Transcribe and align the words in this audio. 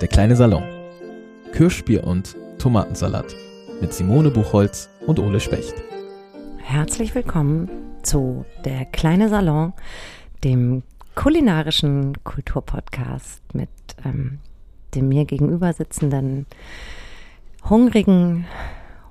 Der 0.00 0.08
kleine 0.08 0.36
Salon. 0.36 0.62
Kirschbier 1.52 2.04
und 2.04 2.36
Tomatensalat 2.58 3.34
mit 3.80 3.92
Simone 3.92 4.30
Buchholz 4.30 4.90
und 5.06 5.18
Ole 5.18 5.40
Specht. 5.40 5.74
Herzlich 6.58 7.14
willkommen 7.14 7.70
zu 8.02 8.44
Der 8.64 8.84
kleine 8.84 9.28
Salon, 9.28 9.72
dem 10.42 10.82
kulinarischen 11.14 12.22
Kulturpodcast 12.24 13.42
mit 13.54 13.68
ähm, 14.04 14.40
dem 14.94 15.08
mir 15.08 15.24
gegenüber 15.24 15.72
sitzenden 15.72 16.46
hungrigen 17.68 18.46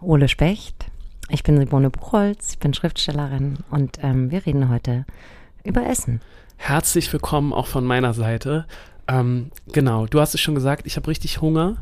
Ole 0.01 0.27
Specht. 0.27 0.85
Ich 1.29 1.43
bin 1.43 1.57
Simone 1.57 1.89
Buchholz, 1.89 2.51
ich 2.51 2.59
bin 2.59 2.73
Schriftstellerin 2.73 3.59
und 3.71 3.99
ähm, 4.01 4.29
wir 4.29 4.45
reden 4.45 4.69
heute 4.69 5.05
über 5.63 5.87
Essen. 5.87 6.21
Herzlich 6.65 7.11
willkommen 7.11 7.51
auch 7.51 7.67
von 7.67 7.83
meiner 7.83 8.13
Seite. 8.13 8.65
Ähm, 9.09 9.51
genau, 9.73 10.05
du 10.05 10.21
hast 10.21 10.33
es 10.33 10.39
schon 10.39 10.55
gesagt, 10.55 10.87
ich 10.87 10.95
habe 10.95 11.09
richtig 11.09 11.41
Hunger. 11.41 11.75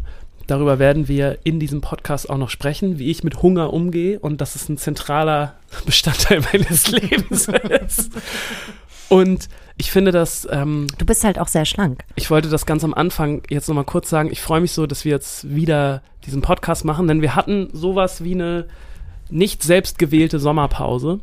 Darüber 0.48 0.80
werden 0.80 1.08
wir 1.08 1.38
in 1.44 1.60
diesem 1.60 1.82
Podcast 1.82 2.28
auch 2.32 2.40
noch 2.40 2.50
sprechen, 2.50 2.98
wie 2.98 3.12
ich 3.12 3.24
mit 3.24 3.44
Hunger 3.44 3.74
umgehe 3.74 4.18
und 4.18 4.42
dass 4.42 4.56
es 4.56 4.70
ein 4.70 4.78
zentraler 4.78 5.54
Bestandteil 5.86 6.42
meines 6.52 6.90
Lebens 6.90 7.48
ist. 7.86 8.12
Und 9.08 9.50
ich 9.78 9.92
finde 9.92 10.12
das. 10.12 10.48
Ähm, 10.50 10.88
du 10.98 11.06
bist 11.06 11.24
halt 11.24 11.38
auch 11.38 11.48
sehr 11.48 11.66
schlank. 11.66 12.04
Ich 12.16 12.32
wollte 12.32 12.50
das 12.50 12.66
ganz 12.66 12.84
am 12.84 12.96
Anfang 12.96 13.44
jetzt 13.52 13.68
nochmal 13.68 13.86
kurz 13.86 14.10
sagen. 14.10 14.32
Ich 14.32 14.42
freue 14.42 14.62
mich 14.62 14.72
so, 14.72 14.88
dass 14.88 15.06
wir 15.06 15.12
jetzt 15.12 15.54
wieder 15.54 16.02
diesen 16.26 16.42
Podcast 16.42 16.86
machen, 16.86 17.08
denn 17.08 17.22
wir 17.22 17.36
hatten 17.36 17.70
sowas 17.72 18.24
wie 18.24 18.34
eine 18.34 18.66
nicht 19.30 19.62
selbstgewählte 19.62 20.40
Sommerpause. 20.40 21.20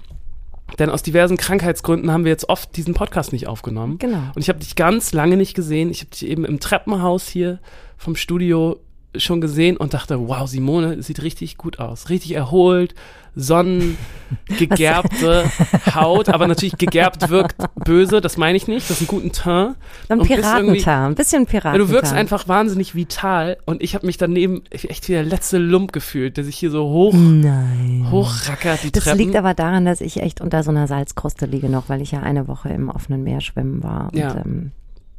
Denn 0.79 0.91
aus 0.91 1.03
diversen 1.03 1.37
Krankheitsgründen 1.37 2.13
haben 2.13 2.25
wir 2.25 2.31
jetzt 2.31 2.49
oft 2.49 2.77
diesen 2.77 2.95
Podcast 2.95 3.33
nicht 3.33 3.47
aufgenommen. 3.47 3.99
Genau. 3.99 4.23
Und 4.35 4.43
ich 4.43 4.49
habe 4.49 4.59
dich 4.59 4.77
ganz 4.77 5.13
lange 5.13 5.37
nicht 5.37 5.55
gesehen. 5.55 5.91
Ich 5.91 6.01
habe 6.01 6.11
dich 6.11 6.27
eben 6.27 6.45
im 6.45 6.61
Treppenhaus 6.61 7.29
hier 7.29 7.59
vom 7.97 8.17
Studio 8.17 8.79
schon 9.17 9.41
gesehen 9.41 9.77
und 9.77 9.95
dachte, 9.95 10.29
wow, 10.29 10.49
Simone 10.49 11.03
sieht 11.03 11.23
richtig 11.23 11.57
gut 11.57 11.79
aus. 11.79 12.11
Richtig 12.11 12.35
erholt, 12.35 12.95
sonnengegerbte 13.35 15.45
Haut, 15.95 16.29
aber 16.29 16.49
natürlich 16.49 16.77
gegerbt 16.77 17.31
wirkt 17.31 17.57
böse, 17.85 18.21
das 18.21 18.37
meine 18.37 18.57
ich 18.57 18.67
nicht, 18.67 18.91
das 18.91 19.01
ist 19.01 19.03
ein 19.03 19.07
guten 19.07 19.33
Teint. 19.33 19.77
Ein 20.09 20.21
Piratenteint, 20.21 20.89
ein 20.89 21.15
bisschen 21.15 21.47
Piratenteint. 21.47 21.89
Du 21.89 21.93
wirkst 21.93 22.13
einfach 22.13 22.49
wahnsinnig 22.49 22.95
vital 22.95 23.59
und 23.65 23.83
ich 23.83 23.95
habe 23.95 24.07
mich 24.07 24.19
daneben 24.19 24.63
echt 24.71 25.09
wie 25.09 25.13
der 25.13 25.23
letzte 25.23 25.59
Lump 25.59 25.93
gefühlt, 25.93 26.37
der 26.37 26.45
sich 26.45 26.57
hier 26.57 26.71
so 26.71 26.89
hoch, 26.89 27.15
Nein. 27.15 28.09
hochrackert, 28.11 28.83
die 28.83 28.93
das 28.93 29.05
Treppen. 29.05 29.19
Das 29.19 29.27
liegt 29.27 29.37
aber 29.37 29.55
daran, 29.55 29.85
dass 29.85 30.01
ich 30.01 30.21
echt 30.21 30.41
unter 30.41 30.63
so 30.63 30.71
einer 30.71 30.89
Salzkruste 30.89 31.47
liege 31.47 31.69
noch, 31.69 31.89
weil 31.89 32.03
ich 32.03 32.11
ja 32.11 32.21
eine 32.21 32.49
Woche 32.49 32.71
im 32.71 32.89
offenen 32.89 33.23
Meer 33.23 33.41
schwimmen 33.41 33.83
war 33.83 34.11
und 34.13 34.19
ja. 34.19 34.43
ähm, 34.45 34.73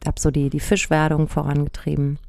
habe 0.06 0.20
so 0.20 0.30
die, 0.30 0.50
die 0.50 0.60
Fischwerdung 0.60 1.28
vorangetrieben. 1.28 2.20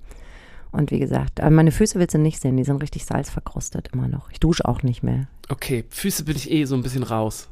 Und 0.72 0.90
wie 0.90 0.98
gesagt, 0.98 1.40
meine 1.50 1.72
Füße 1.72 1.98
willst 1.98 2.14
du 2.14 2.18
nicht 2.18 2.40
sehen, 2.40 2.56
die 2.56 2.64
sind 2.64 2.82
richtig 2.82 3.04
salzverkrustet 3.04 3.88
immer 3.92 4.08
noch. 4.08 4.30
Ich 4.30 4.40
dusche 4.40 4.66
auch 4.66 4.82
nicht 4.82 5.02
mehr. 5.02 5.26
Okay, 5.48 5.84
Füße 5.90 6.24
bin 6.24 6.36
ich 6.36 6.50
eh 6.50 6.64
so 6.64 6.76
ein 6.76 6.82
bisschen 6.82 7.02
raus. 7.02 7.48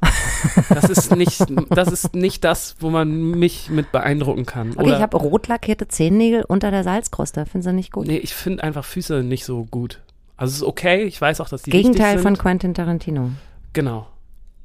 Das 0.69 0.85
ist 0.85 1.17
nicht, 1.17 1.45
das 1.71 1.91
ist 1.91 2.15
nicht 2.15 2.45
das, 2.45 2.77
wo 2.79 2.91
man 2.91 3.33
mich 3.33 3.71
mit 3.71 3.91
beeindrucken 3.91 4.47
kann. 4.47 4.71
Okay, 4.71 4.85
Oder, 4.85 4.97
ich 4.97 5.03
habe 5.03 5.17
rot 5.17 5.49
lackierte 5.49 5.89
Zehennägel 5.89 6.45
unter 6.47 6.71
der 6.71 6.85
Salzkruste. 6.85 7.45
Findest 7.45 7.71
du 7.71 7.73
nicht 7.73 7.91
gut? 7.91 8.07
Nee, 8.07 8.19
ich 8.19 8.35
finde 8.35 8.63
einfach 8.63 8.85
Füße 8.85 9.25
nicht 9.25 9.45
so 9.45 9.65
gut. 9.65 10.01
Also 10.37 10.53
es 10.53 10.57
ist 10.59 10.63
okay, 10.63 11.03
ich 11.05 11.21
weiß 11.21 11.41
auch, 11.41 11.49
dass 11.49 11.63
die 11.63 11.71
Gegenteil 11.71 12.21
von 12.21 12.39
Quentin 12.39 12.73
Tarantino. 12.73 13.33
Genau. 13.73 14.07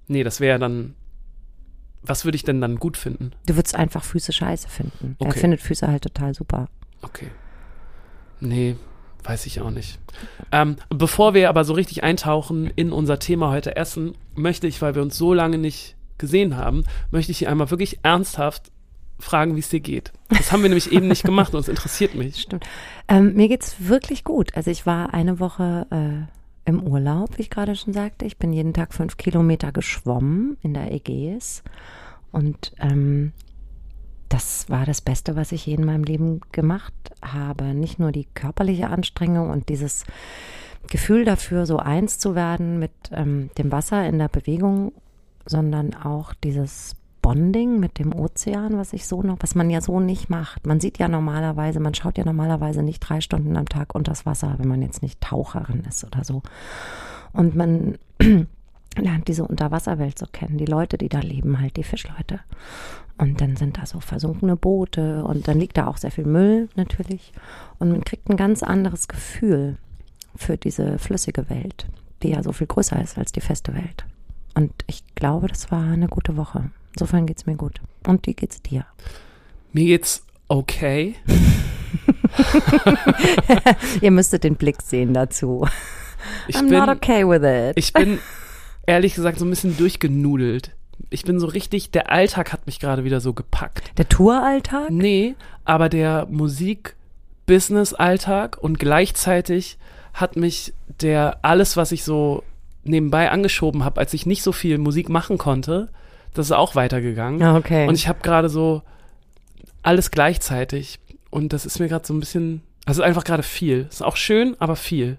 Nee, 0.07 0.23
das 0.23 0.39
wäre 0.39 0.59
dann 0.59 0.93
was 2.03 2.25
würde 2.25 2.35
ich 2.35 2.43
denn 2.43 2.59
dann 2.61 2.75
gut 2.77 2.97
finden? 2.97 3.31
Du 3.45 3.55
würdest 3.55 3.75
einfach 3.75 4.03
Füße 4.03 4.33
scheiße 4.33 4.67
finden. 4.67 5.15
Okay. 5.19 5.29
Er 5.29 5.39
findet 5.39 5.61
Füße 5.61 5.87
halt 5.87 6.03
total 6.03 6.33
super. 6.33 6.67
Okay. 7.01 7.27
Nee, 8.43 8.75
weiß 9.23 9.45
ich 9.45 9.61
auch 9.61 9.71
nicht. 9.71 9.99
Ähm, 10.51 10.75
bevor 10.89 11.33
wir 11.33 11.49
aber 11.49 11.63
so 11.63 11.73
richtig 11.73 12.03
eintauchen 12.03 12.69
in 12.75 12.91
unser 12.91 13.19
Thema 13.19 13.49
heute 13.51 13.75
Essen, 13.75 14.15
möchte 14.35 14.67
ich, 14.67 14.81
weil 14.81 14.95
wir 14.95 15.01
uns 15.01 15.17
so 15.17 15.33
lange 15.33 15.57
nicht 15.57 15.95
gesehen 16.17 16.57
haben, 16.57 16.83
möchte 17.09 17.31
ich 17.31 17.39
hier 17.39 17.49
einmal 17.49 17.71
wirklich 17.71 17.99
ernsthaft 18.03 18.71
fragen, 19.19 19.55
wie 19.55 19.61
es 19.61 19.69
dir 19.69 19.79
geht. 19.79 20.11
Das 20.29 20.51
haben 20.51 20.61
wir 20.61 20.69
nämlich 20.69 20.91
eben 20.91 21.07
nicht 21.07 21.23
gemacht 21.23 21.53
und 21.53 21.61
es 21.61 21.69
interessiert 21.69 22.15
mich. 22.15 22.37
Stimmt. 22.41 22.65
Ähm, 23.07 23.33
mir 23.33 23.47
geht's 23.47 23.75
wirklich 23.79 24.23
gut. 24.23 24.55
Also 24.55 24.71
ich 24.71 24.85
war 24.85 25.13
eine 25.13 25.39
Woche 25.39 25.87
äh, 25.89 26.69
im 26.69 26.83
Urlaub, 26.83 27.37
wie 27.37 27.43
ich 27.43 27.49
gerade 27.49 27.75
schon 27.75 27.93
sagte. 27.93 28.25
Ich 28.25 28.37
bin 28.37 28.51
jeden 28.51 28.73
Tag 28.73 28.93
fünf 28.93 29.15
Kilometer 29.15 29.71
geschwommen 29.71 30.57
in 30.61 30.73
der 30.73 30.91
Ägäis 30.91 31.63
und 32.31 32.73
ähm, 32.79 33.31
das 34.33 34.67
war 34.67 34.87
das 34.87 35.01
Beste, 35.01 35.35
was 35.35 35.51
ich 35.51 35.67
je 35.67 35.75
in 35.75 35.85
meinem 35.85 36.03
Leben 36.03 36.41
gemacht 36.51 36.93
habe. 37.21 37.75
Nicht 37.75 37.99
nur 37.99 38.11
die 38.11 38.25
körperliche 38.33 38.89
Anstrengung 38.89 39.51
und 39.51 39.69
dieses 39.69 40.05
Gefühl 40.89 41.23
dafür, 41.23 41.67
so 41.67 41.77
eins 41.77 42.17
zu 42.17 42.33
werden 42.33 42.79
mit 42.79 42.91
ähm, 43.11 43.51
dem 43.59 43.71
Wasser 43.71 44.07
in 44.07 44.17
der 44.17 44.29
Bewegung, 44.29 44.91
sondern 45.45 45.93
auch 45.93 46.33
dieses 46.33 46.95
Bonding 47.21 47.79
mit 47.79 47.99
dem 47.99 48.11
Ozean, 48.11 48.75
was 48.75 48.91
ich 48.93 49.05
so 49.05 49.21
noch, 49.21 49.37
was 49.39 49.53
man 49.53 49.69
ja 49.69 49.81
so 49.81 49.99
nicht 49.99 50.31
macht. 50.31 50.65
Man 50.65 50.79
sieht 50.79 50.97
ja 50.97 51.07
normalerweise, 51.07 51.79
man 51.79 51.93
schaut 51.93 52.17
ja 52.17 52.25
normalerweise 52.25 52.81
nicht 52.81 53.01
drei 53.01 53.21
Stunden 53.21 53.55
am 53.55 53.69
Tag 53.69 53.93
unters 53.93 54.25
Wasser, 54.25 54.55
wenn 54.57 54.67
man 54.67 54.81
jetzt 54.81 55.03
nicht 55.03 55.21
Taucherin 55.21 55.83
ist 55.87 56.03
oder 56.05 56.23
so. 56.23 56.41
Und 57.33 57.55
man 57.55 57.99
lernt 58.97 59.27
diese 59.27 59.45
Unterwasserwelt 59.45 60.19
so 60.19 60.25
kennen, 60.31 60.57
die 60.57 60.65
Leute, 60.65 60.97
die 60.97 61.09
da 61.09 61.19
leben, 61.19 61.59
halt 61.59 61.77
die 61.77 61.83
Fischleute. 61.83 62.39
Und 63.17 63.41
dann 63.41 63.55
sind 63.55 63.77
da 63.77 63.85
so 63.85 63.99
versunkene 63.99 64.55
Boote 64.55 65.23
und 65.23 65.47
dann 65.47 65.59
liegt 65.59 65.77
da 65.77 65.87
auch 65.87 65.97
sehr 65.97 66.11
viel 66.11 66.25
Müll 66.25 66.69
natürlich. 66.75 67.31
Und 67.79 67.91
man 67.91 68.03
kriegt 68.03 68.29
ein 68.29 68.37
ganz 68.37 68.63
anderes 68.63 69.07
Gefühl 69.07 69.77
für 70.35 70.57
diese 70.57 70.97
flüssige 70.97 71.49
Welt, 71.49 71.85
die 72.23 72.29
ja 72.29 72.41
so 72.41 72.51
viel 72.51 72.67
größer 72.67 73.01
ist 73.01 73.17
als 73.17 73.31
die 73.31 73.41
feste 73.41 73.73
Welt. 73.75 74.05
Und 74.55 74.71
ich 74.87 75.03
glaube, 75.15 75.47
das 75.47 75.71
war 75.71 75.83
eine 75.83 76.07
gute 76.07 76.37
Woche. 76.37 76.71
Insofern 76.93 77.25
geht's 77.25 77.45
mir 77.45 77.55
gut. 77.55 77.81
Und 78.05 78.25
wie 78.27 78.33
geht's 78.33 78.61
dir? 78.61 78.85
Mir 79.71 79.85
geht's 79.85 80.25
okay. 80.47 81.15
Ihr 84.01 84.11
müsstet 84.11 84.43
den 84.43 84.55
Blick 84.55 84.81
sehen 84.81 85.13
dazu. 85.13 85.67
Ich 86.47 86.55
I'm 86.55 86.69
bin, 86.69 86.79
not 86.79 86.89
okay 86.89 87.27
with 87.27 87.43
it. 87.43 87.77
Ich 87.77 87.93
bin 87.93 88.19
ehrlich 88.85 89.15
gesagt 89.15 89.39
so 89.39 89.45
ein 89.45 89.49
bisschen 89.49 89.77
durchgenudelt. 89.77 90.75
Ich 91.09 91.23
bin 91.23 91.39
so 91.39 91.47
richtig, 91.47 91.89
der 91.91 92.11
Alltag 92.11 92.53
hat 92.53 92.65
mich 92.65 92.79
gerade 92.79 93.03
wieder 93.03 93.19
so 93.19 93.33
gepackt. 93.33 93.91
Der 93.97 94.07
Touralltag? 94.07 94.91
Nee, 94.91 95.35
aber 95.65 95.89
der 95.89 96.27
Musik-Business-Alltag 96.29 98.57
und 98.59 98.79
gleichzeitig 98.79 99.77
hat 100.13 100.35
mich 100.35 100.73
der 101.01 101.39
alles, 101.41 101.75
was 101.77 101.91
ich 101.91 102.03
so 102.03 102.43
nebenbei 102.83 103.31
angeschoben 103.31 103.83
habe, 103.83 103.99
als 103.99 104.13
ich 104.13 104.27
nicht 104.27 104.43
so 104.43 104.51
viel 104.51 104.77
Musik 104.77 105.09
machen 105.09 105.39
konnte, 105.39 105.89
das 106.33 106.45
ist 106.47 106.51
auch 106.51 106.75
weitergegangen. 106.75 107.41
Ah, 107.41 107.57
okay. 107.57 107.87
Und 107.87 107.95
ich 107.95 108.07
habe 108.07 108.19
gerade 108.21 108.49
so 108.49 108.83
alles 109.81 110.11
gleichzeitig 110.11 110.99
und 111.29 111.53
das 111.53 111.65
ist 111.65 111.79
mir 111.79 111.87
gerade 111.87 112.05
so 112.05 112.13
ein 112.13 112.19
bisschen, 112.19 112.61
also 112.85 113.01
einfach 113.01 113.23
gerade 113.23 113.43
viel. 113.43 113.87
Ist 113.89 114.03
auch 114.03 114.17
schön, 114.17 114.57
aber 114.59 114.75
viel. 114.75 115.17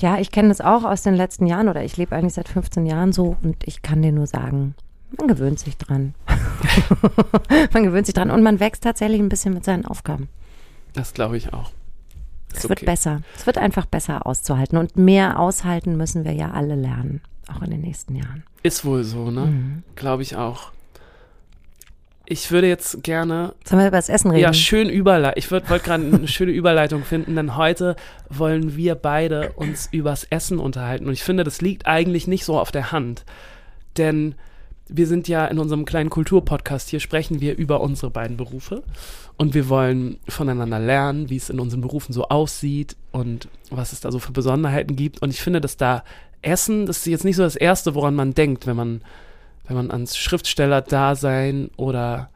Ja, 0.00 0.18
ich 0.18 0.30
kenne 0.30 0.48
das 0.48 0.60
auch 0.60 0.84
aus 0.84 1.02
den 1.02 1.14
letzten 1.14 1.46
Jahren 1.46 1.68
oder 1.68 1.82
ich 1.82 1.96
lebe 1.96 2.14
eigentlich 2.14 2.34
seit 2.34 2.48
15 2.48 2.86
Jahren 2.86 3.12
so 3.12 3.36
und 3.42 3.56
ich 3.66 3.82
kann 3.82 4.00
dir 4.00 4.12
nur 4.12 4.26
sagen, 4.26 4.74
man 5.18 5.28
gewöhnt 5.28 5.58
sich 5.58 5.76
dran. 5.76 6.14
man 7.72 7.84
gewöhnt 7.84 8.06
sich 8.06 8.14
dran 8.14 8.30
und 8.30 8.42
man 8.42 8.60
wächst 8.60 8.84
tatsächlich 8.84 9.20
ein 9.20 9.28
bisschen 9.28 9.54
mit 9.54 9.64
seinen 9.64 9.86
Aufgaben. 9.86 10.28
Das 10.92 11.14
glaube 11.14 11.36
ich 11.36 11.52
auch. 11.52 11.70
Ist 12.52 12.64
es 12.64 12.68
wird 12.68 12.80
okay. 12.80 12.86
besser. 12.86 13.22
Es 13.36 13.46
wird 13.46 13.58
einfach 13.58 13.86
besser 13.86 14.26
auszuhalten 14.26 14.78
und 14.78 14.96
mehr 14.96 15.40
aushalten 15.40 15.96
müssen 15.96 16.24
wir 16.24 16.32
ja 16.32 16.52
alle 16.52 16.76
lernen, 16.76 17.20
auch 17.52 17.62
in 17.62 17.70
den 17.70 17.80
nächsten 17.80 18.14
Jahren. 18.14 18.44
Ist 18.62 18.84
wohl 18.84 19.02
so, 19.02 19.30
ne? 19.30 19.46
Mhm. 19.46 19.82
Glaube 19.96 20.22
ich 20.22 20.36
auch. 20.36 20.70
Ich 22.26 22.50
würde 22.50 22.68
jetzt 22.68 23.02
gerne. 23.02 23.54
Sollen 23.64 23.82
wir 23.82 23.88
über 23.88 23.98
das 23.98 24.08
Essen 24.08 24.30
reden? 24.30 24.42
Ja, 24.42 24.54
schön 24.54 24.88
Überleitung. 24.88 25.38
Ich 25.38 25.50
wollte 25.50 25.78
gerade 25.78 26.04
eine 26.04 26.28
schöne 26.28 26.52
Überleitung 26.52 27.04
finden, 27.04 27.36
denn 27.36 27.56
heute 27.56 27.96
wollen 28.30 28.76
wir 28.76 28.94
beide 28.94 29.52
uns 29.52 29.88
übers 29.92 30.24
Essen 30.24 30.58
unterhalten. 30.58 31.06
Und 31.06 31.12
ich 31.12 31.22
finde, 31.22 31.44
das 31.44 31.60
liegt 31.60 31.86
eigentlich 31.86 32.26
nicht 32.26 32.44
so 32.44 32.58
auf 32.58 32.72
der 32.72 32.92
Hand. 32.92 33.24
Denn 33.98 34.34
wir 34.88 35.06
sind 35.06 35.28
ja 35.28 35.46
in 35.46 35.58
unserem 35.58 35.84
kleinen 35.84 36.10
Kulturpodcast 36.10 36.88
hier, 36.88 37.00
sprechen 37.00 37.40
wir 37.40 37.56
über 37.56 37.80
unsere 37.80 38.10
beiden 38.10 38.36
Berufe. 38.36 38.82
Und 39.36 39.54
wir 39.54 39.68
wollen 39.68 40.18
voneinander 40.28 40.78
lernen, 40.78 41.28
wie 41.28 41.36
es 41.36 41.50
in 41.50 41.60
unseren 41.60 41.80
Berufen 41.80 42.12
so 42.12 42.28
aussieht 42.28 42.96
und 43.10 43.48
was 43.70 43.92
es 43.92 44.00
da 44.00 44.10
so 44.10 44.18
für 44.18 44.32
Besonderheiten 44.32 44.96
gibt. 44.96 45.20
Und 45.20 45.30
ich 45.30 45.42
finde, 45.42 45.60
dass 45.60 45.76
da 45.76 46.04
Essen, 46.40 46.86
das 46.86 46.98
ist 46.98 47.06
jetzt 47.06 47.24
nicht 47.24 47.36
so 47.36 47.42
das 47.42 47.56
Erste, 47.56 47.94
woran 47.94 48.14
man 48.14 48.34
denkt, 48.34 48.66
wenn 48.66 48.76
man 48.76 49.00
wenn 49.66 49.76
man 49.76 49.90
ans 49.90 50.16
Schriftsteller-Dasein 50.16 51.70
oder 51.76 52.30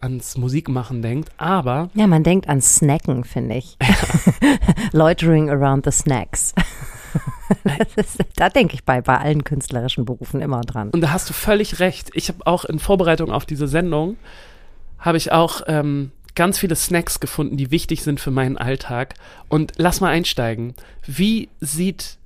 ans 0.00 0.36
Musikmachen 0.36 1.02
denkt, 1.02 1.30
aber. 1.38 1.88
Ja, 1.94 2.06
man 2.06 2.22
denkt 2.22 2.48
an 2.48 2.60
Snacken, 2.60 3.24
finde 3.24 3.56
ich. 3.56 3.76
Loitering 4.92 5.50
around 5.50 5.84
the 5.84 5.90
snacks. 5.90 6.54
Ist, 7.96 8.18
da 8.36 8.48
denke 8.48 8.74
ich 8.74 8.84
bei, 8.84 9.00
bei 9.00 9.18
allen 9.18 9.44
künstlerischen 9.44 10.04
Berufen 10.04 10.40
immer 10.40 10.60
dran. 10.60 10.90
Und 10.90 11.00
da 11.00 11.10
hast 11.10 11.28
du 11.28 11.32
völlig 11.32 11.80
recht. 11.80 12.10
Ich 12.14 12.28
habe 12.28 12.46
auch 12.46 12.64
in 12.64 12.78
Vorbereitung 12.78 13.30
auf 13.30 13.46
diese 13.46 13.68
Sendung, 13.68 14.16
habe 14.98 15.16
ich 15.16 15.32
auch 15.32 15.62
ähm, 15.66 16.12
ganz 16.34 16.58
viele 16.58 16.76
Snacks 16.76 17.20
gefunden, 17.20 17.56
die 17.56 17.70
wichtig 17.70 18.02
sind 18.02 18.20
für 18.20 18.30
meinen 18.30 18.58
Alltag. 18.58 19.14
Und 19.48 19.72
lass 19.76 20.00
mal 20.00 20.10
einsteigen. 20.10 20.74
Wie 21.06 21.48
sieht, 21.60 22.18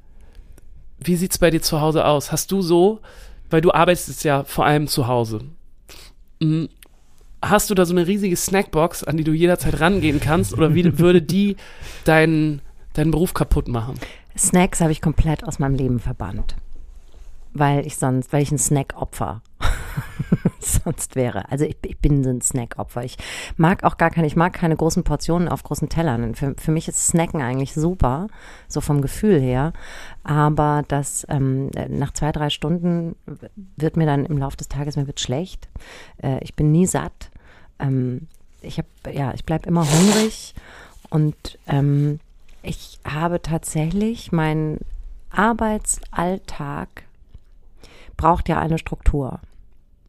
wie 0.98 1.16
sieht's 1.16 1.38
bei 1.38 1.50
dir 1.50 1.62
zu 1.62 1.80
Hause 1.80 2.04
aus? 2.04 2.32
Hast 2.32 2.50
du 2.50 2.62
so, 2.62 3.00
weil 3.50 3.60
du 3.60 3.72
arbeitest 3.72 4.24
ja 4.24 4.44
vor 4.44 4.66
allem 4.66 4.88
zu 4.88 5.06
Hause. 5.06 5.40
Mhm. 6.40 6.68
Hast 7.40 7.70
du 7.70 7.74
da 7.74 7.84
so 7.84 7.94
eine 7.94 8.06
riesige 8.06 8.36
Snackbox, 8.36 9.04
an 9.04 9.16
die 9.16 9.24
du 9.24 9.32
jederzeit 9.32 9.80
rangehen 9.80 10.20
kannst? 10.20 10.54
Oder 10.54 10.74
wie 10.74 10.98
würde 10.98 11.22
die 11.22 11.56
deinen, 12.04 12.60
deinen 12.94 13.12
Beruf 13.12 13.32
kaputt 13.32 13.68
machen? 13.68 13.94
Snacks 14.36 14.80
habe 14.80 14.92
ich 14.92 15.00
komplett 15.00 15.44
aus 15.44 15.58
meinem 15.58 15.74
Leben 15.74 16.00
verbannt. 16.00 16.56
Weil 17.52 17.86
ich 17.86 17.96
sonst, 17.96 18.32
weil 18.32 18.42
ich 18.42 18.52
ein 18.52 18.58
Snack-Opfer 18.58 19.42
sonst 20.60 21.16
wäre. 21.16 21.50
Also 21.50 21.64
ich, 21.64 21.76
ich 21.84 21.98
bin 21.98 22.24
ein 22.24 22.40
Snack-Opfer. 22.40 23.04
Ich 23.04 23.16
mag 23.56 23.84
auch 23.84 23.96
gar 23.96 24.10
keine, 24.10 24.26
ich 24.26 24.36
mag 24.36 24.52
keine 24.52 24.76
großen 24.76 25.04
Portionen 25.04 25.48
auf 25.48 25.62
großen 25.62 25.88
Tellern. 25.88 26.34
Für, 26.34 26.54
für 26.56 26.72
mich 26.72 26.88
ist 26.88 27.08
Snacken 27.08 27.42
eigentlich 27.42 27.74
super, 27.74 28.28
so 28.68 28.80
vom 28.80 29.02
Gefühl 29.02 29.40
her. 29.40 29.72
Aber 30.24 30.84
das 30.88 31.26
ähm, 31.28 31.70
nach 31.88 32.12
zwei, 32.12 32.32
drei 32.32 32.50
Stunden 32.50 33.16
wird 33.76 33.96
mir 33.96 34.06
dann 34.06 34.26
im 34.26 34.38
Laufe 34.38 34.56
des 34.56 34.68
Tages, 34.68 34.96
mir 34.96 35.06
wird 35.06 35.20
schlecht. 35.20 35.68
Äh, 36.22 36.42
ich 36.42 36.54
bin 36.54 36.72
nie 36.72 36.86
satt. 36.86 37.30
Ähm, 37.78 38.28
ich 38.60 38.78
habe, 38.78 38.88
ja, 39.16 39.32
ich 39.34 39.44
bleibe 39.44 39.68
immer 39.68 39.86
hungrig 39.90 40.54
und 41.10 41.58
ähm, 41.66 42.20
ich 42.62 42.98
habe 43.04 43.40
tatsächlich 43.40 44.32
meinen 44.32 44.80
Arbeitsalltag 45.30 47.04
braucht 48.18 48.50
ja 48.50 48.58
eine 48.58 48.76
Struktur 48.76 49.40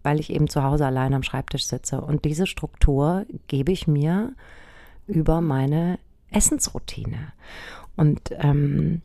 weil 0.03 0.19
ich 0.19 0.31
eben 0.31 0.47
zu 0.47 0.63
Hause 0.63 0.85
allein 0.85 1.13
am 1.13 1.23
Schreibtisch 1.23 1.65
sitze. 1.65 2.01
Und 2.01 2.25
diese 2.25 2.47
Struktur 2.47 3.25
gebe 3.47 3.71
ich 3.71 3.87
mir 3.87 4.33
über 5.07 5.41
meine 5.41 5.99
Essensroutine. 6.31 7.33
Und 7.95 8.31
ähm, 8.37 9.01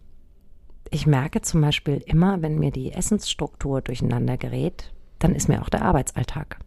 ich 0.91 1.06
merke 1.06 1.41
zum 1.43 1.61
Beispiel 1.61 2.03
immer, 2.06 2.43
wenn 2.43 2.59
mir 2.59 2.71
die 2.71 2.93
Essensstruktur 2.93 3.81
durcheinander 3.81 4.37
gerät, 4.37 4.93
dann 5.19 5.35
ist 5.35 5.49
mir 5.49 5.62
auch 5.62 5.69
der 5.69 5.83
Arbeitsalltag 5.83 6.59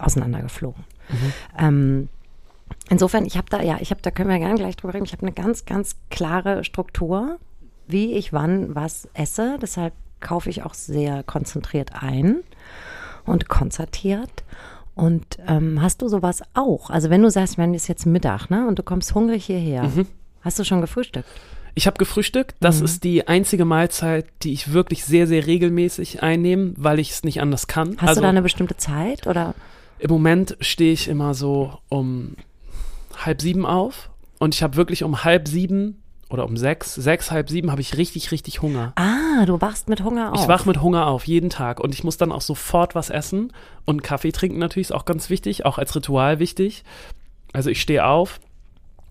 auseinandergeflogen. 0.00 0.84
Mhm. 1.08 1.32
Ähm, 1.58 2.08
insofern, 2.90 3.26
ich 3.26 3.36
habe 3.36 3.48
da, 3.50 3.62
ja, 3.62 3.78
ich 3.80 3.90
habe, 3.90 4.02
da 4.02 4.10
können 4.10 4.30
wir 4.30 4.38
gerne 4.38 4.56
gleich 4.56 4.76
drüber 4.76 4.94
reden. 4.94 5.04
Ich 5.04 5.12
habe 5.12 5.22
eine 5.22 5.32
ganz, 5.32 5.66
ganz 5.66 5.96
klare 6.10 6.64
Struktur, 6.64 7.38
wie 7.86 8.14
ich 8.14 8.32
wann 8.32 8.74
was 8.74 9.08
esse. 9.14 9.58
Deshalb 9.60 9.92
kaufe 10.24 10.50
ich 10.50 10.64
auch 10.64 10.74
sehr 10.74 11.22
konzentriert 11.22 11.92
ein 12.02 12.40
und 13.24 13.48
konzertiert. 13.48 14.42
Und 14.96 15.38
ähm, 15.46 15.80
hast 15.80 16.02
du 16.02 16.08
sowas 16.08 16.42
auch? 16.54 16.90
Also 16.90 17.10
wenn 17.10 17.22
du 17.22 17.30
sagst, 17.30 17.58
wenn 17.58 17.74
es 17.74 17.86
jetzt 17.88 18.06
Mittag, 18.06 18.48
ne, 18.50 18.66
und 18.66 18.78
du 18.78 18.82
kommst 18.82 19.14
hungrig 19.14 19.44
hierher, 19.44 19.84
mhm. 19.84 20.06
hast 20.40 20.58
du 20.58 20.64
schon 20.64 20.80
gefrühstückt? 20.80 21.28
Ich 21.74 21.86
habe 21.88 21.98
gefrühstückt. 21.98 22.54
Das 22.60 22.78
mhm. 22.78 22.84
ist 22.84 23.04
die 23.04 23.26
einzige 23.26 23.64
Mahlzeit, 23.64 24.26
die 24.42 24.52
ich 24.52 24.72
wirklich 24.72 25.04
sehr, 25.04 25.26
sehr 25.26 25.46
regelmäßig 25.46 26.22
einnehme, 26.22 26.74
weil 26.76 27.00
ich 27.00 27.10
es 27.10 27.24
nicht 27.24 27.40
anders 27.40 27.66
kann. 27.66 27.96
Hast 27.98 28.10
also, 28.10 28.20
du 28.20 28.22
da 28.22 28.28
eine 28.28 28.42
bestimmte 28.42 28.76
Zeit 28.76 29.26
oder? 29.26 29.54
Im 29.98 30.10
Moment 30.10 30.56
stehe 30.60 30.92
ich 30.92 31.08
immer 31.08 31.34
so 31.34 31.78
um 31.88 32.36
halb 33.16 33.40
sieben 33.40 33.66
auf 33.66 34.10
und 34.38 34.54
ich 34.54 34.62
habe 34.62 34.76
wirklich 34.76 35.02
um 35.02 35.24
halb 35.24 35.48
sieben 35.48 36.03
oder 36.34 36.44
um 36.44 36.56
sechs, 36.56 36.94
sechs, 36.94 37.30
halb 37.30 37.48
sieben 37.48 37.70
habe 37.70 37.80
ich 37.80 37.96
richtig, 37.96 38.30
richtig 38.32 38.60
Hunger. 38.60 38.92
Ah, 38.96 39.46
du 39.46 39.60
wachst 39.60 39.88
mit 39.88 40.02
Hunger 40.02 40.32
auf. 40.32 40.40
Ich 40.40 40.48
wach 40.48 40.66
mit 40.66 40.82
Hunger 40.82 41.06
auf, 41.06 41.26
jeden 41.26 41.48
Tag. 41.48 41.80
Und 41.80 41.94
ich 41.94 42.04
muss 42.04 42.16
dann 42.16 42.32
auch 42.32 42.42
sofort 42.42 42.94
was 42.94 43.08
essen. 43.08 43.52
Und 43.84 44.02
Kaffee 44.02 44.32
trinken 44.32 44.58
natürlich 44.58 44.88
ist 44.88 44.92
auch 44.92 45.04
ganz 45.04 45.30
wichtig, 45.30 45.64
auch 45.64 45.78
als 45.78 45.94
Ritual 45.94 46.40
wichtig. 46.40 46.84
Also 47.52 47.70
ich 47.70 47.80
stehe 47.80 48.04
auf 48.04 48.40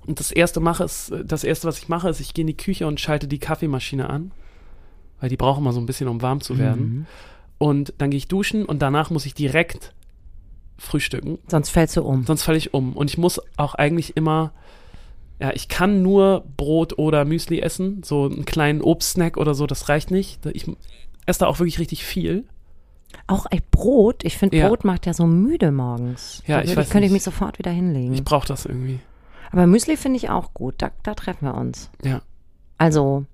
und 0.06 0.20
das 0.20 0.32
erste 0.32 0.60
mache 0.60 0.84
ist, 0.84 1.14
das 1.24 1.44
erste, 1.44 1.68
was 1.68 1.78
ich 1.78 1.88
mache, 1.88 2.10
ist, 2.10 2.20
ich 2.20 2.34
gehe 2.34 2.44
in 2.44 2.48
die 2.48 2.58
Küche 2.58 2.88
und 2.88 3.00
schalte 3.00 3.28
die 3.28 3.40
Kaffeemaschine 3.40 4.10
an. 4.10 4.32
Weil 5.20 5.30
die 5.30 5.38
braucht 5.38 5.60
immer 5.60 5.72
so 5.72 5.80
ein 5.80 5.86
bisschen, 5.86 6.10
um 6.10 6.22
warm 6.22 6.42
zu 6.42 6.58
werden. 6.58 6.84
Mhm. 6.84 7.06
Und 7.58 7.94
dann 8.00 8.12
gehe 8.12 8.18
ich 8.18 8.28
duschen 8.28 8.66
und 8.66 8.82
danach 8.82 9.10
muss 9.10 9.26
ich 9.26 9.34
direkt 9.34 9.94
frühstücken. 10.78 11.40
Sonst 11.48 11.70
fällst 11.70 11.96
du 11.96 12.02
um. 12.04 12.26
Sonst 12.26 12.44
falle 12.44 12.58
ich 12.58 12.74
um. 12.74 12.94
Und 12.94 13.10
ich 13.10 13.18
muss 13.18 13.40
auch 13.56 13.76
eigentlich 13.76 14.18
immer 14.18 14.52
ja, 15.44 15.52
ich 15.54 15.68
kann 15.68 16.02
nur 16.02 16.46
Brot 16.56 16.98
oder 16.98 17.26
Müsli 17.26 17.60
essen, 17.60 18.02
so 18.02 18.30
einen 18.32 18.46
kleinen 18.46 18.82
Obstsnack 18.82 19.36
oder 19.36 19.54
so, 19.54 19.68
das 19.68 19.90
reicht 19.90 20.10
nicht. 20.10 20.46
Ich 20.46 20.66
esse 21.26 21.40
da 21.40 21.48
auch 21.48 21.60
wirklich 21.60 21.80
richtig 21.80 22.06
viel. 22.06 22.46
Auch 23.28 23.46
ey, 23.50 23.62
Brot, 23.70 24.24
ich 24.24 24.38
finde, 24.38 24.56
ja. 24.56 24.70
Brot 24.70 24.86
macht 24.86 25.06
ja 25.06 25.14
so 25.14 25.28
müde 25.28 25.74
morgens. 25.74 26.42
Ja, 26.48 26.60
da 26.60 26.64
ich 26.64 26.78
weiß 26.78 26.90
könnte 26.90 27.08
ich 27.08 27.12
mich 27.12 27.24
sofort 27.24 27.60
wieder 27.60 27.72
hinlegen. 27.72 28.14
Ich 28.14 28.24
brauche 28.24 28.48
das 28.48 28.66
irgendwie. 28.66 29.02
Aber 29.52 29.68
Müsli 29.68 29.98
finde 29.98 30.16
ich 30.16 30.30
auch 30.30 30.54
gut, 30.54 30.76
da, 30.78 30.92
da 31.04 31.14
treffen 31.14 31.46
wir 31.46 31.56
uns. 31.56 31.90
Ja. 32.06 32.22
Also, 32.78 33.26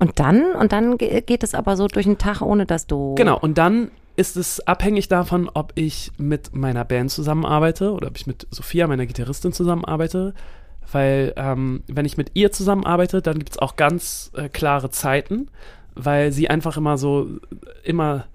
und 0.00 0.18
dann, 0.20 0.52
und 0.52 0.72
dann 0.72 0.98
geht 0.98 1.42
es 1.42 1.54
aber 1.54 1.78
so 1.78 1.88
durch 1.88 2.04
den 2.04 2.18
Tag, 2.18 2.42
ohne 2.42 2.66
dass 2.66 2.86
du. 2.86 3.14
Genau, 3.14 3.38
und 3.38 3.56
dann 3.56 3.90
ist 4.16 4.36
es 4.36 4.60
abhängig 4.66 5.08
davon, 5.08 5.48
ob 5.54 5.72
ich 5.76 6.12
mit 6.18 6.54
meiner 6.54 6.84
Band 6.84 7.10
zusammenarbeite 7.10 7.92
oder 7.92 8.08
ob 8.08 8.18
ich 8.18 8.26
mit 8.26 8.46
Sophia, 8.50 8.86
meiner 8.86 9.06
Gitarristin, 9.06 9.54
zusammenarbeite 9.54 10.34
weil 10.92 11.32
ähm, 11.36 11.82
wenn 11.86 12.06
ich 12.06 12.16
mit 12.16 12.30
ihr 12.34 12.52
zusammenarbeite, 12.52 13.22
dann 13.22 13.38
gibt 13.38 13.52
es 13.52 13.58
auch 13.58 13.76
ganz 13.76 14.30
äh, 14.34 14.48
klare 14.48 14.90
Zeiten, 14.90 15.48
weil 15.94 16.32
sie 16.32 16.48
einfach 16.48 16.76
immer 16.76 16.98
so, 16.98 17.28
immer 17.84 18.26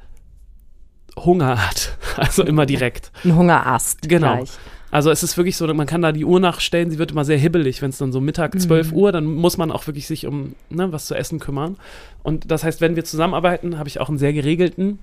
Hunger 1.15 1.65
hat, 1.67 1.97
also 2.17 2.43
immer 2.43 2.65
direkt. 2.65 3.11
Ein 3.23 3.35
Hungerast. 3.35 4.07
Genau. 4.07 4.37
Gleich. 4.37 4.51
Also 4.91 5.09
es 5.09 5.23
ist 5.23 5.37
wirklich 5.37 5.57
so, 5.57 5.65
man 5.73 5.87
kann 5.87 6.03
da 6.03 6.11
die 6.11 6.23
Uhr 6.23 6.39
nachstellen, 6.39 6.91
sie 6.91 6.99
wird 6.99 7.13
immer 7.13 7.25
sehr 7.25 7.39
hibbelig, 7.39 7.81
wenn 7.81 7.89
es 7.89 7.97
dann 7.97 8.11
so 8.11 8.21
Mittag 8.21 8.59
12 8.59 8.91
mhm. 8.91 8.97
Uhr, 8.97 9.11
dann 9.11 9.25
muss 9.25 9.57
man 9.57 9.71
auch 9.71 9.87
wirklich 9.87 10.05
sich 10.05 10.27
um 10.27 10.53
ne, 10.69 10.91
was 10.91 11.07
zu 11.07 11.15
essen 11.15 11.39
kümmern. 11.39 11.77
Und 12.21 12.51
das 12.51 12.63
heißt, 12.63 12.79
wenn 12.79 12.95
wir 12.95 13.03
zusammenarbeiten, 13.03 13.79
habe 13.79 13.89
ich 13.89 13.99
auch 13.99 14.09
einen 14.09 14.19
sehr 14.19 14.33
geregelten 14.33 14.99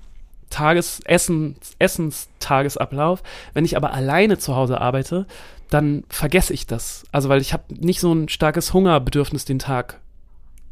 Tagesessen, 0.51 1.55
Essenstagesablauf. 1.79 3.23
Wenn 3.53 3.65
ich 3.65 3.75
aber 3.75 3.93
alleine 3.93 4.37
zu 4.37 4.55
Hause 4.55 4.79
arbeite, 4.79 5.25
dann 5.71 6.03
vergesse 6.09 6.53
ich 6.53 6.67
das. 6.67 7.05
Also 7.11 7.29
weil 7.29 7.41
ich 7.41 7.53
habe 7.53 7.63
nicht 7.69 7.99
so 7.99 8.13
ein 8.13 8.29
starkes 8.29 8.73
Hungerbedürfnis 8.73 9.45
den 9.45 9.59
Tag 9.59 9.99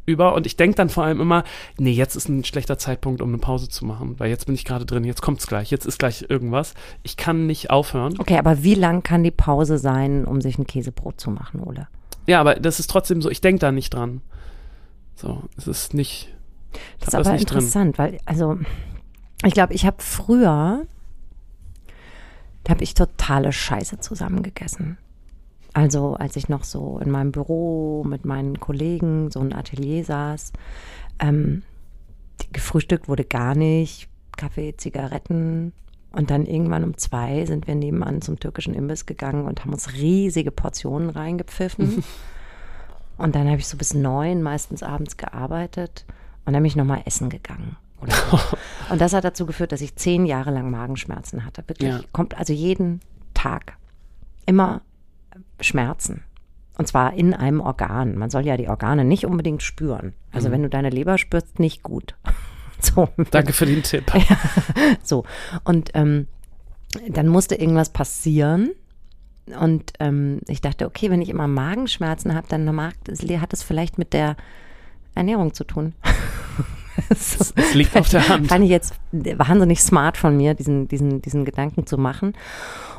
über 0.06 0.34
und 0.34 0.46
ich 0.46 0.56
denke 0.56 0.76
dann 0.76 0.88
vor 0.88 1.04
allem 1.04 1.20
immer, 1.20 1.44
nee, 1.78 1.92
jetzt 1.92 2.16
ist 2.16 2.28
ein 2.28 2.44
schlechter 2.44 2.78
Zeitpunkt, 2.78 3.20
um 3.20 3.28
eine 3.28 3.38
Pause 3.38 3.68
zu 3.68 3.84
machen, 3.84 4.18
weil 4.18 4.30
jetzt 4.30 4.46
bin 4.46 4.54
ich 4.54 4.64
gerade 4.64 4.84
drin, 4.84 5.04
jetzt 5.04 5.22
kommt's 5.22 5.46
gleich, 5.46 5.70
jetzt 5.70 5.86
ist 5.86 5.98
gleich 5.98 6.26
irgendwas. 6.28 6.74
Ich 7.02 7.16
kann 7.16 7.46
nicht 7.46 7.70
aufhören. 7.70 8.14
Okay, 8.18 8.38
aber 8.38 8.62
wie 8.62 8.74
lang 8.74 9.02
kann 9.02 9.22
die 9.22 9.30
Pause 9.30 9.78
sein, 9.78 10.24
um 10.24 10.40
sich 10.40 10.58
ein 10.58 10.66
Käsebrot 10.66 11.20
zu 11.20 11.30
machen, 11.30 11.60
Ole? 11.60 11.88
Ja, 12.26 12.40
aber 12.40 12.54
das 12.54 12.80
ist 12.80 12.90
trotzdem 12.90 13.22
so, 13.22 13.30
ich 13.30 13.40
denke 13.40 13.60
da 13.60 13.72
nicht 13.72 13.94
dran. 13.94 14.20
So, 15.14 15.42
es 15.56 15.66
ist 15.66 15.94
nicht. 15.94 16.28
Das 16.98 17.08
ist 17.08 17.14
aber 17.14 17.36
interessant, 17.36 17.98
drin. 17.98 18.12
weil, 18.12 18.18
also, 18.26 18.58
ich 19.44 19.54
glaube, 19.54 19.74
ich 19.74 19.86
habe 19.86 19.96
früher 19.98 20.86
da 22.64 22.74
habe 22.74 22.84
ich 22.84 22.94
totale 22.94 23.52
Scheiße 23.52 24.00
zusammengegessen. 24.00 24.98
Also 25.72 26.14
als 26.14 26.36
ich 26.36 26.48
noch 26.48 26.64
so 26.64 26.98
in 26.98 27.10
meinem 27.10 27.32
Büro 27.32 28.04
mit 28.04 28.24
meinen 28.24 28.58
Kollegen 28.58 29.30
so 29.30 29.40
ein 29.40 29.52
Atelier 29.52 30.04
saß, 30.04 30.52
ähm, 31.20 31.62
gefrühstückt 32.52 33.08
wurde 33.08 33.24
gar 33.24 33.54
nicht, 33.54 34.08
Kaffee, 34.36 34.76
Zigaretten. 34.76 35.72
Und 36.12 36.30
dann 36.30 36.44
irgendwann 36.44 36.82
um 36.82 36.96
zwei 36.96 37.46
sind 37.46 37.68
wir 37.68 37.76
nebenan 37.76 38.20
zum 38.20 38.40
türkischen 38.40 38.74
Imbiss 38.74 39.06
gegangen 39.06 39.46
und 39.46 39.60
haben 39.60 39.72
uns 39.72 39.92
riesige 39.92 40.50
Portionen 40.50 41.10
reingepfiffen. 41.10 42.02
und 43.16 43.34
dann 43.36 43.46
habe 43.46 43.58
ich 43.58 43.68
so 43.68 43.76
bis 43.76 43.94
neun 43.94 44.42
meistens 44.42 44.82
abends 44.82 45.16
gearbeitet 45.16 46.04
und 46.44 46.52
dann 46.52 46.62
bin 46.62 46.68
ich 46.68 46.76
nochmal 46.76 47.02
essen 47.04 47.30
gegangen. 47.30 47.76
Und 48.90 49.00
das 49.00 49.12
hat 49.12 49.24
dazu 49.24 49.46
geführt, 49.46 49.72
dass 49.72 49.80
ich 49.80 49.96
zehn 49.96 50.26
Jahre 50.26 50.50
lang 50.50 50.70
Magenschmerzen 50.70 51.44
hatte. 51.44 51.62
Wirklich. 51.66 51.90
Ja. 51.90 52.00
Kommt 52.12 52.36
also 52.36 52.52
jeden 52.52 53.00
Tag 53.34 53.76
immer 54.46 54.82
Schmerzen. 55.60 56.24
Und 56.76 56.86
zwar 56.86 57.14
in 57.14 57.34
einem 57.34 57.60
Organ. 57.60 58.16
Man 58.16 58.30
soll 58.30 58.46
ja 58.46 58.56
die 58.56 58.68
Organe 58.68 59.04
nicht 59.04 59.26
unbedingt 59.26 59.62
spüren. 59.62 60.14
Also 60.32 60.48
mhm. 60.48 60.52
wenn 60.52 60.62
du 60.62 60.68
deine 60.70 60.90
Leber 60.90 61.18
spürst, 61.18 61.58
nicht 61.58 61.82
gut. 61.82 62.16
So. 62.82 63.10
Danke 63.30 63.52
für 63.52 63.66
den 63.66 63.82
Tipp. 63.82 64.10
Ja, 64.14 64.38
so. 65.02 65.24
Und 65.64 65.90
ähm, 65.92 66.28
dann 67.10 67.28
musste 67.28 67.54
irgendwas 67.54 67.90
passieren. 67.90 68.70
Und 69.60 69.92
ähm, 70.00 70.40
ich 70.48 70.62
dachte, 70.62 70.86
okay, 70.86 71.10
wenn 71.10 71.20
ich 71.20 71.28
immer 71.28 71.46
Magenschmerzen 71.46 72.34
habe, 72.34 72.46
dann 72.48 72.66
hat 72.74 73.52
es 73.52 73.62
vielleicht 73.62 73.98
mit 73.98 74.14
der 74.14 74.34
Ernährung 75.14 75.52
zu 75.52 75.64
tun. 75.64 75.94
Es, 77.08 77.52
es 77.54 77.74
liegt 77.74 77.96
auf 77.96 78.08
der 78.08 78.28
Hand. 78.28 78.48
Fand 78.48 78.64
ich 78.64 78.70
jetzt 78.70 78.94
wahnsinnig 79.12 79.80
smart 79.80 80.16
von 80.16 80.36
mir, 80.36 80.54
diesen, 80.54 80.88
diesen, 80.88 81.22
diesen 81.22 81.44
Gedanken 81.44 81.86
zu 81.86 81.98
machen. 81.98 82.34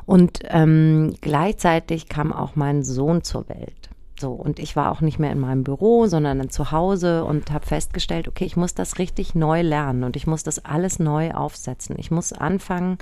Und 0.06 0.40
ähm, 0.48 1.16
gleichzeitig 1.22 2.10
kam 2.10 2.34
auch 2.34 2.56
mein 2.56 2.84
Sohn 2.84 3.24
zur 3.24 3.48
Welt. 3.50 3.92
So, 4.22 4.34
und 4.34 4.60
ich 4.60 4.76
war 4.76 4.92
auch 4.92 5.02
nicht 5.02 5.18
mehr 5.18 5.32
in 5.32 5.40
meinem 5.40 5.64
Büro, 5.64 6.06
sondern 6.06 6.38
dann 6.38 6.52
zu 6.52 6.72
Hause 6.72 7.26
und 7.26 7.52
habe 7.52 7.66
festgestellt, 7.66 8.28
okay, 8.28 8.46
ich 8.46 8.56
muss 8.56 8.76
das 8.76 9.00
richtig 9.00 9.34
neu 9.34 9.64
lernen 9.64 10.04
und 10.04 10.16
ich 10.16 10.28
muss 10.28 10.44
das 10.44 10.64
alles 10.64 11.00
neu 11.00 11.32
aufsetzen. 11.32 11.96
Ich 11.98 12.12
muss 12.12 12.32
anfangen, 12.32 13.00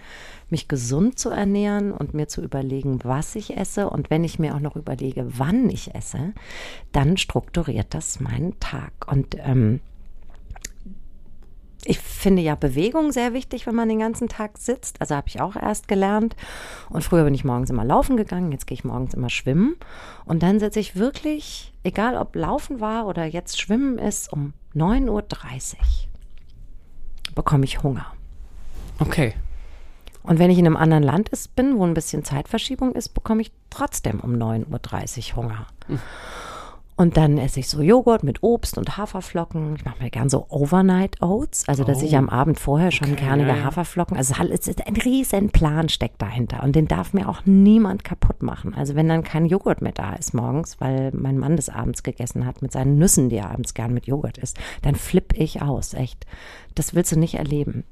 mich 0.50 0.69
gesund 0.69 1.19
zu 1.19 1.29
ernähren 1.29 1.91
und 1.91 2.13
mir 2.13 2.29
zu 2.29 2.41
überlegen, 2.41 3.01
was 3.03 3.36
ich 3.36 3.58
esse. 3.58 3.89
Und 3.89 4.10
wenn 4.10 4.24
ich 4.24 4.39
mir 4.39 4.55
auch 4.55 4.62
noch 4.62 4.77
überlege, 4.77 5.25
wann 5.38 5.69
ich 5.69 5.93
esse, 5.93 6.34
dann 6.93 7.17
strukturiert 7.17 7.93
das 7.93 8.22
meinen 8.22 8.58
Tag. 8.62 8.93
Und 9.08 9.36
ähm, 9.39 9.81
ich 11.86 12.00
finde 12.00 12.41
ja 12.41 12.55
Bewegung 12.55 13.12
sehr 13.12 13.33
wichtig, 13.33 13.65
wenn 13.65 13.75
man 13.75 13.89
den 13.89 14.00
ganzen 14.00 14.27
Tag 14.27 14.57
sitzt. 14.57 15.00
Also 15.00 15.15
habe 15.15 15.27
ich 15.27 15.39
auch 15.39 15.55
erst 15.55 15.88
gelernt. 15.88 16.36
Und 16.89 17.03
früher 17.03 17.24
bin 17.24 17.33
ich 17.33 17.45
morgens 17.45 17.69
immer 17.69 17.86
laufen 17.86 18.17
gegangen, 18.17 18.51
jetzt 18.51 18.67
gehe 18.67 18.75
ich 18.75 18.83
morgens 18.83 19.13
immer 19.13 19.29
schwimmen. 19.29 19.75
Und 20.25 20.43
dann 20.43 20.59
sitze 20.59 20.79
ich 20.79 20.95
wirklich, 20.95 21.74
egal 21.83 22.17
ob 22.17 22.36
laufen 22.36 22.79
war 22.79 23.07
oder 23.07 23.25
jetzt 23.25 23.59
schwimmen 23.59 23.98
ist, 23.98 24.31
um 24.33 24.53
9.30 24.75 25.09
Uhr 25.09 25.24
bekomme 27.36 27.63
ich 27.63 27.81
Hunger. 27.83 28.07
Okay. 29.00 29.33
Und 30.24 30.38
wenn 30.38 30.51
ich 30.51 30.59
in 30.59 30.65
einem 30.65 30.75
anderen 30.75 31.03
Land 31.03 31.29
ist, 31.29 31.55
bin, 31.55 31.77
wo 31.77 31.86
ein 31.86 31.93
bisschen 31.93 32.25
Zeitverschiebung 32.25 32.93
ist, 32.93 33.09
bekomme 33.09 33.41
ich 33.41 33.51
trotzdem 33.69 34.19
um 34.19 34.33
9.30 34.33 35.31
Uhr 35.31 35.36
Hunger. 35.38 35.67
Mhm. 35.88 36.00
Und 37.00 37.15
dann 37.15 37.38
esse 37.38 37.62
ich 37.62 37.70
so 37.70 37.82
Joghurt 37.82 38.25
mit 38.25 38.44
Obst 38.44 38.77
und 38.77 38.98
Haferflocken. 38.98 39.77
Ich 39.77 39.86
mache 39.86 40.03
mir 40.03 40.10
gern 40.10 40.27
so 40.27 40.48
Overnight 40.50 41.22
Oats, 41.22 41.65
also 41.70 41.86
dass 41.86 42.03
oh. 42.03 42.06
ich 42.06 42.18
am 42.18 42.27
Abend 42.27 42.60
vorher 42.60 42.91
schon 42.91 43.13
okay, 43.13 43.24
kernige. 43.24 43.63
Haferflocken, 43.63 44.18
also 44.18 44.34
es 44.51 44.68
ist 44.68 44.86
ein 44.86 44.98
riesen 44.98 45.50
Plan 45.50 45.88
steckt 45.88 46.22
dahinter 46.22 46.62
und 46.62 46.75
den 46.75 46.89
darf 46.89 47.13
mir 47.13 47.29
auch 47.29 47.46
niemand 47.46 48.03
kaputt 48.03 48.44
machen. 48.44 48.74
Also 48.74 48.96
wenn 48.96 49.08
dann 49.08 49.24
kein 49.24 49.46
Joghurt 49.46 49.82
mehr 49.82 49.94
da 49.94 50.12
ist 50.12 50.34
morgens, 50.34 50.82
weil 50.82 51.12
mein 51.13 51.38
Mann 51.38 51.56
das 51.56 51.70
abends 51.70 52.03
gegessen 52.03 52.46
hat 52.46 52.62
mit 52.62 52.74
seinen 52.74 52.98
Nüssen, 52.98 53.29
die 53.29 53.38
er 53.38 53.50
abends 53.50 53.74
gern 53.74 53.94
mit 53.94 54.06
Joghurt 54.06 54.38
isst, 54.38 54.60
dann 54.82 54.96
flippe 54.96 55.38
ich 55.38 55.62
aus, 55.62 55.94
echt. 55.94 56.25
Das 56.75 56.96
willst 56.96 57.13
du 57.13 57.18
nicht 57.18 57.36
erleben. 57.36 57.86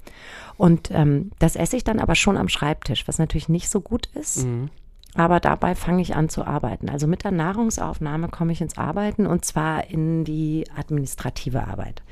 Und 0.57 0.91
ähm, 0.91 1.31
das 1.39 1.55
esse 1.55 1.77
ich 1.77 1.85
dann 1.85 2.01
aber 2.01 2.15
schon 2.15 2.35
am 2.35 2.49
Schreibtisch, 2.49 3.07
was 3.07 3.19
natürlich 3.19 3.47
nicht 3.47 3.69
so 3.69 3.79
gut 3.79 4.07
ist. 4.15 4.45
Mhm. 4.45 4.69
Aber 5.17 5.39
dabei 5.39 5.73
fange 5.73 6.01
ich 6.01 6.15
an 6.15 6.29
zu 6.29 6.45
arbeiten. 6.45 6.89
Also 6.89 7.07
mit 7.07 7.23
der 7.23 7.31
Nahrungsaufnahme 7.31 8.29
komme 8.29 8.51
ich 8.51 8.61
ins 8.61 8.77
Arbeiten 8.77 9.25
und 9.25 9.43
zwar 9.43 9.89
in 9.89 10.23
die 10.23 10.65
administrative 10.75 11.67
Arbeit. 11.67 12.03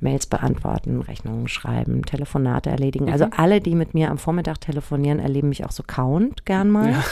Mails 0.00 0.26
beantworten, 0.26 1.00
Rechnungen 1.00 1.48
schreiben, 1.48 2.04
Telefonate 2.04 2.70
erledigen. 2.70 3.10
Also 3.10 3.26
mhm. 3.26 3.32
alle, 3.36 3.60
die 3.60 3.74
mit 3.74 3.94
mir 3.94 4.10
am 4.10 4.18
Vormittag 4.18 4.60
telefonieren, 4.60 5.18
erleben 5.18 5.48
mich 5.48 5.64
auch 5.64 5.72
so 5.72 5.82
kauend 5.86 6.44
gern 6.44 6.70
mal. 6.70 6.90
Ja. 6.90 7.04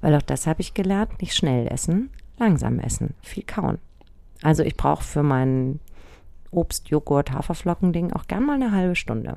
Weil 0.00 0.14
auch 0.14 0.22
das 0.22 0.46
habe 0.46 0.60
ich 0.60 0.74
gelernt, 0.74 1.20
nicht 1.20 1.34
schnell 1.34 1.66
essen, 1.66 2.10
langsam 2.38 2.78
essen, 2.78 3.14
viel 3.20 3.42
kauen. 3.42 3.78
Also 4.42 4.62
ich 4.62 4.76
brauche 4.76 5.02
für 5.02 5.24
mein 5.24 5.80
Obst, 6.50 6.88
Joghurt, 6.88 7.32
Haferflocken-Ding 7.32 8.12
auch 8.12 8.26
gern 8.26 8.46
mal 8.46 8.54
eine 8.54 8.72
halbe 8.72 8.94
Stunde 8.96 9.36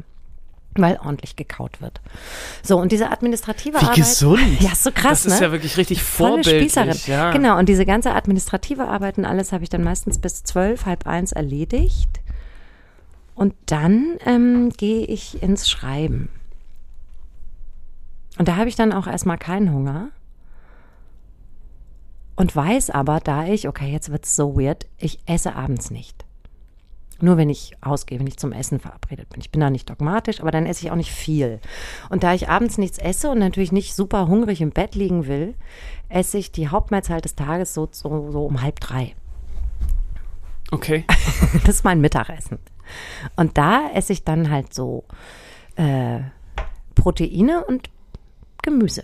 weil 0.76 0.98
ordentlich 1.04 1.36
gekaut 1.36 1.82
wird. 1.82 2.00
So, 2.64 2.78
und 2.80 2.92
diese 2.92 3.10
administrative 3.12 3.80
Wie 3.80 3.84
Arbeit. 3.84 3.96
gesund. 3.96 4.42
Ja, 4.62 4.72
ist 4.72 4.84
so 4.84 4.92
krass, 4.92 5.24
Das 5.24 5.34
ist 5.34 5.40
ne? 5.40 5.48
ja 5.48 5.52
wirklich 5.52 5.78
richtig 5.78 6.02
vorbildlich. 6.04 6.72
Spießerin. 6.72 6.98
Ja. 7.08 7.32
Genau, 7.32 7.58
und 7.58 7.68
diese 7.68 7.86
ganze 7.86 8.14
administrative 8.14 8.88
Arbeit 8.88 9.18
und 9.18 9.26
alles 9.26 9.52
habe 9.52 9.64
ich 9.64 9.70
dann 9.70 9.84
meistens 9.84 10.18
bis 10.20 10.44
zwölf, 10.44 10.86
halb 10.86 11.08
eins 11.08 11.32
erledigt. 11.32 12.22
Und 13.36 13.54
dann 13.66 14.18
ähm, 14.26 14.70
gehe 14.70 15.06
ich 15.06 15.42
ins 15.42 15.70
Schreiben. 15.70 16.30
Und 18.38 18.48
da 18.48 18.56
habe 18.56 18.70
ich 18.70 18.76
dann 18.76 18.94
auch 18.94 19.08
erstmal 19.08 19.38
keinen 19.38 19.74
Hunger. 19.74 20.10
Und 22.36 22.56
weiß 22.56 22.90
aber, 22.90 23.20
da 23.20 23.46
ich, 23.46 23.68
okay, 23.68 23.92
jetzt 23.92 24.12
wird 24.12 24.26
es 24.26 24.36
so 24.36 24.58
weird, 24.60 24.88
ich 24.98 25.20
esse 25.26 25.56
abends 25.56 25.92
nicht. 25.92 26.26
Nur 27.22 27.38
wenn 27.38 27.50
ich 27.50 27.78
ausgehe, 27.82 28.20
wenn 28.20 28.28
ich 28.28 28.38
zum 28.38 28.52
Essen 28.52 28.80
verabredet 28.80 29.30
bin. 29.30 29.42
Ich 29.42 29.52
bin 29.52 29.62
da 29.62 29.70
nicht 29.70 29.90
dogmatisch, 29.90 30.42
aber 30.42 30.52
dann 30.52 30.66
esse 30.66 30.86
ich 30.86 30.92
auch 30.92 30.96
nicht 30.96 31.12
viel. 31.12 31.60
Und 32.10 32.24
da 32.24 32.34
ich 32.34 32.50
abends 32.50 32.78
nichts 32.78 32.98
esse 32.98 33.30
und 33.30 33.40
natürlich 33.40 33.72
nicht 33.72 33.94
super 33.94 34.28
hungrig 34.28 34.62
im 34.62 34.72
Bett 34.72 34.96
liegen 34.96 35.28
will, 35.28 35.56
esse 36.10 36.38
ich 36.38 36.52
die 36.52 36.68
Hauptmahlzeit 36.68 37.24
des 37.24 37.36
Tages 37.36 37.74
so, 37.74 37.88
so, 37.92 38.32
so 38.32 38.46
um 38.46 38.62
halb 38.62 38.80
drei. 38.80 39.16
Okay. 40.72 41.06
das 41.66 41.76
ist 41.76 41.84
mein 41.84 42.02
Mittagessen. 42.02 42.60
Und 43.36 43.58
da 43.58 43.90
esse 43.94 44.14
ich 44.14 44.24
dann 44.24 44.50
halt 44.50 44.74
so 44.74 45.06
äh, 45.76 46.20
Proteine 46.96 47.64
und 47.66 47.90
Gemüse. 48.62 49.04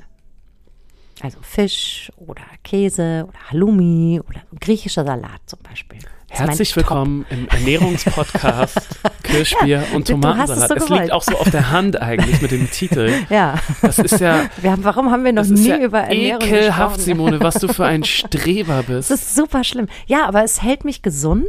Also 1.22 1.40
Fisch 1.42 2.12
oder 2.18 2.44
Käse 2.64 3.26
oder 3.28 3.40
Halloumi 3.50 4.22
oder 4.28 4.42
griechischer 4.60 5.04
Salat 5.04 5.42
zum 5.46 5.60
Beispiel. 5.60 6.00
Herzlich 6.30 6.76
willkommen 6.76 7.26
im 7.30 7.48
Ernährungspodcast 7.48 9.00
Kirschbier 9.24 9.84
ja, 9.90 9.96
und 9.96 10.08
Tomatensalat. 10.08 10.72
Es, 10.72 10.88
so 10.88 10.94
es 10.94 11.00
liegt 11.02 11.12
auch 11.12 11.24
so 11.24 11.38
auf 11.38 11.50
der 11.50 11.72
Hand 11.72 12.02
eigentlich 12.02 12.42
mit 12.42 12.52
dem 12.52 12.70
Titel. 12.70 13.12
Ja. 13.30 13.56
Das 13.82 13.98
ist 14.00 14.20
ja. 14.20 14.50
Haben, 14.64 14.84
warum 14.84 15.12
haben 15.12 15.24
wir 15.24 15.34
noch 15.34 15.46
nie 15.46 15.68
ja 15.68 15.78
über 15.78 16.00
Ernährung 16.00 16.42
ekelhaft, 16.42 17.02
Simone, 17.02 17.40
was 17.40 17.56
du 17.56 17.68
für 17.68 17.86
ein 17.86 18.04
Streber 18.04 18.84
bist. 18.88 19.10
Das 19.10 19.22
ist 19.22 19.36
super 19.36 19.64
schlimm. 19.64 19.88
Ja, 20.06 20.28
aber 20.28 20.44
es 20.44 20.62
hält 20.62 20.86
mich 20.86 21.02
gesund 21.02 21.48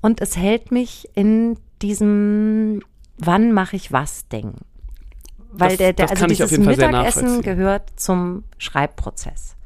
und 0.00 0.20
es 0.20 0.36
hält 0.36 0.70
mich 0.70 1.08
in 1.14 1.58
diesem 1.80 2.82
Wann 3.18 3.52
mache 3.52 3.76
ich 3.76 3.92
was 3.92 4.28
Ding. 4.28 4.54
Weil 5.52 5.70
das, 5.70 5.78
der, 5.78 5.92
der 5.92 6.10
also 6.10 6.26
dieses 6.26 6.58
Mittagessen 6.58 7.42
gehört 7.42 7.90
zum 7.96 8.44
Schreibprozess. 8.58 9.56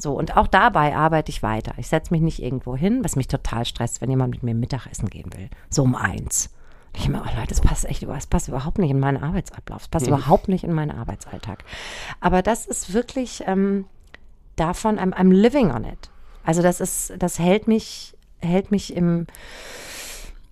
So, 0.00 0.14
und 0.14 0.36
auch 0.36 0.46
dabei 0.46 0.96
arbeite 0.96 1.30
ich 1.30 1.42
weiter. 1.42 1.74
Ich 1.76 1.88
setze 1.88 2.12
mich 2.12 2.22
nicht 2.22 2.42
irgendwo 2.42 2.74
hin, 2.74 3.04
was 3.04 3.16
mich 3.16 3.28
total 3.28 3.66
stresst, 3.66 4.00
wenn 4.00 4.08
jemand 4.08 4.32
mit 4.32 4.42
mir 4.42 4.54
Mittagessen 4.54 5.10
gehen 5.10 5.30
will. 5.34 5.50
So 5.68 5.82
um 5.82 5.94
eins. 5.94 6.50
Ich 6.96 7.08
meine, 7.08 7.22
oh 7.22 7.36
Leute, 7.36 7.48
das 7.48 7.60
passt 7.60 7.84
echt, 7.84 8.02
das 8.02 8.26
passt 8.26 8.48
überhaupt 8.48 8.78
nicht 8.78 8.90
in 8.90 8.98
meinen 8.98 9.22
Arbeitsablauf. 9.22 9.82
Das 9.82 9.88
passt 9.88 10.06
mhm. 10.06 10.14
überhaupt 10.14 10.48
nicht 10.48 10.64
in 10.64 10.72
meinen 10.72 10.90
Arbeitsalltag. 10.90 11.64
Aber 12.18 12.40
das 12.40 12.66
ist 12.66 12.94
wirklich 12.94 13.44
ähm, 13.46 13.84
davon, 14.56 14.98
I'm, 14.98 15.12
I'm 15.12 15.32
living 15.32 15.70
on 15.70 15.84
it. 15.84 16.10
Also 16.44 16.62
das 16.62 16.80
ist, 16.80 17.12
das 17.18 17.38
hält 17.38 17.68
mich, 17.68 18.16
hält 18.38 18.70
mich 18.70 18.96
im, 18.96 19.26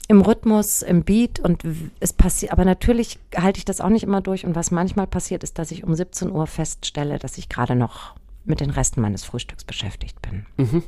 im 0.08 0.20
Rhythmus, 0.20 0.82
im 0.82 1.04
Beat 1.04 1.40
und 1.40 1.64
es 2.00 2.12
passiert, 2.12 2.52
aber 2.52 2.66
natürlich 2.66 3.18
halte 3.34 3.58
ich 3.58 3.64
das 3.64 3.80
auch 3.80 3.88
nicht 3.88 4.02
immer 4.02 4.20
durch 4.20 4.44
und 4.44 4.54
was 4.54 4.70
manchmal 4.70 5.06
passiert 5.06 5.42
ist, 5.42 5.58
dass 5.58 5.70
ich 5.70 5.84
um 5.84 5.94
17 5.94 6.30
Uhr 6.30 6.46
feststelle, 6.46 7.18
dass 7.18 7.38
ich 7.38 7.48
gerade 7.48 7.74
noch 7.74 8.14
mit 8.48 8.60
den 8.60 8.70
Resten 8.70 9.00
meines 9.00 9.24
Frühstücks 9.24 9.64
beschäftigt 9.64 10.20
bin. 10.22 10.46
Mhm. 10.56 10.82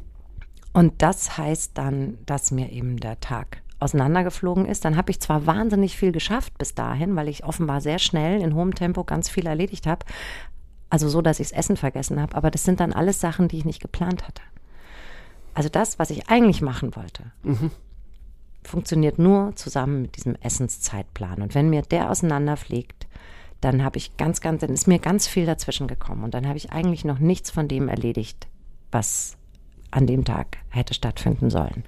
Und 0.73 1.03
das 1.03 1.37
heißt 1.37 1.73
dann, 1.75 2.19
dass 2.27 2.51
mir 2.51 2.71
eben 2.71 2.99
der 2.99 3.21
Tag 3.21 3.63
auseinandergeflogen 3.81 4.67
ist. 4.67 4.85
Dann 4.85 4.97
habe 4.97 5.11
ich 5.11 5.21
zwar 5.21 5.47
wahnsinnig 5.47 5.97
viel 5.97 6.13
geschafft 6.13 6.57
bis 6.59 6.75
dahin, 6.75 7.17
weil 7.17 7.29
ich 7.29 7.45
offenbar 7.45 7.81
sehr 7.81 7.99
schnell 7.99 8.41
in 8.41 8.55
hohem 8.55 8.75
Tempo 8.75 9.05
ganz 9.05 9.29
viel 9.29 9.47
erledigt 9.47 9.87
habe. 9.87 10.05
Also 10.91 11.09
so, 11.09 11.23
dass 11.23 11.41
ich 11.41 11.49
das 11.49 11.59
Essen 11.59 11.77
vergessen 11.77 12.21
habe. 12.21 12.37
Aber 12.37 12.51
das 12.51 12.65
sind 12.65 12.81
dann 12.81 12.93
alles 12.93 13.21
Sachen, 13.21 13.49
die 13.49 13.59
ich 13.59 13.65
nicht 13.65 13.81
geplant 13.81 14.27
hatte. 14.27 14.43
Also 15.55 15.69
das, 15.69 15.99
was 15.99 16.11
ich 16.11 16.29
eigentlich 16.29 16.63
machen 16.63 16.95
wollte, 16.95 17.33
mhm. 17.43 17.71
funktioniert 18.63 19.19
nur 19.19 19.57
zusammen 19.57 20.03
mit 20.03 20.17
diesem 20.17 20.37
Essenszeitplan. 20.37 21.43
Und 21.43 21.55
wenn 21.55 21.71
mir 21.71 21.83
der 21.83 22.11
auseinanderfliegt, 22.11 23.09
dann 23.61 23.85
habe 23.85 23.99
ich 23.99 24.17
ganz, 24.17 24.41
ganz, 24.41 24.61
dann 24.61 24.71
ist 24.71 24.87
mir 24.87 24.99
ganz 24.99 25.27
viel 25.27 25.47
dazwischen 25.47 25.87
gekommen 25.87 26.25
und 26.25 26.35
dann 26.35 26.47
habe 26.47 26.57
ich 26.57 26.73
eigentlich 26.73 27.05
noch 27.05 27.19
nichts 27.19 27.51
von 27.51 27.69
dem 27.69 27.89
erledigt, 27.89 28.49
was 28.91 29.37
an 29.91 30.07
dem 30.07 30.25
Tag 30.25 30.59
hätte 30.71 30.95
stattfinden 30.95 31.51
sollen. 31.51 31.85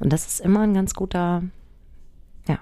Und 0.00 0.12
das 0.12 0.26
ist 0.26 0.40
immer 0.40 0.60
ein 0.60 0.74
ganz 0.74 0.94
guter, 0.94 1.42
ja, 2.48 2.58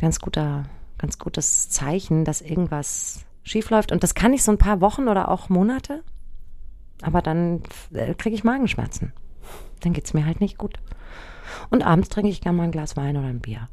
ganz 0.00 0.18
guter, 0.18 0.64
ganz 0.98 1.18
gutes 1.18 1.70
Zeichen, 1.70 2.24
dass 2.24 2.40
irgendwas 2.40 3.24
schiefläuft. 3.42 3.92
Und 3.92 4.02
das 4.02 4.14
kann 4.14 4.32
ich 4.32 4.42
so 4.42 4.52
ein 4.52 4.58
paar 4.58 4.80
Wochen 4.80 5.08
oder 5.08 5.30
auch 5.30 5.48
Monate, 5.48 6.02
aber 7.02 7.22
dann 7.22 7.62
äh, 7.92 8.14
kriege 8.14 8.34
ich 8.34 8.44
Magenschmerzen. 8.44 9.12
Dann 9.80 9.92
geht 9.92 10.04
es 10.04 10.14
mir 10.14 10.26
halt 10.26 10.40
nicht 10.40 10.58
gut. 10.58 10.78
Und 11.70 11.82
abends 11.82 12.08
trinke 12.08 12.28
ich 12.28 12.40
gerne 12.40 12.58
mal 12.58 12.64
ein 12.64 12.72
Glas 12.72 12.96
Wein 12.96 13.16
oder 13.16 13.28
ein 13.28 13.40
Bier. 13.40 13.68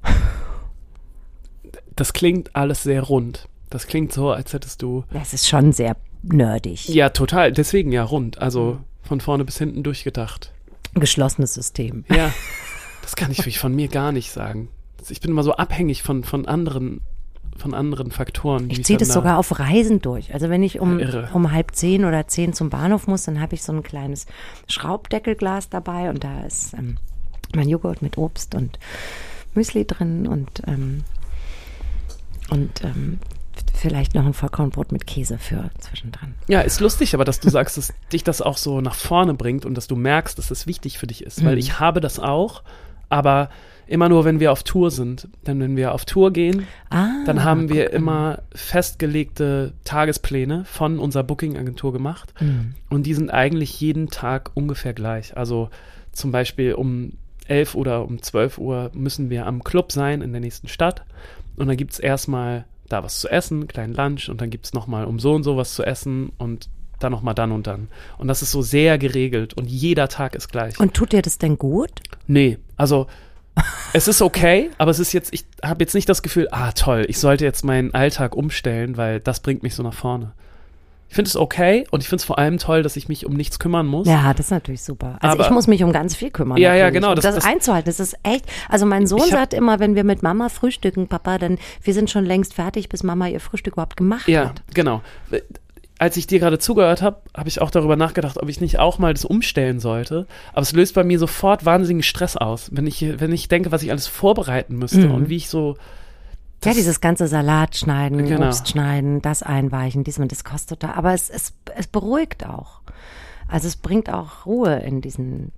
Das 1.96 2.14
klingt 2.14 2.56
alles 2.56 2.84
sehr 2.84 3.02
rund. 3.02 3.50
Das 3.76 3.88
klingt 3.88 4.14
so, 4.14 4.32
als 4.32 4.54
hättest 4.54 4.82
du. 4.84 5.04
Das 5.12 5.34
ist 5.34 5.50
schon 5.50 5.74
sehr 5.74 5.98
nerdig. 6.24 6.88
Ja, 6.88 7.10
total. 7.10 7.52
Deswegen 7.52 7.92
ja 7.92 8.06
rund. 8.06 8.42
Also 8.42 8.80
von 9.04 9.20
vorne 9.20 9.44
bis 9.44 9.58
hinten 9.58 9.84
durchgedacht. 9.84 10.54
Geschlossenes 10.94 11.56
System. 11.56 12.06
Ja. 12.10 12.34
Das 13.02 13.18
kann 13.18 13.32
ich 13.32 13.60
von 13.60 13.76
mir 13.76 13.90
gar 13.90 14.14
nicht 14.14 14.32
sagen. 14.32 14.70
Ich 15.10 15.20
bin 15.20 15.32
immer 15.32 15.44
so 15.44 15.58
abhängig 15.58 16.04
von, 16.04 16.24
von 16.24 16.46
anderen 16.46 17.02
von 17.58 17.74
anderen 17.74 18.12
Faktoren. 18.12 18.70
Ich 18.70 18.86
ziehe 18.86 18.98
das 18.98 19.10
da 19.10 19.16
sogar 19.16 19.38
auf 19.38 19.60
Reisen 19.60 20.02
durch. 20.02 20.34
Also 20.34 20.50
wenn 20.50 20.64
ich 20.64 20.80
um, 20.80 21.02
um 21.34 21.52
halb 21.52 21.76
zehn 21.76 22.06
oder 22.06 22.30
zehn 22.30 22.54
zum 22.54 22.70
Bahnhof 22.70 23.08
muss, 23.08 23.24
dann 23.24 23.42
habe 23.42 23.56
ich 23.56 23.64
so 23.64 23.74
ein 23.74 23.84
kleines 23.84 24.26
Schraubdeckelglas 24.70 25.68
dabei 25.68 26.10
und 26.10 26.24
da 26.24 26.46
ist 26.46 26.74
ähm, 26.76 26.98
mein 27.54 27.68
Joghurt 27.68 28.02
mit 28.02 28.18
Obst 28.18 28.56
und 28.56 28.80
Müsli 29.54 29.86
drin 29.86 30.28
und 30.28 30.62
ähm, 30.66 31.04
und 32.50 32.84
ähm, 32.84 33.20
vielleicht 33.76 34.16
noch 34.16 34.26
ein 34.26 34.34
Vollkornbrot 34.34 34.92
mit 34.92 35.06
Käse 35.08 35.38
für 35.38 35.70
zwischendrin. 35.80 36.34
Ja, 36.48 36.62
ist 36.62 36.80
lustig, 36.80 37.14
aber 37.14 37.26
dass 37.26 37.40
du 37.40 37.50
sagst, 37.50 37.78
dass 37.78 37.94
dich 38.12 38.24
das 38.24 38.42
auch 38.42 38.58
so 38.58 38.82
nach 38.82 38.96
vorne 38.96 39.34
bringt 39.34 39.66
und 39.66 39.76
dass 39.76 39.88
du 39.88 39.96
merkst, 39.96 40.38
dass 40.38 40.48
das 40.48 40.68
wichtig 40.68 40.98
für 40.98 41.08
dich 41.08 41.24
ist. 41.24 41.44
Weil 41.44 41.54
Mhm. 41.54 41.60
ich 41.60 41.80
habe 41.80 42.02
das 42.02 42.20
auch, 42.20 42.64
aber 43.10 43.50
immer 43.88 44.10
nur, 44.10 44.26
wenn 44.26 44.40
wir 44.40 44.52
auf 44.52 44.64
Tour 44.64 44.90
sind. 44.90 45.28
Denn 45.46 45.60
wenn 45.60 45.76
wir 45.78 45.94
auf 45.94 46.06
Tour 46.06 46.32
gehen, 46.34 46.66
Ah, 46.90 47.08
dann 47.26 47.44
haben 47.44 47.70
wir 47.70 47.86
guck 47.86 47.94
an. 47.94 47.98
immer 48.02 48.40
festgelegte 48.56 49.74
Tagespläne 49.84 50.64
von 50.66 51.00
unserer 51.00 51.24
Booking-Agentur 51.24 51.92
gemacht. 51.94 52.34
Mhm. 52.40 52.76
Und 52.90 53.04
die 53.06 53.14
sind 53.14 53.30
eigentlich 53.30 53.80
jeden 53.82 54.10
Tag 54.10 54.52
ungefähr 54.54 54.94
gleich. 54.94 55.36
Also 55.36 55.70
zum 56.12 56.32
Beispiel 56.32 56.74
um 56.74 57.14
11 57.48 57.76
oder 57.76 58.06
um 58.06 58.22
12 58.22 58.58
Uhr 58.58 58.92
müssen 58.94 59.30
wir 59.30 59.46
am 59.48 59.64
Club 59.64 59.92
sein 59.92 60.22
in 60.22 60.32
der 60.32 60.42
nächsten 60.42 60.68
Stadt. 60.68 61.04
Und 61.58 61.68
dann 61.68 61.78
gibt 61.78 61.94
es 61.94 62.00
erstmal 62.00 62.66
da 62.90 63.04
was 63.04 63.20
zu 63.20 63.30
essen, 63.30 63.60
einen 63.60 63.68
kleinen 63.68 63.94
Lunch. 63.94 64.30
Und 64.30 64.42
dann 64.42 64.50
gibt 64.50 64.66
es 64.66 64.74
nochmal 64.74 65.06
um 65.06 65.20
so 65.20 65.34
und 65.34 65.44
so 65.44 65.58
was 65.58 65.74
zu 65.74 65.84
essen 65.84 66.32
und 66.38 66.70
dann 67.00 67.12
nochmal 67.12 67.36
dann 67.36 67.52
und 67.52 67.68
dann. 67.68 67.90
Und 68.18 68.28
das 68.28 68.42
ist 68.42 68.52
so 68.52 68.62
sehr 68.62 68.98
geregelt 68.98 69.54
und 69.54 69.66
jeder 69.66 70.08
Tag 70.08 70.36
ist 70.36 70.50
gleich. 70.50 70.80
Und 70.80 70.94
tut 70.94 71.12
dir 71.12 71.22
das 71.22 71.38
denn 71.38 71.58
gut? 71.58 71.92
Nee, 72.28 72.58
also 72.78 73.08
es 73.94 74.08
ist 74.08 74.22
okay, 74.22 74.70
aber 74.78 74.92
es 74.92 75.00
ist 75.00 75.14
jetzt, 75.14 75.34
ich 75.34 75.46
habe 75.64 75.84
jetzt 75.84 75.94
nicht 75.94 76.10
das 76.10 76.22
Gefühl, 76.22 76.48
ah 76.52 76.72
toll, 76.74 77.06
ich 77.08 77.20
sollte 77.20 77.46
jetzt 77.46 77.64
meinen 77.64 77.94
Alltag 77.94 78.36
umstellen, 78.36 78.98
weil 78.98 79.20
das 79.20 79.40
bringt 79.40 79.64
mich 79.64 79.76
so 79.76 79.84
nach 79.84 79.94
vorne. 79.94 80.34
Ich 81.08 81.16
finde 81.16 81.30
es 81.30 81.38
okay 81.38 81.86
und 81.92 82.02
ich 82.04 82.10
finde 82.10 82.20
es 82.22 82.26
vor 82.26 82.38
allem 82.40 82.58
toll, 82.58 82.84
dass 82.84 82.98
ich 82.98 83.08
mich 83.08 83.26
um 83.26 83.34
nichts 83.34 83.58
kümmern 83.60 83.86
muss. 83.86 84.08
Ja, 84.08 84.34
das 84.34 84.48
ist 84.48 84.52
natürlich 84.52 84.84
super. 84.84 85.18
Also 85.22 85.36
Aber- 85.36 85.46
ich 85.46 85.50
muss 85.52 85.68
mich 85.68 85.84
um 85.84 85.94
ganz 85.94 86.16
viel 86.16 86.30
kümmern. 86.32 86.58
Ja, 86.58 86.70
ja, 86.74 86.86
natürlich. 86.86 86.94
genau, 86.96 87.10
Und 87.12 87.18
das- 87.18 87.24
das, 87.24 87.36
das- 87.36 87.46
einzuhalten, 87.46 87.86
das 87.86 88.00
ist 88.00 88.16
echt. 88.24 88.46
Also 88.68 88.86
mein 88.86 89.08
Sohn 89.08 89.22
hab- 89.22 89.30
sagt 89.30 89.54
immer, 89.54 89.80
wenn 89.80 89.96
wir 89.96 90.04
mit 90.04 90.24
Mama 90.24 90.50
frühstücken, 90.50 91.08
Papa, 91.08 91.38
dann 91.38 91.58
wir 91.84 91.94
sind 91.94 92.10
schon 92.10 92.26
längst 92.26 92.54
fertig, 92.54 92.90
bis 92.90 93.04
Mama 93.04 93.28
ihr 93.28 93.40
Frühstück 93.40 93.74
überhaupt 93.76 93.96
gemacht 93.98 94.28
Ja, 94.28 94.50
hat. 94.50 94.62
genau. 94.74 95.02
Als 95.98 96.18
ich 96.18 96.28
dir 96.28 96.40
gerade 96.40 96.60
zugehört 96.60 97.02
habe, 97.02 97.22
habe 97.38 97.48
ich 97.48 97.62
auch 97.62 97.72
darüber 97.72 97.96
nachgedacht, 97.96 98.38
ob 98.42 98.50
ich 98.50 98.60
nicht 98.60 98.80
auch 98.80 99.00
mal 99.00 99.14
das 99.14 99.24
umstellen 99.24 99.80
sollte. 99.80 100.28
Aber 100.52 100.62
es 100.64 100.74
löst 100.74 100.94
bei 100.96 101.06
mir 101.06 101.18
sofort 101.20 101.64
wahnsinnigen 101.66 102.04
Stress 102.04 102.36
aus, 102.36 102.70
wenn 102.74 102.86
ich, 102.86 103.06
wenn 103.22 103.32
ich 103.32 103.48
denke, 103.48 103.72
was 103.72 103.82
ich 103.84 103.92
alles 103.92 104.08
vorbereiten 104.08 104.76
müsste 104.78 105.08
Mhm. 105.08 105.12
und 105.16 105.30
wie 105.30 105.38
ich 105.38 105.48
so. 105.48 105.78
Ja, 106.66 106.74
dieses 106.74 107.00
ganze 107.02 107.28
Salat 107.28 107.76
schneiden, 107.78 108.26
Genau. 108.26 108.48
Obst 108.48 108.68
schneiden, 108.70 109.22
das 109.22 109.44
einweichen, 109.44 110.04
diesmal, 110.04 110.28
das 110.28 110.44
kostet 110.44 110.84
da. 110.84 110.94
Aber 110.94 111.14
es, 111.14 111.30
es, 111.30 111.54
es 111.76 111.88
beruhigt 111.88 112.46
auch. 112.46 112.82
Also 113.48 113.68
es 113.68 113.76
bringt 113.76 114.10
auch 114.10 114.46
Ruhe 114.46 114.76
in 114.80 115.02
diesen, 115.02 115.52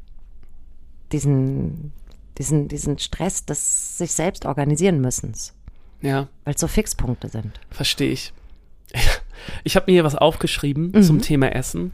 diesen, 1.11 1.93
diesen, 2.37 2.67
diesen 2.67 2.99
Stress 2.99 3.45
des 3.45 3.97
sich 3.97 4.11
selbst 4.11 4.45
organisieren 4.45 4.99
müssens. 5.01 5.53
Ja, 6.01 6.27
Weil 6.43 6.53
es 6.53 6.61
so 6.61 6.67
Fixpunkte 6.67 7.29
sind. 7.29 7.59
verstehe 7.71 8.11
ich. 8.11 8.33
Ich 9.63 9.75
habe 9.75 9.85
mir 9.87 9.93
hier 9.93 10.03
was 10.03 10.15
aufgeschrieben 10.15 10.91
Mhm. 10.93 11.03
zum 11.03 11.21
Thema 11.21 11.53
Essen. 11.55 11.93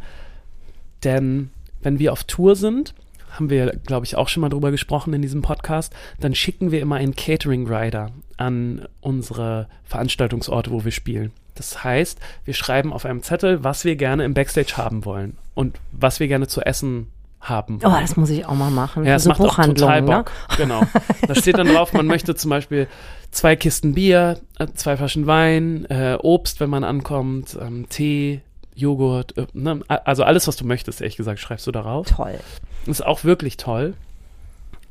Denn 1.04 1.52
wenn 1.82 2.00
wir 2.00 2.14
auf 2.14 2.24
Tour 2.24 2.56
sind, 2.56 2.96
haben 3.32 3.50
wir, 3.50 3.76
glaube 3.86 4.06
ich, 4.06 4.16
auch 4.16 4.30
schon 4.30 4.42
mal 4.42 4.50
drüber 4.50 4.72
gesprochen 4.72 5.14
in 5.14 5.22
diesem 5.22 5.42
Podcast, 5.42 5.94
dann 6.22 6.34
schicken 6.36 6.72
wir 6.72 6.82
immer 6.82 6.96
einen 6.96 7.16
Catering-Rider 7.16 8.12
an 8.38 8.88
unsere 9.02 9.68
Veranstaltungsorte, 9.84 10.72
wo 10.72 10.84
wir 10.84 10.92
spielen. 10.92 11.32
Das 11.56 11.84
heißt, 11.84 12.20
wir 12.46 12.54
schreiben 12.54 12.92
auf 12.94 13.06
einem 13.06 13.22
Zettel, 13.24 13.64
was 13.64 13.86
wir 13.86 13.96
gerne 13.96 14.24
im 14.24 14.34
Backstage 14.34 14.74
haben 14.78 15.06
wollen 15.06 15.38
und 15.54 15.78
was 15.92 16.20
wir 16.20 16.28
gerne 16.28 16.48
zu 16.48 16.62
essen 16.62 17.08
haben 17.40 17.80
Oh, 17.84 17.92
wollen. 17.92 18.02
das 18.02 18.16
muss 18.16 18.30
ich 18.30 18.46
auch 18.46 18.56
mal 18.56 18.72
machen. 18.72 19.06
Ja, 19.06 19.16
es 19.16 19.24
so 19.24 19.30
macht 19.30 19.42
auch 19.42 19.56
total 19.58 20.02
ne? 20.02 20.08
Bock. 20.08 20.32
Genau. 20.58 20.82
Da 21.28 21.36
steht 21.36 21.58
dann 21.58 21.68
drauf, 21.68 21.94
man 21.94 22.08
möchte 22.08 22.36
zum 22.36 22.50
Beispiel 22.50 22.88
zwei 23.32 23.56
Kisten 23.56 23.94
Bier, 23.94 24.40
äh, 24.60 24.68
zwei 24.74 24.98
Flaschen 24.98 25.28
Wein, 25.28 25.86
äh, 25.90 26.18
Obst, 26.22 26.60
wenn 26.60 26.70
man 26.70 26.84
ankommt, 26.84 27.58
ähm, 27.62 27.88
Tee, 27.90 28.42
Joghurt, 28.76 29.38
äh, 29.38 29.46
ne? 29.54 29.82
also 29.88 30.24
alles, 30.24 30.48
was 30.48 30.56
du 30.56 30.66
möchtest, 30.66 31.02
ehrlich 31.02 31.18
gesagt, 31.18 31.40
schreibst 31.40 31.68
du 31.68 31.72
darauf. 31.72 32.08
Toll. 32.08 32.40
Das 32.86 33.00
ist 33.00 33.06
auch 33.06 33.24
wirklich 33.24 33.58
toll. 33.58 33.94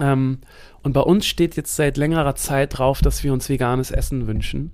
Ähm, 0.03 0.39
und 0.83 0.93
bei 0.93 1.01
uns 1.01 1.27
steht 1.27 1.57
jetzt 1.57 1.77
seit 1.77 1.97
längerer 1.97 2.35
Zeit 2.35 2.77
drauf, 2.77 3.01
dass 3.01 3.23
wir 3.23 3.33
uns 3.33 3.49
veganes 3.49 3.93
Essen 3.93 4.27
wünschen. 4.27 4.73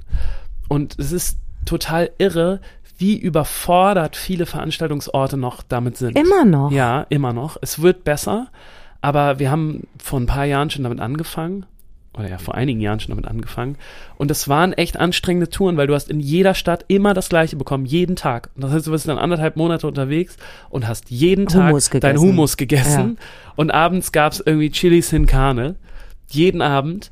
Und 0.68 0.98
es 0.98 1.12
ist 1.12 1.38
total 1.66 2.10
irre, 2.18 2.60
wie 2.96 3.16
überfordert 3.16 4.16
viele 4.16 4.46
Veranstaltungsorte 4.46 5.36
noch 5.36 5.62
damit 5.62 5.96
sind. 5.98 6.18
Immer 6.18 6.44
noch. 6.44 6.72
Ja, 6.72 7.06
immer 7.10 7.32
noch. 7.32 7.58
Es 7.60 7.80
wird 7.80 8.04
besser, 8.04 8.48
aber 9.02 9.38
wir 9.38 9.50
haben 9.50 9.86
vor 10.02 10.18
ein 10.18 10.26
paar 10.26 10.46
Jahren 10.46 10.70
schon 10.70 10.82
damit 10.82 11.00
angefangen. 11.00 11.66
Oder 12.14 12.30
ja, 12.30 12.38
vor 12.38 12.54
einigen 12.54 12.80
Jahren 12.80 12.98
schon 13.00 13.10
damit 13.10 13.26
angefangen. 13.26 13.76
Und 14.16 14.30
es 14.30 14.48
waren 14.48 14.72
echt 14.72 14.98
anstrengende 14.98 15.50
Touren, 15.50 15.76
weil 15.76 15.86
du 15.86 15.94
hast 15.94 16.10
in 16.10 16.20
jeder 16.20 16.54
Stadt 16.54 16.84
immer 16.88 17.14
das 17.14 17.28
Gleiche 17.28 17.56
bekommen, 17.56 17.84
jeden 17.84 18.16
Tag. 18.16 18.50
Und 18.56 18.64
das 18.64 18.72
heißt, 18.72 18.86
du 18.86 18.90
bist 18.90 19.06
dann 19.06 19.18
anderthalb 19.18 19.56
Monate 19.56 19.86
unterwegs 19.86 20.36
und 20.70 20.88
hast 20.88 21.10
jeden 21.10 21.46
Tag 21.46 21.68
Hummus 21.68 21.90
dein 21.90 22.00
gegessen. 22.00 22.20
Hummus 22.20 22.56
gegessen. 22.56 23.18
Und 23.56 23.70
abends 23.70 24.10
gab's 24.12 24.42
irgendwie 24.44 24.70
Chili 24.70 25.02
sin 25.02 25.26
Carne. 25.26 25.76
Jeden 26.28 26.62
Abend. 26.62 27.10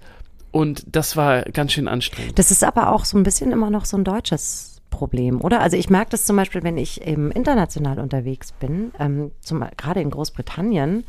Und 0.50 0.85
das 0.90 1.16
war 1.16 1.42
ganz 1.42 1.72
schön 1.72 1.87
anstrengend. 1.87 2.38
Das 2.38 2.50
ist 2.50 2.64
aber 2.64 2.92
auch 2.92 3.04
so 3.04 3.18
ein 3.18 3.22
bisschen 3.22 3.52
immer 3.52 3.70
noch 3.70 3.85
so 3.85 3.96
ein 3.96 4.04
deutsches 4.04 4.80
Problem, 4.90 5.42
oder? 5.42 5.61
Also 5.61 5.76
ich 5.76 5.90
merke 5.90 6.11
das 6.11 6.24
zum 6.24 6.37
Beispiel, 6.37 6.62
wenn 6.62 6.78
ich 6.78 7.06
eben 7.06 7.30
international 7.30 7.98
unterwegs 7.98 8.52
bin, 8.52 8.92
ähm, 8.98 9.32
zum, 9.40 9.64
gerade 9.76 10.00
in 10.00 10.11
Großbritannien, 10.11 11.04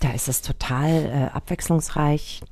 da 0.00 0.12
ist 0.12 0.28
es 0.28 0.42
total 0.42 0.90
äh, 1.06 1.34
abwechslungsreich, 1.34 2.42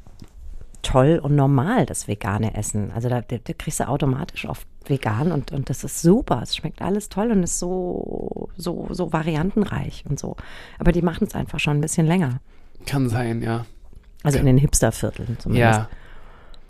toll 0.87 1.21
und 1.23 1.35
normal, 1.35 1.87
das 1.87 2.07
vegane 2.09 2.55
Essen. 2.55 2.91
Also 2.93 3.09
da, 3.09 3.21
da, 3.21 3.37
da 3.43 3.53
kriegst 3.53 3.81
du 3.81 3.89
automatisch 3.89 4.47
oft 4.47 4.67
vegan 4.87 5.33
und, 5.33 5.53
und 5.53 5.69
das 5.69 5.83
ist 5.85 6.01
super. 6.01 6.41
Es 6.43 6.55
schmeckt 6.55 6.81
alles 6.81 7.09
toll 7.09 7.31
und 7.31 7.43
ist 7.43 7.59
so, 7.59 8.49
so, 8.57 8.89
so 8.91 9.13
variantenreich 9.13 10.05
und 10.09 10.19
so. 10.19 10.37
Aber 10.79 10.93
die 10.93 11.03
machen 11.03 11.27
es 11.27 11.35
einfach 11.35 11.59
schon 11.59 11.79
ein 11.79 11.81
bisschen 11.81 12.07
länger. 12.07 12.41
Kann 12.87 13.09
sein, 13.09 13.43
ja. 13.43 13.67
Also 14.23 14.39
in 14.39 14.47
den 14.47 14.59
Hipstervierteln 14.59 15.39
zumindest. 15.39 15.81
Ja. 15.81 15.89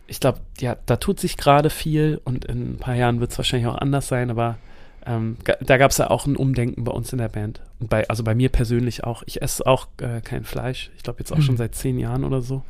Ich 0.06 0.20
glaube, 0.20 0.40
ja, 0.58 0.76
da 0.86 0.96
tut 0.96 1.20
sich 1.20 1.36
gerade 1.36 1.68
viel 1.68 2.20
und 2.24 2.44
in 2.44 2.74
ein 2.74 2.76
paar 2.78 2.94
Jahren 2.94 3.20
wird 3.20 3.32
es 3.32 3.38
wahrscheinlich 3.38 3.68
auch 3.68 3.78
anders 3.78 4.08
sein, 4.08 4.30
aber 4.30 4.56
ähm, 5.04 5.36
da 5.60 5.76
gab 5.76 5.90
es 5.90 5.98
ja 5.98 6.10
auch 6.10 6.26
ein 6.26 6.36
Umdenken 6.36 6.84
bei 6.84 6.92
uns 6.92 7.12
in 7.12 7.18
der 7.18 7.28
Band. 7.28 7.60
Und 7.80 7.90
bei, 7.90 8.08
also 8.08 8.24
bei 8.24 8.34
mir 8.34 8.48
persönlich 8.48 9.04
auch. 9.04 9.22
Ich 9.26 9.42
esse 9.42 9.66
auch 9.66 9.88
äh, 10.00 10.20
kein 10.20 10.44
Fleisch. 10.44 10.90
Ich 10.96 11.02
glaube 11.02 11.18
jetzt 11.20 11.32
auch 11.32 11.36
Mhm. 11.38 11.42
schon 11.42 11.56
seit 11.56 11.74
zehn 11.74 11.98
Jahren 11.98 12.24
oder 12.24 12.40
so. 12.40 12.62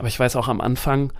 Aber 0.00 0.08
ich 0.08 0.18
weiß 0.18 0.34
auch 0.36 0.48
am 0.48 0.62
Anfang, 0.62 1.12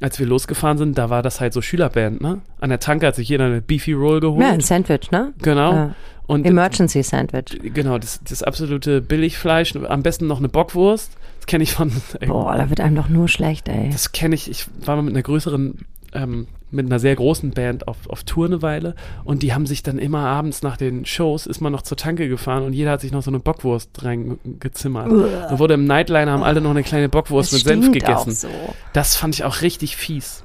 als 0.00 0.20
wir 0.20 0.26
losgefahren 0.26 0.78
sind, 0.78 0.96
da 0.96 1.10
war 1.10 1.24
das 1.24 1.40
halt 1.40 1.52
so 1.52 1.60
Schülerband, 1.60 2.20
ne? 2.20 2.40
An 2.60 2.70
der 2.70 2.78
Tanke 2.78 3.04
hat 3.08 3.16
sich 3.16 3.28
jeder 3.28 3.46
eine 3.46 3.60
Beefy 3.60 3.94
Roll 3.94 4.20
geholt. 4.20 4.40
Ja, 4.40 4.52
ein 4.52 4.60
Sandwich, 4.60 5.10
ne? 5.10 5.32
genau. 5.42 5.72
Ja. 5.72 5.94
Und 6.28 6.46
Emergency 6.46 7.02
Sandwich. 7.02 7.58
genau, 7.74 7.98
das, 7.98 8.20
das 8.22 8.44
absolute 8.44 9.00
Billigfleisch, 9.00 9.74
am 9.74 10.04
besten 10.04 10.28
noch 10.28 10.38
eine 10.38 10.48
Bockwurst. 10.48 11.16
Das 11.40 11.46
kenne 11.46 11.64
ich 11.64 11.72
von 11.72 11.90
Boah, 12.28 12.56
da 12.56 12.70
wird 12.70 12.78
einem 12.80 12.94
doch 12.94 13.08
nur 13.08 13.26
schlecht, 13.26 13.66
ey. 13.66 13.90
das 13.90 14.12
kenne 14.12 14.36
ich. 14.36 14.48
Ich 14.48 14.66
war 14.86 14.94
mal 14.94 15.02
mit 15.02 15.14
einer 15.14 15.22
größeren, 15.24 15.78
ähm, 16.12 16.46
mit 16.70 16.86
einer 16.86 16.98
sehr 16.98 17.16
großen 17.16 17.50
Band 17.52 17.88
auf, 17.88 17.96
auf 18.08 18.24
Tour 18.24 18.46
eine 18.46 18.62
Weile 18.62 18.94
und 19.24 19.42
die 19.42 19.54
haben 19.54 19.66
sich 19.66 19.82
dann 19.82 19.98
immer 19.98 20.20
abends 20.20 20.62
nach 20.62 20.76
den 20.76 21.04
Shows 21.06 21.46
ist 21.46 21.60
man 21.60 21.72
noch 21.72 21.82
zur 21.82 21.96
Tanke 21.96 22.28
gefahren 22.28 22.62
und 22.64 22.72
jeder 22.72 22.92
hat 22.92 23.00
sich 23.00 23.12
noch 23.12 23.22
so 23.22 23.30
eine 23.30 23.38
Bockwurst 23.40 24.04
reingezimmert. 24.04 25.10
Da 25.10 25.58
wurde 25.58 25.74
im 25.74 25.84
Nightliner 25.84 26.32
haben 26.32 26.42
alle 26.42 26.60
noch 26.60 26.70
eine 26.70 26.82
kleine 26.82 27.08
Bockwurst 27.08 27.52
Das 27.52 27.64
mit 27.64 27.68
Senf 27.68 27.92
gegessen. 27.92 28.32
so. 28.32 28.48
Das 28.92 29.16
fand 29.16 29.34
ich 29.34 29.44
auch 29.44 29.62
richtig 29.62 29.96
fies. 29.96 30.44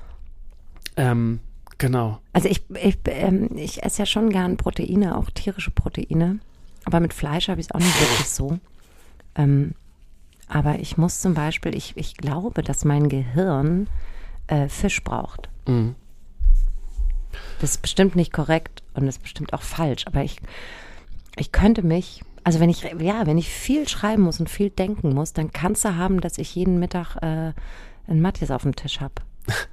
Ähm, 0.96 1.40
genau. 1.78 2.20
Also 2.32 2.48
ich, 2.48 2.64
ich, 2.82 2.98
ähm, 3.06 3.50
ich 3.56 3.84
esse 3.84 4.00
ja 4.00 4.06
schon 4.06 4.30
gern 4.30 4.58
Proteine, 4.58 5.18
auch 5.18 5.30
tierische 5.30 5.72
Proteine. 5.72 6.40
Aber 6.86 7.00
mit 7.00 7.14
Fleisch 7.14 7.50
habe 7.50 7.60
ich 7.60 7.68
es 7.68 7.72
auch 7.72 7.80
nicht 7.80 8.00
wirklich 8.00 8.30
so. 8.30 8.60
Ähm, 9.36 9.74
aber 10.48 10.80
ich 10.80 10.98
muss 10.98 11.22
zum 11.22 11.34
Beispiel, 11.34 11.76
ich, 11.76 11.94
ich 11.96 12.16
glaube, 12.16 12.62
dass 12.62 12.86
mein 12.86 13.10
Gehirn 13.10 13.88
äh, 14.48 14.68
Fisch 14.68 15.04
braucht. 15.04 15.50
Mhm. 15.68 15.96
Das 17.64 17.72
ist 17.72 17.82
bestimmt 17.82 18.16
nicht 18.18 18.34
korrekt 18.34 18.84
und 18.94 19.06
das 19.06 19.16
ist 19.16 19.22
bestimmt 19.24 19.54
auch 19.54 19.62
falsch. 19.62 20.06
Aber 20.06 20.22
ich, 20.24 20.36
ich 21.38 21.52
könnte 21.54 21.82
mich, 21.82 22.22
also 22.44 22.60
wenn 22.60 22.70
ich, 22.70 22.84
ja, 23.00 23.26
wenn 23.26 23.38
ich 23.38 23.50
viel 23.50 23.88
schreiben 23.88 24.24
muss 24.24 24.40
und 24.42 24.50
viel 24.50 24.70
denken 24.70 25.14
muss, 25.14 25.32
dann 25.32 25.52
kannst 25.54 25.86
du 25.86 25.96
haben, 25.96 26.20
dass 26.20 26.38
ich 26.38 26.54
jeden 26.56 26.78
Mittag 26.80 27.16
äh, 27.22 27.54
ein 28.08 28.22
Matthias 28.22 28.52
auf 28.52 28.64
dem 28.64 28.76
Tisch 28.76 29.00
habe. 29.00 29.14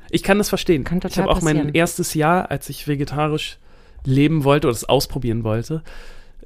Ich 0.09 0.23
kann 0.23 0.39
das 0.39 0.49
verstehen. 0.49 0.85
Kann 0.85 0.99
ich 0.99 1.03
total 1.03 1.25
habe 1.25 1.33
auch 1.33 1.43
mein 1.43 1.57
passieren. 1.57 1.75
erstes 1.75 2.15
Jahr, 2.15 2.51
als 2.51 2.69
ich 2.69 2.87
vegetarisch 2.87 3.59
leben 4.05 4.45
wollte 4.45 4.69
oder 4.69 4.75
es 4.77 4.89
ausprobieren 4.89 5.43
wollte, 5.45 5.83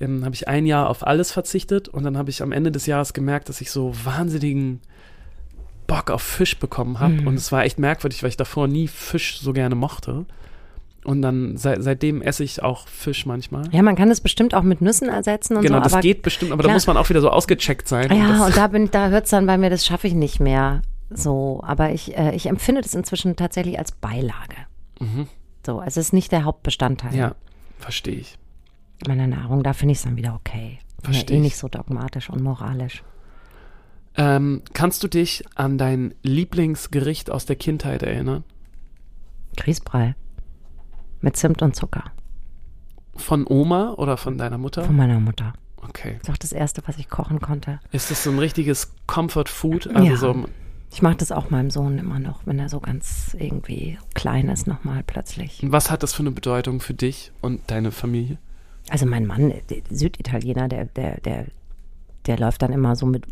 ähm, 0.00 0.24
habe 0.24 0.34
ich 0.34 0.48
ein 0.48 0.64
Jahr 0.66 0.88
auf 0.88 1.06
alles 1.06 1.30
verzichtet 1.30 1.88
und 1.88 2.04
dann 2.04 2.16
habe 2.16 2.30
ich 2.30 2.42
am 2.42 2.52
Ende 2.52 2.72
des 2.72 2.86
Jahres 2.86 3.12
gemerkt, 3.12 3.48
dass 3.50 3.60
ich 3.60 3.70
so 3.70 3.92
wahnsinnigen 4.04 4.80
Bock 5.86 6.10
auf 6.10 6.22
Fisch 6.22 6.58
bekommen 6.58 7.00
habe 7.00 7.14
Mhm. 7.20 7.26
und 7.26 7.34
es 7.34 7.52
war 7.52 7.64
echt 7.64 7.78
merkwürdig, 7.78 8.22
weil 8.22 8.30
ich 8.30 8.38
davor 8.38 8.66
nie 8.66 8.88
Fisch 8.88 9.40
so 9.40 9.52
gerne 9.52 9.74
mochte. 9.74 10.24
Und 11.04 11.20
dann 11.20 11.58
seit, 11.58 11.82
seitdem 11.82 12.22
esse 12.22 12.44
ich 12.44 12.62
auch 12.62 12.88
Fisch 12.88 13.26
manchmal. 13.26 13.64
Ja, 13.72 13.82
man 13.82 13.94
kann 13.94 14.10
es 14.10 14.22
bestimmt 14.22 14.54
auch 14.54 14.62
mit 14.62 14.80
Nüssen 14.80 15.08
ersetzen 15.08 15.56
und 15.56 15.62
genau, 15.62 15.76
so. 15.76 15.82
das 15.84 15.92
aber 15.92 16.02
geht 16.02 16.22
bestimmt, 16.22 16.50
aber 16.50 16.62
da 16.62 16.68
klar. 16.68 16.76
muss 16.76 16.86
man 16.86 16.96
auch 16.96 17.08
wieder 17.10 17.20
so 17.20 17.28
ausgecheckt 17.28 17.86
sein. 17.86 18.10
und 18.10 18.16
Ja, 18.16 18.28
das, 18.28 18.46
und 18.46 18.56
da 18.56 18.66
bin, 18.68 18.90
da 18.90 19.10
hört's 19.10 19.28
dann 19.30 19.46
bei 19.46 19.58
mir, 19.58 19.68
das 19.68 19.84
schaffe 19.84 20.06
ich 20.06 20.14
nicht 20.14 20.40
mehr 20.40 20.80
so. 21.10 21.62
Aber 21.62 21.90
ich, 21.90 22.16
äh, 22.16 22.34
ich 22.34 22.46
empfinde 22.46 22.80
das 22.80 22.94
inzwischen 22.94 23.36
tatsächlich 23.36 23.78
als 23.78 23.92
Beilage. 23.92 24.56
Mhm. 24.98 25.28
So, 25.64 25.78
also 25.78 26.00
es 26.00 26.06
ist 26.08 26.12
nicht 26.12 26.32
der 26.32 26.44
Hauptbestandteil 26.44 27.14
Ja, 27.14 27.34
verstehe 27.78 28.16
ich. 28.16 28.38
meiner 29.06 29.26
Nahrung. 29.26 29.62
Da 29.62 29.74
finde 29.74 29.92
ich 29.92 29.98
es 29.98 30.04
dann 30.04 30.16
wieder 30.16 30.34
okay. 30.34 30.78
Bin 31.02 31.12
ja 31.12 31.20
eh 31.20 31.34
ich. 31.34 31.40
nicht 31.40 31.56
so 31.58 31.68
dogmatisch 31.68 32.30
und 32.30 32.42
moralisch. 32.42 33.02
Ähm, 34.16 34.62
kannst 34.72 35.02
du 35.02 35.08
dich 35.08 35.44
an 35.54 35.76
dein 35.76 36.14
Lieblingsgericht 36.22 37.30
aus 37.30 37.46
der 37.46 37.56
Kindheit 37.56 38.02
erinnern? 38.02 38.44
Grießbrei. 39.56 40.14
Mit 41.24 41.38
Zimt 41.38 41.62
und 41.62 41.74
Zucker. 41.74 42.04
Von 43.16 43.46
Oma 43.48 43.94
oder 43.96 44.18
von 44.18 44.36
deiner 44.36 44.58
Mutter? 44.58 44.84
Von 44.84 44.96
meiner 44.96 45.18
Mutter. 45.20 45.54
Okay. 45.80 46.16
Das 46.18 46.28
ist 46.28 46.30
auch 46.34 46.36
das 46.38 46.52
Erste, 46.52 46.82
was 46.86 46.98
ich 46.98 47.08
kochen 47.08 47.40
konnte. 47.40 47.80
Ist 47.92 48.10
das 48.10 48.24
so 48.24 48.30
ein 48.30 48.38
richtiges 48.38 48.92
Comfort 49.06 49.46
Food? 49.48 49.86
Also 49.86 50.06
Ja. 50.10 50.16
so, 50.16 50.44
Ich 50.92 51.00
mache 51.00 51.16
das 51.16 51.32
auch 51.32 51.48
meinem 51.48 51.70
Sohn 51.70 51.96
immer 51.98 52.18
noch, 52.18 52.46
wenn 52.46 52.58
er 52.58 52.68
so 52.68 52.78
ganz 52.78 53.34
irgendwie 53.40 53.98
klein 54.12 54.50
ist, 54.50 54.66
nochmal 54.66 55.02
plötzlich. 55.02 55.60
was 55.64 55.90
hat 55.90 56.02
das 56.02 56.12
für 56.12 56.20
eine 56.22 56.30
Bedeutung 56.30 56.80
für 56.80 56.92
dich 56.94 57.32
und 57.40 57.62
deine 57.68 57.90
Familie? 57.90 58.36
Also 58.90 59.06
mein 59.06 59.24
Mann, 59.26 59.50
der 59.70 59.78
Süditaliener, 59.88 60.68
der, 60.68 60.84
der, 60.84 61.20
der, 61.22 61.46
der 62.26 62.38
läuft 62.38 62.60
dann 62.60 62.72
immer 62.74 62.96
so 62.96 63.06
mit, 63.06 63.24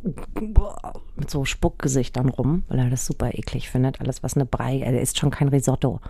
mit 1.15 1.31
so 1.31 1.45
Spuckgesichtern 1.45 2.31
rum, 2.31 2.65
weil 2.69 2.79
er 2.79 2.89
das 2.91 3.05
super 3.05 3.35
eklig 3.35 3.69
findet. 3.69 4.01
Alles, 4.01 4.23
was 4.23 4.35
eine 4.35 4.47
Brei, 4.47 4.81
er 4.81 4.99
isst 4.99 5.19
schon 5.19 5.31
kein 5.31 5.49
Risotto, 5.49 6.01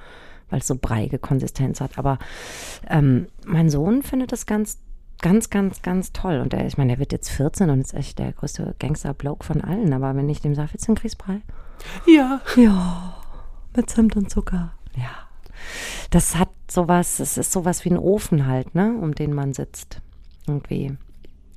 weil 0.52 0.60
es 0.60 0.66
so 0.66 0.76
breiige 0.76 1.18
Konsistenz 1.18 1.80
hat. 1.80 1.98
Aber 1.98 2.18
ähm, 2.88 3.26
mein 3.44 3.70
Sohn 3.70 4.02
findet 4.02 4.30
das 4.32 4.46
ganz, 4.46 4.78
ganz, 5.20 5.50
ganz, 5.50 5.82
ganz 5.82 6.12
toll. 6.12 6.40
Und 6.40 6.52
er, 6.54 6.66
ich 6.66 6.76
meine, 6.76 6.92
der 6.92 6.98
wird 6.98 7.12
jetzt 7.12 7.30
14 7.30 7.70
und 7.70 7.80
ist 7.80 7.94
echt 7.94 8.18
der 8.18 8.32
größte 8.32 8.76
Gangster-Bloke 8.78 9.44
von 9.44 9.62
allen. 9.62 9.92
Aber 9.92 10.14
wenn 10.14 10.28
ich 10.28 10.42
dem 10.42 10.54
sage, 10.54 10.74
willst 10.74 10.86
du 10.86 10.92
einen 10.92 10.96
Grießbrei? 10.96 11.40
Ja. 12.06 12.40
Ja, 12.56 13.16
mit 13.74 13.90
Zimt 13.90 14.14
und 14.14 14.30
Zucker. 14.30 14.72
Ja. 14.94 15.10
Das 16.10 16.36
hat 16.36 16.50
sowas, 16.70 17.18
es 17.18 17.38
ist 17.38 17.52
sowas 17.52 17.84
wie 17.84 17.90
ein 17.90 17.98
Ofen 17.98 18.46
halt, 18.46 18.74
ne, 18.74 18.94
um 19.00 19.14
den 19.14 19.32
man 19.32 19.54
sitzt. 19.54 20.00
Irgendwie. 20.46 20.96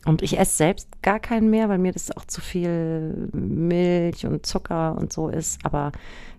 Und 0.05 0.21
ich 0.21 0.37
esse 0.37 0.55
selbst 0.55 1.01
gar 1.01 1.19
keinen 1.19 1.49
mehr, 1.49 1.67
weil 1.67 1.79
mir 1.79 1.91
das 1.91 2.15
auch 2.15 2.25
zu 2.25 2.39
viel 2.39 3.29
Milch 3.33 4.25
und 4.25 4.45
Zucker 4.45 4.95
und 4.97 5.11
so 5.11 5.29
ist. 5.29 5.65
Aber 5.65 5.91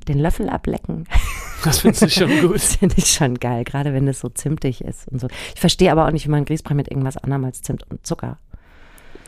den 0.08 0.18
Löffel 0.18 0.48
ablecken, 0.48 1.04
Das 1.64 1.80
findest 1.80 2.02
du 2.02 2.10
schon 2.10 2.40
gut. 2.40 2.54
das 2.54 2.76
finde 2.76 2.94
ich 2.98 3.06
schon 3.06 3.34
geil, 3.38 3.64
gerade 3.64 3.92
wenn 3.92 4.06
es 4.08 4.20
so 4.20 4.28
zimtig 4.28 4.82
ist 4.82 5.08
und 5.08 5.20
so. 5.20 5.28
Ich 5.54 5.60
verstehe 5.60 5.90
aber 5.90 6.06
auch 6.06 6.12
nicht, 6.12 6.26
wie 6.26 6.30
man 6.30 6.44
Grießbrei 6.44 6.74
mit 6.74 6.88
irgendwas 6.90 7.16
anderem 7.16 7.44
als 7.44 7.62
Zimt 7.62 7.84
und 7.90 8.06
Zucker. 8.06 8.38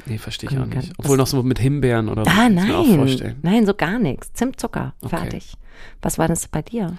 Nee, 0.06 0.18
verstehe 0.18 0.50
ich 0.50 0.58
auch 0.58 0.66
nicht. 0.66 0.92
Obwohl 0.98 1.16
noch 1.16 1.26
so 1.26 1.42
mit 1.42 1.58
Himbeeren 1.58 2.08
oder 2.08 2.24
so. 2.24 2.30
Ah, 2.30 2.48
mir 2.48 2.78
auch 2.78 2.86
nein. 2.86 2.96
vorstellen. 2.96 3.36
Nein, 3.42 3.66
so 3.66 3.74
gar 3.74 3.98
nichts. 3.98 4.32
Zimt, 4.32 4.58
Zucker. 4.58 4.94
Okay. 5.02 5.16
Fertig. 5.16 5.52
Was 6.00 6.18
war 6.18 6.28
das 6.28 6.48
bei 6.48 6.62
dir? 6.62 6.96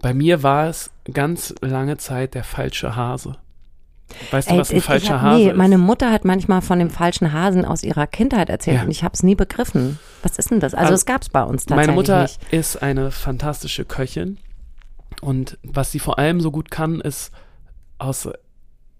Bei 0.00 0.14
mir 0.14 0.42
war 0.42 0.68
es 0.68 0.90
ganz 1.12 1.54
lange 1.60 1.96
Zeit 1.96 2.34
der 2.34 2.44
falsche 2.44 2.96
Hase. 2.96 3.36
Weißt 4.30 4.50
du, 4.50 4.56
was 4.56 4.70
ein 4.70 4.80
falscher 4.80 5.14
hab, 5.20 5.30
Hase 5.32 5.42
nee, 5.44 5.50
ist? 5.50 5.56
meine 5.56 5.78
Mutter 5.78 6.10
hat 6.10 6.24
manchmal 6.24 6.62
von 6.62 6.78
dem 6.78 6.90
falschen 6.90 7.32
Hasen 7.32 7.64
aus 7.64 7.82
ihrer 7.82 8.06
Kindheit 8.06 8.48
erzählt 8.50 8.78
Ja. 8.78 8.82
und 8.84 8.90
ich 8.90 9.02
habe 9.04 9.14
es 9.14 9.22
nie 9.22 9.34
begriffen. 9.34 9.98
Was 10.22 10.38
ist 10.38 10.50
denn 10.50 10.60
das? 10.60 10.74
Also 10.74 10.84
Also, 10.84 10.94
es 10.94 11.06
gab 11.06 11.22
es 11.22 11.28
bei 11.28 11.42
uns 11.42 11.66
tatsächlich 11.66 11.86
Meine 11.86 11.96
Mutter 11.96 12.22
nicht. 12.22 12.40
ist 12.52 12.82
eine 12.82 13.10
fantastische 13.10 13.84
Köchin 13.84 14.38
und 15.20 15.58
was 15.62 15.92
sie 15.92 15.98
vor 15.98 16.18
allem 16.18 16.40
so 16.40 16.50
gut 16.50 16.70
kann, 16.70 17.00
ist 17.00 17.30
aus 17.98 18.28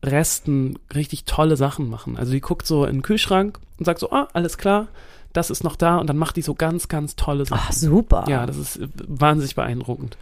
Resten 0.05 0.79
richtig 0.94 1.24
tolle 1.24 1.57
Sachen 1.57 1.88
machen. 1.88 2.16
Also 2.16 2.33
die 2.33 2.40
guckt 2.40 2.66
so 2.66 2.85
in 2.85 2.96
den 2.96 3.03
Kühlschrank 3.03 3.59
und 3.79 3.85
sagt 3.87 4.00
so, 4.00 4.11
ah, 4.12 4.29
alles 4.35 4.59
klar, 4.59 4.88
das 5.33 5.50
ist 5.50 5.64
noch 5.64 5.77
da 5.77 5.96
und 5.98 6.09
dann 6.09 6.18
macht 6.18 6.37
die 6.37 6.42
so 6.42 6.55
ganz, 6.55 6.88
ganz 6.88 7.16
tolle 7.16 7.46
Sachen. 7.46 7.62
Ach, 7.68 7.72
super. 7.72 8.24
Ja, 8.29 8.46
das 8.46 8.57
ist 8.57 8.81
wahnsinnig 9.09 9.55
beeindruckend. 9.55 10.16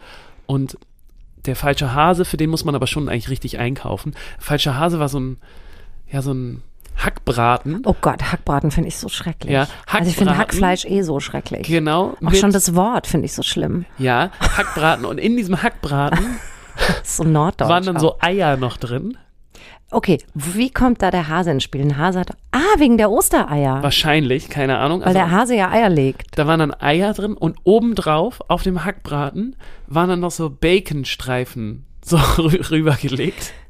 Und 0.45 0.77
der 1.45 1.55
falsche 1.55 1.93
Hase, 1.93 2.25
für 2.25 2.37
den 2.37 2.49
muss 2.49 2.65
man 2.65 2.75
aber 2.75 2.87
schon 2.87 3.09
eigentlich 3.09 3.29
richtig 3.29 3.59
einkaufen. 3.59 4.15
Falscher 4.39 4.77
Hase 4.77 4.99
war 4.99 5.09
so 5.09 5.19
ein, 5.19 5.37
ja, 6.11 6.21
so 6.21 6.33
ein 6.33 6.63
Hackbraten. 6.95 7.81
Oh 7.85 7.95
Gott, 7.99 8.21
Hackbraten 8.31 8.71
finde 8.71 8.87
ich 8.89 8.97
so 8.97 9.09
schrecklich. 9.09 9.51
Ja, 9.51 9.67
also 9.91 10.09
ich 10.09 10.15
finde 10.15 10.37
Hackbraten. 10.37 10.61
Hackfleisch 10.63 10.85
eh 10.85 11.01
so 11.01 11.19
schrecklich. 11.19 11.67
Genau. 11.67 12.15
Auch 12.23 12.33
schon 12.35 12.51
das 12.51 12.75
Wort 12.75 13.07
finde 13.07 13.25
ich 13.25 13.33
so 13.33 13.43
schlimm. 13.43 13.85
Ja, 13.97 14.31
Hackbraten. 14.39 15.05
Und 15.05 15.17
in 15.17 15.35
diesem 15.35 15.61
Hackbraten 15.63 16.39
so 17.03 17.23
norddeutsch. 17.23 17.69
waren 17.69 17.85
dann 17.85 17.97
auch. 17.97 18.01
so 18.01 18.15
Eier 18.19 18.57
noch 18.57 18.77
drin. 18.77 19.17
Okay, 19.93 20.17
wie 20.33 20.69
kommt 20.71 21.01
da 21.01 21.11
der 21.11 21.27
Hase 21.27 21.51
ins 21.51 21.63
Spiel? 21.63 21.81
Ein 21.81 21.97
Hase 21.97 22.19
hat. 22.21 22.31
Ah, 22.51 22.59
wegen 22.77 22.97
der 22.97 23.11
Ostereier. 23.11 23.83
Wahrscheinlich, 23.83 24.49
keine 24.49 24.77
Ahnung. 24.79 25.01
Weil 25.01 25.07
Also, 25.07 25.19
der 25.19 25.31
Hase 25.31 25.55
ja 25.55 25.69
Eier 25.71 25.89
legt. 25.89 26.37
da 26.37 26.47
waren 26.47 26.59
dann 26.59 26.73
Eier 26.73 27.13
drin 27.13 27.33
und 27.35 27.57
obendrauf 27.63 28.41
auf 28.47 28.63
dem 28.63 28.85
Hackbraten 28.85 29.55
waren 29.87 30.09
dann 30.09 30.19
noch 30.19 30.31
so 30.31 30.49
Baconstreifen 30.49 31.85
so 32.03 32.17
rü- 32.37 32.71
rübergelegt. 32.71 33.53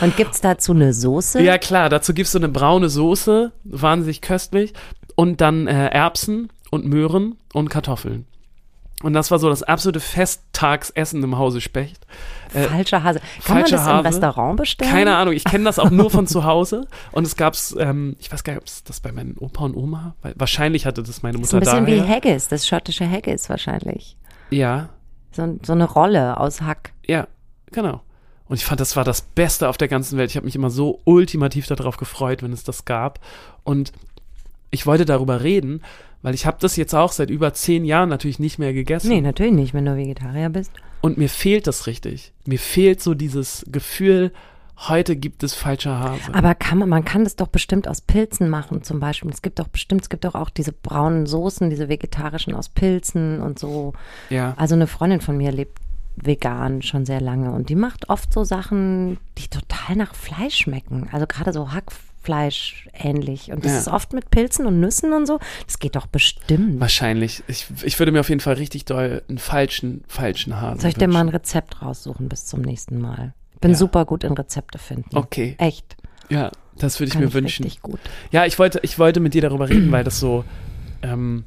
Und 0.00 0.16
gibt's 0.16 0.40
dazu 0.40 0.72
eine 0.72 0.92
Soße? 0.92 1.42
Ja, 1.42 1.58
klar, 1.58 1.88
dazu 1.88 2.14
gibst 2.14 2.34
du 2.34 2.38
eine 2.38 2.48
braune 2.48 2.88
Soße, 2.88 3.52
wahnsinnig 3.64 4.20
köstlich, 4.20 4.72
und 5.16 5.40
dann 5.40 5.66
äh, 5.66 5.88
Erbsen 5.88 6.48
und 6.70 6.84
Möhren 6.86 7.36
und 7.52 7.70
Kartoffeln. 7.70 8.26
Und 9.02 9.12
das 9.12 9.30
war 9.30 9.38
so 9.38 9.48
das 9.50 9.62
absolute 9.62 10.00
Festtagsessen 10.00 11.22
im 11.22 11.36
Hause 11.36 11.60
Specht. 11.60 12.06
Äh, 12.54 12.62
Falscher 12.64 13.02
Hase. 13.02 13.20
Kann 13.44 13.56
man 13.56 13.62
falscher 13.62 13.76
das 13.76 13.86
im 13.86 13.92
Hase. 13.92 14.04
Restaurant 14.08 14.56
bestellen? 14.56 14.90
keine 14.90 15.16
Ahnung, 15.16 15.34
ich 15.34 15.44
kenne 15.44 15.64
das 15.64 15.78
auch 15.78 15.90
nur 15.90 16.10
von 16.10 16.26
zu 16.28 16.44
Hause. 16.44 16.86
Und 17.12 17.26
es 17.26 17.36
gab's, 17.36 17.74
ähm, 17.78 18.16
ich 18.18 18.32
weiß 18.32 18.44
gar 18.44 18.54
nicht, 18.54 18.62
ob 18.62 18.66
es 18.68 18.82
das 18.84 19.00
bei 19.00 19.12
meinen 19.12 19.36
Opa 19.38 19.64
und 19.64 19.76
Oma, 19.76 20.14
weil 20.22 20.32
wahrscheinlich 20.36 20.86
hatte 20.86 21.02
das 21.02 21.22
meine 21.22 21.38
Das 21.38 21.52
Mutter 21.52 21.74
ein 21.74 21.84
bisschen 21.84 21.98
daher. 22.06 22.22
wie 22.22 22.28
Haggis, 22.28 22.48
das 22.48 22.66
schottische 22.66 23.08
Haggis 23.10 23.48
wahrscheinlich. 23.50 24.16
Ja, 24.50 24.88
So, 25.32 25.58
so 25.62 25.72
eine 25.72 25.84
Rolle 25.84 26.38
aus 26.38 26.62
Hack. 26.62 26.92
ja, 27.06 27.26
genau. 27.72 28.00
Und 28.46 28.56
ich 28.56 28.64
fand, 28.66 28.78
das 28.78 28.94
war 28.94 29.04
das 29.04 29.22
Beste 29.22 29.68
auf 29.70 29.78
der 29.78 29.88
ganzen 29.88 30.18
Welt. 30.18 30.30
Ich 30.30 30.36
habe 30.36 30.44
mich 30.44 30.54
immer 30.54 30.68
so 30.68 31.00
ultimativ 31.04 31.66
darauf 31.66 31.96
gefreut, 31.96 32.42
wenn 32.42 32.52
es 32.52 32.62
das 32.62 32.84
gab. 32.84 33.18
Und 33.64 33.92
ich 34.70 34.84
wollte 34.86 35.06
darüber 35.06 35.42
reden, 35.42 35.80
weil 36.24 36.34
ich 36.34 36.46
habe 36.46 36.56
das 36.58 36.76
jetzt 36.76 36.94
auch 36.94 37.12
seit 37.12 37.28
über 37.28 37.52
zehn 37.52 37.84
Jahren 37.84 38.08
natürlich 38.08 38.38
nicht 38.38 38.58
mehr 38.58 38.72
gegessen. 38.72 39.10
Nee, 39.10 39.20
natürlich 39.20 39.52
nicht, 39.52 39.74
wenn 39.74 39.84
du 39.84 39.94
Vegetarier 39.94 40.48
bist. 40.48 40.72
Und 41.02 41.18
mir 41.18 41.28
fehlt 41.28 41.66
das 41.66 41.86
richtig. 41.86 42.32
Mir 42.46 42.58
fehlt 42.58 43.02
so 43.02 43.12
dieses 43.12 43.62
Gefühl, 43.68 44.32
heute 44.88 45.16
gibt 45.16 45.42
es 45.42 45.52
falscher 45.52 46.00
Hase. 46.00 46.32
Aber 46.34 46.54
kann 46.54 46.78
man, 46.78 46.88
man 46.88 47.04
kann 47.04 47.24
das 47.24 47.36
doch 47.36 47.48
bestimmt 47.48 47.86
aus 47.86 48.00
Pilzen 48.00 48.48
machen, 48.48 48.82
zum 48.82 49.00
Beispiel. 49.00 49.30
Es 49.30 49.42
gibt 49.42 49.58
doch 49.58 49.68
bestimmt, 49.68 50.00
es 50.00 50.08
gibt 50.08 50.24
doch 50.24 50.34
auch 50.34 50.48
diese 50.48 50.72
braunen 50.72 51.26
Soßen, 51.26 51.68
diese 51.68 51.90
vegetarischen 51.90 52.54
aus 52.54 52.70
Pilzen 52.70 53.42
und 53.42 53.58
so. 53.58 53.92
ja. 54.30 54.54
Also 54.56 54.76
eine 54.76 54.86
Freundin 54.86 55.20
von 55.20 55.36
mir 55.36 55.52
lebt 55.52 55.78
vegan 56.16 56.80
schon 56.80 57.04
sehr 57.04 57.20
lange 57.20 57.52
und 57.52 57.68
die 57.68 57.74
macht 57.74 58.08
oft 58.08 58.32
so 58.32 58.44
Sachen, 58.44 59.18
die 59.36 59.48
total 59.48 59.96
nach 59.96 60.14
Fleisch 60.14 60.56
schmecken. 60.56 61.10
Also 61.12 61.26
gerade 61.26 61.52
so 61.52 61.70
Hackfleisch 62.24 62.88
ähnlich. 62.94 63.50
Und 63.52 63.64
das 63.64 63.72
Ja. 63.72 63.78
ist 63.78 63.88
oft 63.88 64.12
mit 64.12 64.30
Pilzen 64.30 64.66
und 64.66 64.80
Nüssen 64.80 65.12
und 65.12 65.26
so. 65.26 65.38
Das 65.66 65.78
geht 65.78 65.94
doch 65.96 66.06
bestimmt. 66.06 66.80
Wahrscheinlich. 66.80 67.42
Ich, 67.48 67.66
ich 67.82 67.98
würde 67.98 68.12
mir 68.12 68.20
auf 68.20 68.28
jeden 68.28 68.40
Fall 68.40 68.54
richtig 68.54 68.84
doll 68.86 69.22
einen 69.28 69.38
falschen, 69.38 70.04
falschen 70.08 70.60
Hasen 70.60 70.80
Soll 70.80 70.90
ich 70.90 70.96
dir 70.96 71.08
mal 71.08 71.20
ein. 71.20 71.28
Rezept 71.28 71.82
raussuchen 71.82 72.28
bis 72.28 72.46
zum 72.46 72.62
nächsten 72.62 72.98
Mal? 73.00 73.34
Ich 73.54 73.60
bin 73.60 73.72
Ja. 73.72 73.76
super 73.76 74.04
gut 74.04 74.24
in 74.24 74.32
Rezepte 74.32 74.78
finden. 74.78 75.16
Okay. 75.16 75.54
Echt. 75.58 75.96
Ja, 76.30 76.50
das 76.78 76.98
würde 76.98 77.08
ich 77.08 77.12
Kann 77.12 77.22
mir 77.22 77.28
ich 77.28 77.34
wünschen. 77.34 77.64
richtig 77.64 77.82
gut. 77.82 78.00
Ja, 78.30 78.46
ich 78.46 78.58
wollte, 78.58 78.80
ich 78.82 78.98
wollte 78.98 79.20
mit 79.20 79.34
dir 79.34 79.42
darüber 79.42 79.68
reden, 79.68 79.92
weil 79.92 80.04
das 80.04 80.18
so, 80.18 80.44
ähm, 81.02 81.44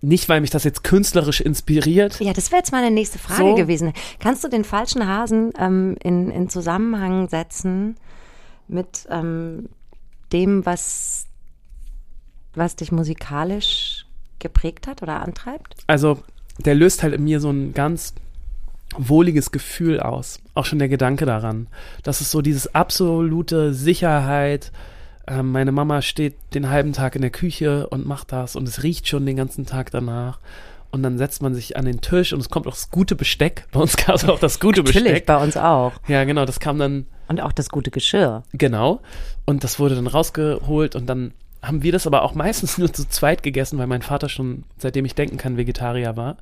nicht 0.00 0.28
weil 0.28 0.40
mich 0.40 0.50
das 0.50 0.64
jetzt 0.64 0.82
künstlerisch 0.82 1.40
inspiriert. 1.40 2.18
Ja, 2.20 2.32
das 2.32 2.50
wäre 2.50 2.58
jetzt 2.58 2.72
meine 2.72 2.90
nächste 2.90 3.18
Frage 3.20 3.50
So. 3.50 3.54
gewesen. 3.54 3.92
Kannst 4.18 4.42
du 4.42 4.48
den 4.48 4.64
falschen 4.64 5.06
Hasen 5.06 5.52
ähm, 5.58 5.96
in, 6.02 6.30
in 6.32 6.48
Zusammenhang 6.48 7.28
setzen 7.28 7.94
mit 8.66 9.06
ähm, 9.10 9.68
dem, 10.32 10.64
was, 10.66 11.26
was 12.54 12.76
dich 12.76 12.92
musikalisch 12.92 14.06
geprägt 14.38 14.86
hat 14.86 15.02
oder 15.02 15.20
antreibt? 15.20 15.76
Also, 15.86 16.22
der 16.58 16.74
löst 16.74 17.02
halt 17.02 17.14
in 17.14 17.24
mir 17.24 17.40
so 17.40 17.50
ein 17.50 17.74
ganz 17.74 18.14
wohliges 18.96 19.52
Gefühl 19.52 20.00
aus. 20.00 20.40
Auch 20.54 20.66
schon 20.66 20.78
der 20.78 20.88
Gedanke 20.88 21.24
daran. 21.24 21.68
Das 22.02 22.20
ist 22.20 22.30
so 22.30 22.42
dieses 22.42 22.74
absolute 22.74 23.72
Sicherheit. 23.72 24.70
Ähm, 25.26 25.52
meine 25.52 25.72
Mama 25.72 26.02
steht 26.02 26.34
den 26.54 26.68
halben 26.68 26.92
Tag 26.92 27.14
in 27.16 27.22
der 27.22 27.30
Küche 27.30 27.86
und 27.88 28.06
macht 28.06 28.32
das 28.32 28.56
und 28.56 28.68
es 28.68 28.82
riecht 28.82 29.08
schon 29.08 29.24
den 29.24 29.36
ganzen 29.36 29.66
Tag 29.66 29.90
danach. 29.90 30.40
Und 30.92 31.02
dann 31.02 31.16
setzt 31.18 31.42
man 31.42 31.54
sich 31.54 31.76
an 31.76 31.86
den 31.86 32.00
Tisch 32.02 32.32
und 32.32 32.40
es 32.40 32.50
kommt 32.50 32.66
auch 32.66 32.74
das 32.74 32.90
gute 32.90 33.16
Besteck. 33.16 33.66
Bei 33.72 33.80
uns 33.80 33.96
gab 33.96 34.14
es 34.14 34.28
auch 34.28 34.38
das 34.38 34.60
gute 34.60 34.82
Natürlich, 34.82 35.04
Besteck. 35.04 35.26
bei 35.26 35.36
uns 35.42 35.56
auch. 35.56 35.92
Ja, 36.06 36.24
genau, 36.24 36.44
das 36.44 36.60
kam 36.60 36.78
dann 36.78 37.06
Und 37.28 37.40
auch 37.40 37.52
das 37.52 37.70
gute 37.70 37.90
Geschirr. 37.90 38.42
Genau. 38.52 39.00
Und 39.46 39.64
das 39.64 39.78
wurde 39.78 39.94
dann 39.94 40.06
rausgeholt 40.06 40.94
und 40.94 41.06
dann 41.06 41.32
haben 41.62 41.82
wir 41.82 41.92
das 41.92 42.06
aber 42.06 42.22
auch 42.22 42.34
meistens 42.34 42.76
nur 42.78 42.92
zu 42.92 43.08
zweit 43.08 43.42
gegessen, 43.42 43.78
weil 43.78 43.86
mein 43.86 44.02
Vater 44.02 44.28
schon, 44.28 44.64
seitdem 44.76 45.04
ich 45.06 45.14
denken 45.14 45.38
kann, 45.38 45.56
Vegetarier 45.56 46.16
war. 46.16 46.36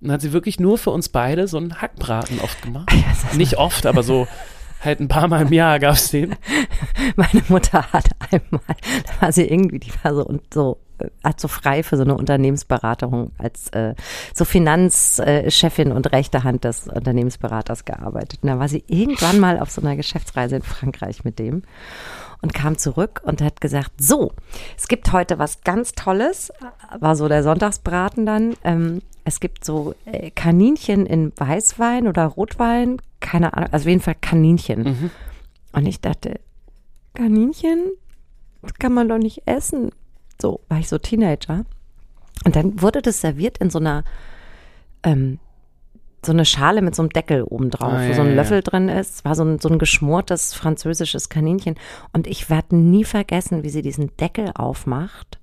Und 0.00 0.08
dann 0.08 0.12
hat 0.12 0.20
sie 0.20 0.32
wirklich 0.32 0.60
nur 0.60 0.78
für 0.78 0.90
uns 0.90 1.08
beide 1.08 1.48
so 1.48 1.56
einen 1.56 1.80
Hackbraten 1.82 2.38
oft 2.38 2.62
gemacht. 2.62 2.92
Nicht 3.34 3.58
oft, 3.58 3.84
aber 3.84 4.04
so 4.04 4.28
halt 4.84 5.00
ein 5.00 5.08
paar 5.08 5.28
Mal 5.28 5.42
im 5.42 5.52
Jahr 5.52 5.78
gab's 5.78 6.10
den. 6.10 6.36
Meine 7.16 7.42
Mutter 7.48 7.92
hat 7.92 8.06
einmal, 8.30 8.76
da 9.06 9.22
war 9.22 9.32
sie 9.32 9.44
irgendwie, 9.44 9.78
die 9.78 9.92
war 10.02 10.14
so 10.14 10.24
und 10.24 10.42
so 10.52 10.78
äh, 10.98 11.08
hat 11.24 11.40
so 11.40 11.48
frei 11.48 11.82
für 11.82 11.96
so 11.96 12.02
eine 12.02 12.16
Unternehmensberatung 12.16 13.32
als 13.38 13.68
äh, 13.70 13.94
so 14.34 14.44
Finanzchefin 14.44 15.92
und 15.92 16.12
rechte 16.12 16.44
Hand 16.44 16.64
des 16.64 16.88
Unternehmensberaters 16.88 17.84
gearbeitet. 17.84 18.40
Und 18.42 18.48
da 18.48 18.58
war 18.58 18.68
sie 18.68 18.84
irgendwann 18.86 19.40
mal 19.40 19.58
auf 19.58 19.70
so 19.70 19.80
einer 19.80 19.96
Geschäftsreise 19.96 20.56
in 20.56 20.62
Frankreich 20.62 21.24
mit 21.24 21.38
dem 21.38 21.62
und 22.40 22.54
kam 22.54 22.78
zurück 22.78 23.20
und 23.24 23.42
hat 23.42 23.60
gesagt, 23.60 23.92
so, 23.98 24.32
es 24.76 24.88
gibt 24.88 25.12
heute 25.12 25.38
was 25.38 25.62
ganz 25.62 25.92
Tolles, 25.92 26.52
war 26.98 27.16
so 27.16 27.28
der 27.28 27.42
Sonntagsbraten 27.42 28.26
dann. 28.26 28.54
Ähm, 28.64 29.02
es 29.24 29.40
gibt 29.40 29.64
so 29.64 29.94
äh, 30.06 30.30
Kaninchen 30.30 31.04
in 31.04 31.32
Weißwein 31.36 32.08
oder 32.08 32.24
Rotwein, 32.26 32.98
keine 33.20 33.54
Ahnung, 33.54 33.70
also 33.72 33.84
auf 33.84 33.88
jeden 33.88 34.00
Fall 34.00 34.16
Kaninchen. 34.20 34.82
Mhm. 34.82 35.10
Und 35.72 35.86
ich 35.86 36.00
dachte, 36.00 36.40
Kaninchen, 37.14 37.90
das 38.62 38.74
kann 38.74 38.94
man 38.94 39.08
doch 39.08 39.18
nicht 39.18 39.42
essen. 39.46 39.90
So, 40.40 40.60
war 40.68 40.78
ich 40.78 40.88
so 40.88 40.98
Teenager. 40.98 41.64
Und 42.44 42.56
dann 42.56 42.80
wurde 42.80 43.02
das 43.02 43.20
serviert 43.20 43.58
in 43.58 43.70
so 43.70 43.78
einer, 43.78 44.04
ähm, 45.02 45.38
so 46.24 46.32
eine 46.32 46.44
Schale 46.44 46.82
mit 46.82 46.94
so 46.94 47.02
einem 47.02 47.10
Deckel 47.10 47.42
oben 47.42 47.70
drauf, 47.70 47.92
Ah, 47.92 48.04
wo 48.04 48.08
ja, 48.08 48.14
so 48.14 48.22
ein 48.22 48.34
Löffel 48.34 48.58
ja. 48.58 48.62
drin 48.62 48.88
ist. 48.88 49.16
Es 49.16 49.24
war 49.24 49.34
so 49.34 49.44
ein, 49.44 49.58
so 49.58 49.68
ein 49.68 49.78
geschmortes 49.78 50.54
französisches 50.54 51.28
Kaninchen. 51.28 51.76
Und 52.12 52.26
ich 52.26 52.50
werde 52.50 52.76
nie 52.76 53.04
vergessen, 53.04 53.62
wie 53.62 53.70
sie 53.70 53.82
diesen 53.82 54.16
Deckel 54.16 54.52
aufmacht 54.54 55.38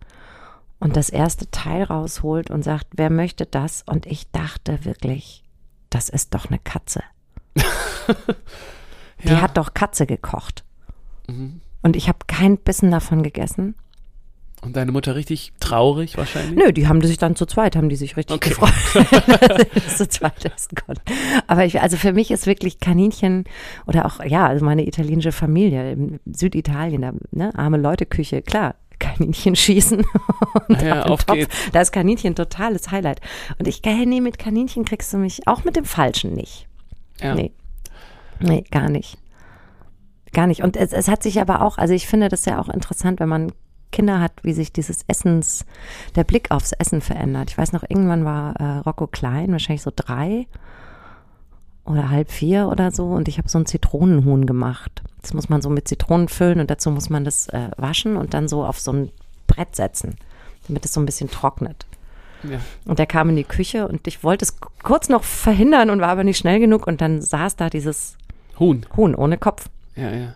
und 0.79 0.95
das 0.95 1.09
erste 1.09 1.49
Teil 1.51 1.83
rausholt 1.83 2.51
und 2.51 2.63
sagt, 2.63 2.87
wer 2.95 3.09
möchte 3.09 3.45
das? 3.45 3.83
Und 3.85 4.05
ich 4.05 4.31
dachte 4.31 4.83
wirklich, 4.85 5.43
das 5.89 6.09
ist 6.09 6.33
doch 6.33 6.47
eine 6.49 6.59
Katze. 6.59 7.01
Die 9.23 9.29
Ja. 9.29 9.41
hat 9.41 9.57
doch 9.57 9.73
Katze 9.73 10.05
gekocht. 10.05 10.63
Mhm. 11.27 11.61
Und 11.81 11.95
ich 11.95 12.07
habe 12.07 12.19
keinen 12.27 12.57
Bissen 12.57 12.91
davon 12.91 13.23
gegessen. 13.23 13.75
Und 14.61 14.75
deine 14.75 14.91
Mutter 14.91 15.15
richtig 15.15 15.53
traurig 15.59 16.17
wahrscheinlich? 16.17 16.55
Nö, 16.55 16.73
die 16.73 16.87
haben 16.87 17.01
sich 17.01 17.17
dann 17.19 17.35
zu 17.35 17.45
zweit, 17.45 17.75
haben 17.75 17.89
die 17.89 17.95
sich 17.95 18.17
richtig 18.17 18.35
Okay. 18.37 18.49
gefreut, 18.49 18.73
dass 19.75 19.97
zu 19.97 20.07
zweit 20.09 20.43
essen 20.45 20.75
konnten. 20.75 21.01
Aber 21.45 21.65
ich, 21.65 21.81
also 21.81 21.97
für 21.97 22.13
mich 22.13 22.31
ist 22.31 22.47
wirklich 22.47 22.79
Kaninchen 22.79 23.43
oder 23.85 24.05
auch, 24.05 24.23
ja, 24.23 24.47
also 24.47 24.65
meine 24.65 24.87
italienische 24.87 25.31
Familie 25.31 25.91
in 25.91 26.19
Süditalien, 26.25 27.01
da, 27.03 27.13
ne, 27.31 27.51
arme 27.55 27.77
Leute 27.77 28.07
Küche, 28.07 28.41
klar, 28.41 28.73
Kaninchen 28.97 29.55
schießen. 29.55 30.03
und 30.67 30.81
Ja, 30.81 31.03
auf 31.03 31.25
Topf. 31.25 31.37
geht's. 31.37 31.55
Da 31.71 31.81
ist 31.81 31.91
Kaninchen 31.91 32.33
totales 32.33 32.89
Highlight. 32.89 33.21
Und 33.59 33.67
ich, 33.67 33.83
geil, 33.83 34.05
nee, 34.07 34.21
mit 34.21 34.39
Kaninchen 34.39 34.83
kriegst 34.85 35.13
du 35.13 35.17
mich, 35.17 35.47
auch 35.47 35.63
mit 35.63 35.75
dem 35.75 35.85
Falschen 35.85 36.33
nicht. 36.33 36.67
Ja. 37.21 37.35
Nee. 37.35 37.51
Nee, 38.39 38.63
gar 38.69 38.89
nicht. 38.89 39.17
Gar 40.33 40.47
nicht. 40.47 40.61
Und 40.63 40.75
es, 40.75 40.91
es 40.91 41.07
hat 41.07 41.23
sich 41.23 41.39
aber 41.39 41.61
auch, 41.61 41.77
also 41.77 41.93
ich 41.93 42.07
finde 42.07 42.29
das 42.29 42.45
ja 42.45 42.59
auch 42.59 42.69
interessant, 42.69 43.19
wenn 43.19 43.29
man 43.29 43.53
Kinder 43.91 44.19
hat, 44.19 44.33
wie 44.43 44.53
sich 44.53 44.73
dieses 44.73 45.05
Essens, 45.07 45.65
der 46.15 46.25
Blick 46.25 46.51
aufs 46.51 46.73
Essen 46.73 46.99
verändert. 46.99 47.49
Ich 47.49 47.57
weiß 47.57 47.71
noch, 47.71 47.83
irgendwann 47.83 48.25
war 48.25 48.59
äh, 48.59 48.79
Rocco 48.79 49.07
klein, 49.07 49.51
wahrscheinlich 49.51 49.83
so 49.83 49.91
drei 49.95 50.47
oder 51.85 52.09
halb 52.09 52.31
vier 52.31 52.67
oder 52.67 52.91
so 52.91 53.05
und 53.05 53.27
ich 53.27 53.37
habe 53.37 53.47
so 53.47 53.57
ein 53.59 53.65
Zitronenhuhn 53.65 54.45
gemacht. 54.45 55.03
Das 55.21 55.33
muss 55.33 55.49
man 55.49 55.61
so 55.61 55.69
mit 55.69 55.87
Zitronen 55.87 56.27
füllen 56.27 56.59
und 56.59 56.69
dazu 56.69 56.91
muss 56.91 57.09
man 57.09 57.23
das 57.23 57.47
äh, 57.49 57.69
waschen 57.77 58.17
und 58.17 58.33
dann 58.33 58.47
so 58.47 58.65
auf 58.65 58.79
so 58.79 58.91
ein 58.91 59.11
Brett 59.47 59.75
setzen, 59.75 60.15
damit 60.67 60.83
es 60.83 60.93
so 60.93 60.99
ein 60.99 61.05
bisschen 61.05 61.29
trocknet. 61.29 61.85
Ja. 62.51 62.59
Und 62.85 62.99
der 62.99 63.05
kam 63.05 63.29
in 63.29 63.35
die 63.35 63.43
Küche 63.43 63.87
und 63.87 64.07
ich 64.07 64.23
wollte 64.23 64.45
es 64.45 64.57
kurz 64.83 65.09
noch 65.09 65.23
verhindern 65.23 65.89
und 65.89 66.01
war 66.01 66.09
aber 66.09 66.23
nicht 66.23 66.37
schnell 66.37 66.59
genug 66.59 66.87
und 66.87 67.01
dann 67.01 67.21
saß 67.21 67.55
da 67.55 67.69
dieses 67.69 68.17
Huhn. 68.59 68.85
Huhn 68.95 69.15
ohne 69.15 69.37
Kopf. 69.37 69.69
Ja, 69.95 70.11
ja. 70.11 70.35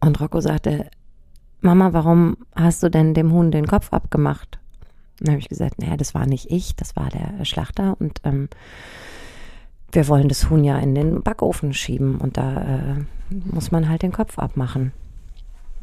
Und 0.00 0.20
Rocco 0.20 0.40
sagte, 0.40 0.90
Mama, 1.60 1.92
warum 1.92 2.36
hast 2.54 2.82
du 2.82 2.90
denn 2.90 3.14
dem 3.14 3.32
Huhn 3.32 3.50
den 3.50 3.66
Kopf 3.66 3.92
abgemacht? 3.92 4.58
Dann 5.20 5.32
habe 5.32 5.40
ich 5.40 5.48
gesagt, 5.48 5.78
naja, 5.80 5.96
das 5.96 6.14
war 6.14 6.26
nicht 6.26 6.50
ich, 6.50 6.76
das 6.76 6.96
war 6.96 7.08
der 7.08 7.44
Schlachter 7.44 7.96
und 7.98 8.20
ähm, 8.24 8.48
wir 9.92 10.08
wollen 10.08 10.28
das 10.28 10.50
Huhn 10.50 10.64
ja 10.64 10.78
in 10.78 10.94
den 10.94 11.22
Backofen 11.22 11.72
schieben 11.72 12.16
und 12.16 12.36
da 12.36 12.62
äh, 12.62 13.04
muss 13.30 13.70
man 13.70 13.88
halt 13.88 14.02
den 14.02 14.12
Kopf 14.12 14.38
abmachen. 14.38 14.92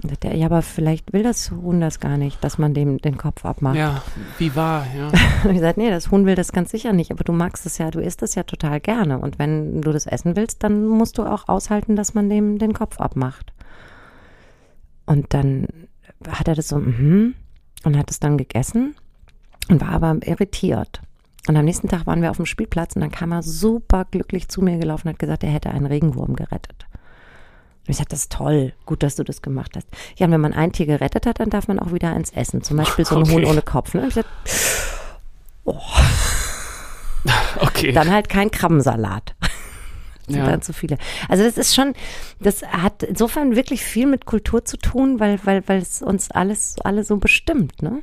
Und 0.03 0.09
sagte 0.09 0.29
er, 0.29 0.35
ja, 0.35 0.47
aber 0.47 0.61
vielleicht 0.61 1.13
will 1.13 1.21
das 1.21 1.51
Huhn 1.51 1.79
das 1.79 1.99
gar 1.99 2.17
nicht, 2.17 2.43
dass 2.43 2.57
man 2.57 2.73
dem 2.73 2.97
den 2.97 3.17
Kopf 3.17 3.45
abmacht. 3.45 3.75
Ja, 3.75 4.01
wie 4.39 4.55
war, 4.55 4.85
ja. 4.97 5.07
Und 5.07 5.15
ich 5.49 5.57
gesagt, 5.57 5.77
nee, 5.77 5.89
das 5.89 6.09
Huhn 6.09 6.25
will 6.25 6.35
das 6.35 6.51
ganz 6.51 6.71
sicher 6.71 6.91
nicht, 6.91 7.11
aber 7.11 7.23
du 7.23 7.33
magst 7.33 7.65
es 7.65 7.77
ja, 7.77 7.91
du 7.91 7.99
isst 7.99 8.23
es 8.23 8.33
ja 8.33 8.43
total 8.43 8.79
gerne. 8.79 9.19
Und 9.19 9.37
wenn 9.37 9.81
du 9.81 9.91
das 9.91 10.07
essen 10.07 10.35
willst, 10.35 10.63
dann 10.63 10.87
musst 10.87 11.17
du 11.17 11.23
auch 11.23 11.47
aushalten, 11.47 11.95
dass 11.95 12.13
man 12.13 12.29
dem 12.29 12.57
den 12.57 12.73
Kopf 12.73 12.99
abmacht. 12.99 13.53
Und 15.05 15.33
dann 15.33 15.67
hat 16.27 16.47
er 16.47 16.55
das 16.55 16.69
so, 16.69 16.77
mhm, 16.77 17.35
und 17.83 17.97
hat 17.97 18.09
es 18.09 18.19
dann 18.19 18.37
gegessen 18.37 18.95
und 19.69 19.81
war 19.81 19.89
aber 19.89 20.17
irritiert. 20.25 21.01
Und 21.47 21.57
am 21.57 21.65
nächsten 21.65 21.89
Tag 21.89 22.05
waren 22.05 22.21
wir 22.21 22.29
auf 22.29 22.37
dem 22.37 22.45
Spielplatz 22.45 22.95
und 22.95 23.01
dann 23.01 23.11
kam 23.11 23.31
er 23.31 23.41
super 23.41 24.05
glücklich 24.05 24.47
zu 24.47 24.61
mir 24.61 24.77
gelaufen 24.77 25.07
und 25.07 25.13
hat 25.13 25.19
gesagt, 25.19 25.43
er 25.43 25.51
hätte 25.51 25.71
einen 25.71 25.87
Regenwurm 25.87 26.35
gerettet. 26.35 26.85
Ich 27.87 27.97
sagte, 27.97 28.11
das 28.11 28.21
ist 28.21 28.31
toll, 28.31 28.73
gut, 28.85 29.03
dass 29.03 29.15
du 29.15 29.23
das 29.23 29.41
gemacht 29.41 29.71
hast. 29.75 29.87
Ja, 30.17 30.27
und 30.27 30.31
wenn 30.31 30.41
man 30.41 30.53
ein 30.53 30.71
Tier 30.71 30.85
gerettet 30.85 31.25
hat, 31.25 31.39
dann 31.39 31.49
darf 31.49 31.67
man 31.67 31.79
auch 31.79 31.91
wieder 31.93 32.13
eins 32.13 32.31
essen. 32.31 32.61
Zum 32.63 32.77
Beispiel 32.77 33.05
so 33.05 33.15
ein 33.15 33.23
Okay. 33.23 33.31
Huhn 33.33 33.45
ohne 33.45 33.61
Kopf. 33.61 33.93
Ne? 33.93 34.01
Und 34.03 34.07
ich 34.09 34.13
sagte, 34.13 34.29
Okay. 37.59 37.91
Dann 37.91 38.11
halt 38.11 38.29
kein 38.29 38.49
Krabbensalat. 38.51 39.35
sind 40.27 40.37
Ja. 40.37 40.45
dann 40.45 40.61
zu 40.61 40.73
viele. 40.73 40.97
Also 41.29 41.43
das 41.43 41.57
ist 41.57 41.75
schon, 41.75 41.93
das 42.39 42.63
hat 42.63 43.03
insofern 43.03 43.55
wirklich 43.55 43.83
viel 43.83 44.07
mit 44.07 44.25
Kultur 44.25 44.63
zu 44.65 44.77
tun, 44.77 45.19
weil, 45.19 45.39
weil, 45.45 45.63
weil 45.67 45.79
es 45.79 46.01
uns 46.01 46.31
alles, 46.31 46.75
alle 46.83 47.03
so 47.03 47.17
bestimmt, 47.17 47.81
ne? 47.81 48.01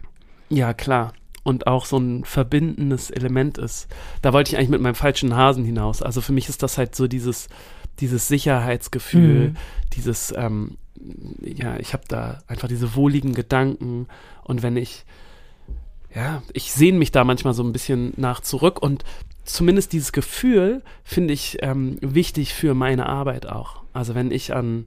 Ja, 0.48 0.72
klar. 0.74 1.12
Und 1.42 1.66
auch 1.66 1.86
so 1.86 1.96
ein 1.98 2.24
verbindendes 2.24 3.10
Element 3.10 3.58
ist. 3.58 3.88
Da 4.22 4.32
wollte 4.32 4.50
ich 4.52 4.56
eigentlich 4.58 4.68
mit 4.68 4.80
meinem 4.82 4.94
falschen 4.94 5.34
Hasen 5.34 5.64
hinaus. 5.64 6.02
Also 6.02 6.20
für 6.20 6.32
mich 6.32 6.48
ist 6.48 6.62
das 6.62 6.76
halt 6.78 6.94
so 6.94 7.06
dieses, 7.08 7.48
dieses 8.00 8.28
Sicherheitsgefühl, 8.28 9.50
Mhm. 9.50 9.56
dieses, 9.94 10.32
ähm, 10.36 10.76
ja, 11.40 11.76
ich 11.78 11.92
habe 11.92 12.04
da 12.08 12.38
einfach 12.46 12.68
diese 12.68 12.94
wohligen 12.94 13.34
Gedanken. 13.34 14.06
Und 14.44 14.62
wenn 14.62 14.76
ich, 14.76 15.04
ja, 16.14 16.42
ich 16.52 16.72
sehne 16.72 16.98
mich 16.98 17.12
da 17.12 17.24
manchmal 17.24 17.54
so 17.54 17.62
ein 17.62 17.72
bisschen 17.72 18.12
nach 18.16 18.40
zurück 18.40 18.80
und 18.82 19.04
zumindest 19.44 19.92
dieses 19.92 20.12
Gefühl 20.12 20.82
finde 21.04 21.34
ich 21.34 21.58
ähm, 21.62 21.98
wichtig 22.00 22.52
für 22.54 22.74
meine 22.74 23.06
Arbeit 23.06 23.46
auch. 23.46 23.82
Also 23.92 24.14
wenn 24.14 24.30
ich 24.30 24.54
an, 24.54 24.86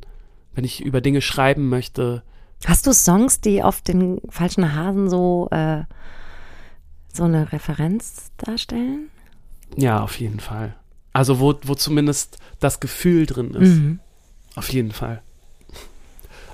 wenn 0.54 0.64
ich 0.66 0.82
über 0.82 1.02
Dinge 1.02 1.22
schreiben 1.22 1.70
möchte, 1.70 2.24
Hast 2.66 2.86
du 2.86 2.94
Songs, 2.94 3.42
die 3.42 3.64
auf 3.64 3.82
den 3.82 4.22
falschen 4.30 4.76
Hasen 4.76 5.10
so, 5.10 5.48
äh, 5.50 5.82
so 7.12 7.24
eine 7.24 7.52
Referenz 7.52 8.32
darstellen? 8.38 9.10
Ja, 9.78 10.02
auf 10.04 10.20
jeden 10.20 10.40
Fall. 10.40 10.76
Also 11.14 11.40
wo, 11.40 11.54
wo 11.64 11.76
zumindest 11.76 12.38
das 12.60 12.80
Gefühl 12.80 13.26
drin 13.26 13.52
ist. 13.52 13.76
Mhm. 13.76 14.00
Auf 14.56 14.72
jeden 14.72 14.92
Fall. 14.92 15.22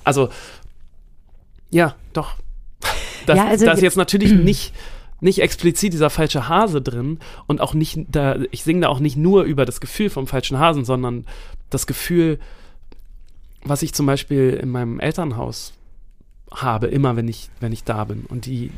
Also, 0.04 0.30
ja, 1.70 1.96
doch. 2.14 2.36
Das, 3.26 3.38
Ja, 3.38 3.48
also 3.48 3.66
da 3.66 3.74
ist 3.74 3.82
jetzt 3.82 3.98
natürlich 3.98 4.32
nicht, 4.34 4.74
nicht 5.20 5.40
explizit 5.42 5.94
dieser 5.94 6.10
falsche 6.10 6.48
Hase 6.48 6.82
drin 6.82 7.20
und 7.46 7.60
auch 7.60 7.74
nicht, 7.74 8.00
da, 8.10 8.38
ich 8.52 8.64
singe 8.64 8.82
da 8.82 8.88
auch 8.88 9.00
nicht 9.00 9.18
nur 9.18 9.44
über 9.44 9.66
das 9.66 9.82
Gefühl 9.82 10.10
vom 10.10 10.28
falschen 10.28 10.60
Hasen, 10.60 10.86
sondern 10.86 11.26
das 11.70 11.88
Gefühl, 11.88 12.40
was 13.64 13.82
ich 13.82 13.94
zum 13.94 14.06
Beispiel 14.06 14.52
in 14.62 14.70
meinem 14.70 15.00
Elternhaus 15.00 15.74
habe, 16.52 16.88
immer 16.88 17.16
wenn 17.16 17.28
ich, 17.28 17.50
wenn 17.60 17.74
ich 17.74 17.84
da 17.84 18.06
bin 18.06 18.26
und 18.30 18.46
die, 18.46 18.72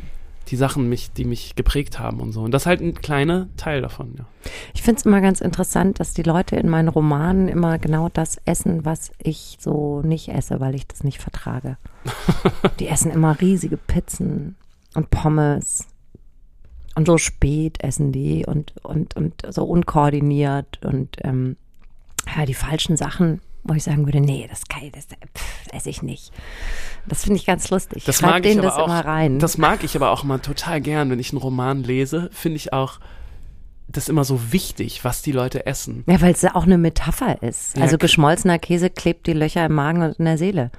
die 0.49 0.55
Sachen, 0.55 0.89
mich, 0.89 1.11
die 1.11 1.25
mich 1.25 1.55
geprägt 1.55 1.99
haben 1.99 2.19
und 2.19 2.31
so. 2.31 2.41
Und 2.41 2.51
das 2.51 2.63
ist 2.63 2.65
halt 2.65 2.81
ein 2.81 2.95
kleiner 2.95 3.47
Teil 3.57 3.81
davon, 3.81 4.15
ja. 4.17 4.25
Ich 4.73 4.81
finde 4.81 4.99
es 4.99 5.05
immer 5.05 5.21
ganz 5.21 5.41
interessant, 5.41 5.99
dass 5.99 6.13
die 6.13 6.23
Leute 6.23 6.55
in 6.55 6.69
meinen 6.69 6.87
Romanen 6.87 7.47
immer 7.47 7.77
genau 7.77 8.09
das 8.09 8.37
essen, 8.45 8.85
was 8.85 9.11
ich 9.21 9.57
so 9.59 10.01
nicht 10.01 10.29
esse, 10.29 10.59
weil 10.59 10.75
ich 10.75 10.87
das 10.87 11.03
nicht 11.03 11.21
vertrage. 11.21 11.77
die 12.79 12.87
essen 12.87 13.11
immer 13.11 13.39
riesige 13.39 13.77
Pizzen 13.77 14.55
und 14.95 15.09
Pommes. 15.09 15.87
Und 16.95 17.05
so 17.05 17.17
spät 17.17 17.81
essen 17.81 18.11
die 18.11 18.45
und, 18.45 18.73
und, 18.83 19.15
und 19.15 19.43
so 19.49 19.63
unkoordiniert 19.63 20.83
und 20.83 21.17
ähm, 21.23 21.55
ja, 22.35 22.45
die 22.45 22.53
falschen 22.53 22.97
Sachen, 22.97 23.41
wo 23.63 23.73
ich 23.73 23.83
sagen 23.83 24.05
würde, 24.05 24.19
nee, 24.21 24.47
das, 24.49 24.65
kann 24.67 24.83
ich- 24.83 24.91
das 24.91 25.05
pff, 25.05 25.67
esse 25.73 25.89
ich 25.89 26.01
nicht. 26.01 26.31
Das 27.07 27.23
finde 27.23 27.37
ich 27.37 27.45
ganz 27.45 27.69
lustig. 27.69 28.03
Das 28.05 28.17
Schreib 28.17 28.29
mag 28.31 28.45
ich 28.45 28.51
denen 28.51 28.59
aber 28.59 28.67
das 28.69 28.77
auch, 28.77 28.85
immer 28.87 29.05
rein. 29.05 29.39
Das 29.39 29.57
mag 29.57 29.83
ich 29.83 29.95
aber 29.95 30.11
auch 30.11 30.23
mal 30.23 30.39
total 30.39 30.81
gern, 30.81 31.09
wenn 31.09 31.19
ich 31.19 31.31
einen 31.31 31.41
Roman 31.41 31.83
lese, 31.83 32.29
finde 32.31 32.57
ich 32.57 32.73
auch 32.73 32.99
das 33.87 34.07
immer 34.07 34.23
so 34.23 34.51
wichtig, 34.53 35.03
was 35.03 35.21
die 35.23 35.31
Leute 35.31 35.65
essen. 35.65 36.03
ja, 36.07 36.21
weil 36.21 36.33
es 36.33 36.41
ja 36.43 36.55
auch 36.55 36.63
eine 36.63 36.77
Metapher 36.77 37.41
ist. 37.41 37.75
Ja, 37.75 37.83
also 37.83 37.97
geschmolzener 37.97 38.59
Käse 38.59 38.89
klebt 38.89 39.25
die 39.25 39.33
Löcher 39.33 39.65
im 39.65 39.73
Magen 39.73 40.03
und 40.03 40.19
in 40.19 40.25
der 40.25 40.37
Seele. 40.37 40.71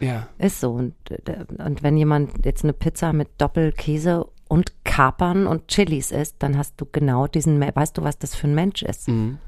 Ja, 0.00 0.26
Ist 0.38 0.60
so. 0.60 0.72
Und, 0.72 0.94
äh, 1.10 1.44
und 1.62 1.82
wenn 1.82 1.96
jemand 1.96 2.44
jetzt 2.44 2.64
eine 2.64 2.72
Pizza 2.72 3.12
mit 3.12 3.28
Doppelkäse 3.38 4.26
und 4.48 4.72
Kapern 4.84 5.46
und 5.46 5.68
Chilis 5.68 6.10
isst, 6.10 6.36
dann 6.40 6.58
hast 6.58 6.74
du 6.80 6.86
genau 6.90 7.26
diesen, 7.26 7.60
weißt 7.60 7.96
du, 7.98 8.02
was 8.02 8.18
das 8.18 8.34
für 8.34 8.48
ein 8.48 8.54
Mensch 8.54 8.82
ist 8.82 9.08
mhm. 9.08 9.38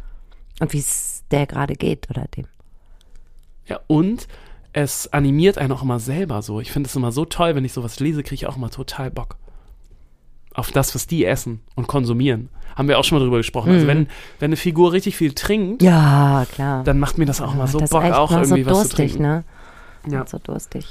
und 0.61 0.73
wie 0.73 0.79
es 0.79 1.25
der 1.31 1.47
gerade 1.47 1.75
geht 1.75 2.09
oder 2.11 2.27
dem. 2.37 2.47
Ja 3.67 3.81
und 3.87 4.29
es 4.73 5.13
animiert 5.13 5.57
einen 5.59 5.73
auch 5.73 5.83
immer 5.83 5.99
selber 5.99 6.43
so. 6.43 6.61
Ich 6.61 6.71
finde 6.71 6.89
es 6.89 6.97
immer 6.97 7.11
so 7.13 7.25
toll, 7.25 7.55
wenn 7.55 7.65
ich 7.65 7.73
sowas 7.73 7.99
lese, 8.01 8.23
kriege 8.23 8.35
ich 8.35 8.47
auch 8.47 8.57
immer 8.57 8.71
total 8.71 9.11
Bock. 9.11 9.37
Auf 10.55 10.71
das, 10.71 10.95
was 10.95 11.07
die 11.07 11.25
essen 11.25 11.61
und 11.75 11.87
konsumieren. 11.87 12.49
Haben 12.77 12.89
wir 12.89 12.99
auch 12.99 13.05
schon 13.05 13.19
mal 13.19 13.25
drüber 13.25 13.39
gesprochen. 13.39 13.73
Also 13.73 13.85
Mhm. 13.85 13.89
wenn, 13.89 13.99
wenn 14.39 14.49
eine 14.51 14.57
Figur 14.57 14.93
richtig 14.93 15.17
viel 15.17 15.33
trinkt, 15.33 15.83
Ja, 15.83 16.47
klar. 16.53 16.85
dann 16.85 16.99
macht 16.99 17.17
mir 17.19 17.25
das 17.27 17.41
auch 17.41 17.55
immer 17.55 17.67
so 17.67 17.79
das 17.79 17.87
ist 17.89 17.93
Bock, 17.93 18.05
auch 18.05 18.31
irgendwie 18.33 18.65
so 18.65 18.71
was 18.71 18.79
zu 18.79 18.85
durstig, 18.97 19.13
trinken. 19.13 19.23
ne? 19.23 19.45
Ja. 20.11 20.27
So 20.27 20.39
durstig. 20.39 20.87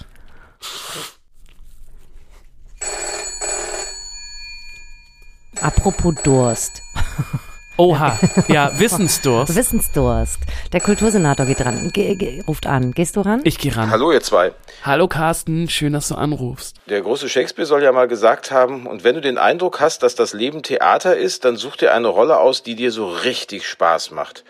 Apropos 5.61 6.15
Durst. 6.23 6.81
Oha, 7.77 8.17
ja, 8.47 8.71
Wissensdurst. 8.79 9.53
Wissensdurst. 9.53 10.39
Der 10.71 10.79
Kultursenator 10.79 11.45
geht 11.45 11.59
ran, 11.59 11.89
ge, 11.91 12.15
ge, 12.15 12.41
ruft 12.47 12.67
an. 12.67 12.93
Gehst 12.93 13.17
du 13.17 13.21
ran? 13.21 13.41
Ich 13.43 13.57
gehe 13.57 13.75
ran. 13.75 13.89
Hallo 13.89 14.13
ihr 14.13 14.21
zwei. 14.21 14.53
Hallo 14.83 15.09
Carsten, 15.09 15.67
schön, 15.67 15.91
dass 15.91 16.07
du 16.07 16.15
anrufst. 16.15 16.77
Der 16.87 17.01
große 17.01 17.27
Shakespeare 17.27 17.65
soll 17.65 17.83
ja 17.83 17.91
mal 17.91 18.07
gesagt 18.07 18.49
haben, 18.49 18.87
und 18.87 19.03
wenn 19.03 19.15
du 19.15 19.21
den 19.21 19.37
Eindruck 19.37 19.81
hast, 19.81 20.03
dass 20.03 20.15
das 20.15 20.33
Leben 20.33 20.63
Theater 20.63 21.17
ist, 21.17 21.43
dann 21.43 21.57
such 21.57 21.75
dir 21.75 21.93
eine 21.93 22.07
Rolle 22.07 22.39
aus, 22.39 22.63
die 22.63 22.75
dir 22.75 22.91
so 22.91 23.09
richtig 23.09 23.67
Spaß 23.67 24.11
macht. 24.11 24.45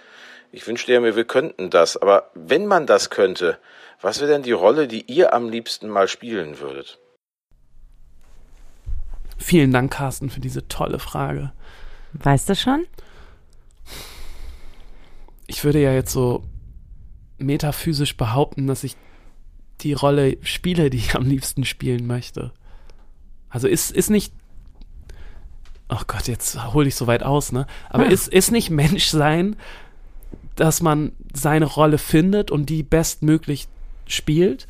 Ich 0.51 0.67
wünschte 0.67 0.93
ja 0.93 0.99
mir, 0.99 1.15
wir 1.15 1.25
könnten 1.25 1.71
das, 1.71 1.97
aber 1.97 2.29
wenn 2.35 2.67
man 2.67 2.85
das 2.85 3.09
könnte, 3.09 3.57
was 4.01 4.19
wäre 4.19 4.29
denn 4.29 4.43
die 4.43 4.51
Rolle, 4.51 4.87
die 4.87 5.01
ihr 5.11 5.33
am 5.33 5.49
liebsten 5.49 5.89
mal 5.89 6.07
spielen 6.07 6.59
würdet? 6.59 6.99
Vielen 9.39 9.71
Dank, 9.71 9.91
Carsten, 9.93 10.29
für 10.29 10.41
diese 10.41 10.67
tolle 10.67 10.99
Frage. 10.99 11.53
Weißt 12.13 12.47
du 12.49 12.55
schon? 12.55 12.85
Ich 15.47 15.63
würde 15.63 15.81
ja 15.81 15.93
jetzt 15.93 16.11
so 16.11 16.43
metaphysisch 17.37 18.17
behaupten, 18.17 18.67
dass 18.67 18.83
ich 18.83 18.95
die 19.81 19.93
Rolle 19.93 20.37
spiele, 20.41 20.89
die 20.89 20.97
ich 20.97 21.15
am 21.15 21.25
liebsten 21.25 21.65
spielen 21.65 22.07
möchte. 22.07 22.51
Also 23.49 23.67
ist, 23.67 23.91
ist 23.91 24.09
nicht. 24.09 24.33
Ach 25.87 26.07
Gott, 26.07 26.27
jetzt 26.27 26.73
hole 26.73 26.87
ich 26.87 26.95
so 26.95 27.07
weit 27.07 27.23
aus, 27.23 27.51
ne? 27.51 27.67
Aber 27.89 28.05
Ah. 28.05 28.09
ist, 28.09 28.27
ist 28.27 28.51
nicht 28.51 28.69
Menschsein, 28.69 29.55
dass 30.55 30.81
man 30.81 31.11
seine 31.33 31.65
Rolle 31.65 31.97
findet 31.97 32.49
und 32.49 32.69
die 32.69 32.81
bestmöglich 32.83 33.67
spielt? 34.07 34.67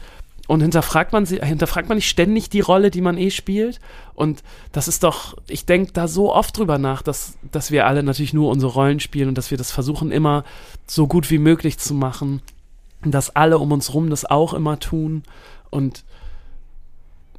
Und 0.48 0.62
hinterfragt 0.62 1.12
man 1.12 1.26
sie, 1.26 1.40
hinterfragt 1.40 1.90
man 1.90 1.98
nicht 1.98 2.10
ständig 2.10 2.50
die 2.50 2.60
Rolle, 2.60 2.92
die 2.92 3.02
man 3.02 3.18
eh 3.18 3.32
spielt? 3.32 3.80
Und 4.14 4.44
das 4.72 4.88
ist 4.88 5.04
doch, 5.04 5.36
ich 5.48 5.66
denke 5.66 5.92
da 5.92 6.08
so 6.08 6.34
oft 6.34 6.58
drüber 6.58 6.78
nach, 6.78 7.02
dass, 7.02 7.38
dass 7.52 7.72
wir 7.72 7.88
alle 7.88 8.04
natürlich 8.04 8.34
nur 8.34 8.52
unsere 8.52 8.72
Rollen 8.72 9.00
spielen 9.00 9.30
und 9.30 9.38
dass 9.38 9.50
wir 9.50 9.58
das 9.58 9.72
versuchen, 9.72 10.12
immer 10.12 10.44
so 10.86 11.08
gut 11.08 11.32
wie 11.32 11.40
möglich 11.40 11.80
zu 11.80 11.94
machen. 11.96 12.42
Und 13.04 13.12
dass 13.12 13.36
alle 13.36 13.58
um 13.58 13.72
uns 13.72 13.94
rum 13.94 14.10
das 14.10 14.26
auch 14.26 14.54
immer 14.54 14.80
tun. 14.80 15.24
Und 15.72 16.04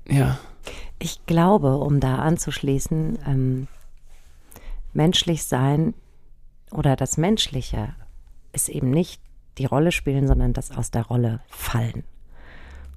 ja, 0.08 0.38
Ich 0.98 1.26
glaube, 1.26 1.76
um 1.76 2.00
da 2.00 2.16
anzuschließen, 2.16 3.18
ähm, 3.26 3.68
menschlich 4.94 5.44
sein 5.44 5.94
oder 6.70 6.96
das 6.96 7.18
Menschliche 7.18 7.94
ist 8.52 8.68
eben 8.68 8.90
nicht 8.90 9.20
die 9.58 9.66
Rolle 9.66 9.92
spielen, 9.92 10.26
sondern 10.26 10.52
das 10.52 10.70
aus 10.70 10.90
der 10.90 11.02
Rolle 11.02 11.40
fallen. 11.48 12.04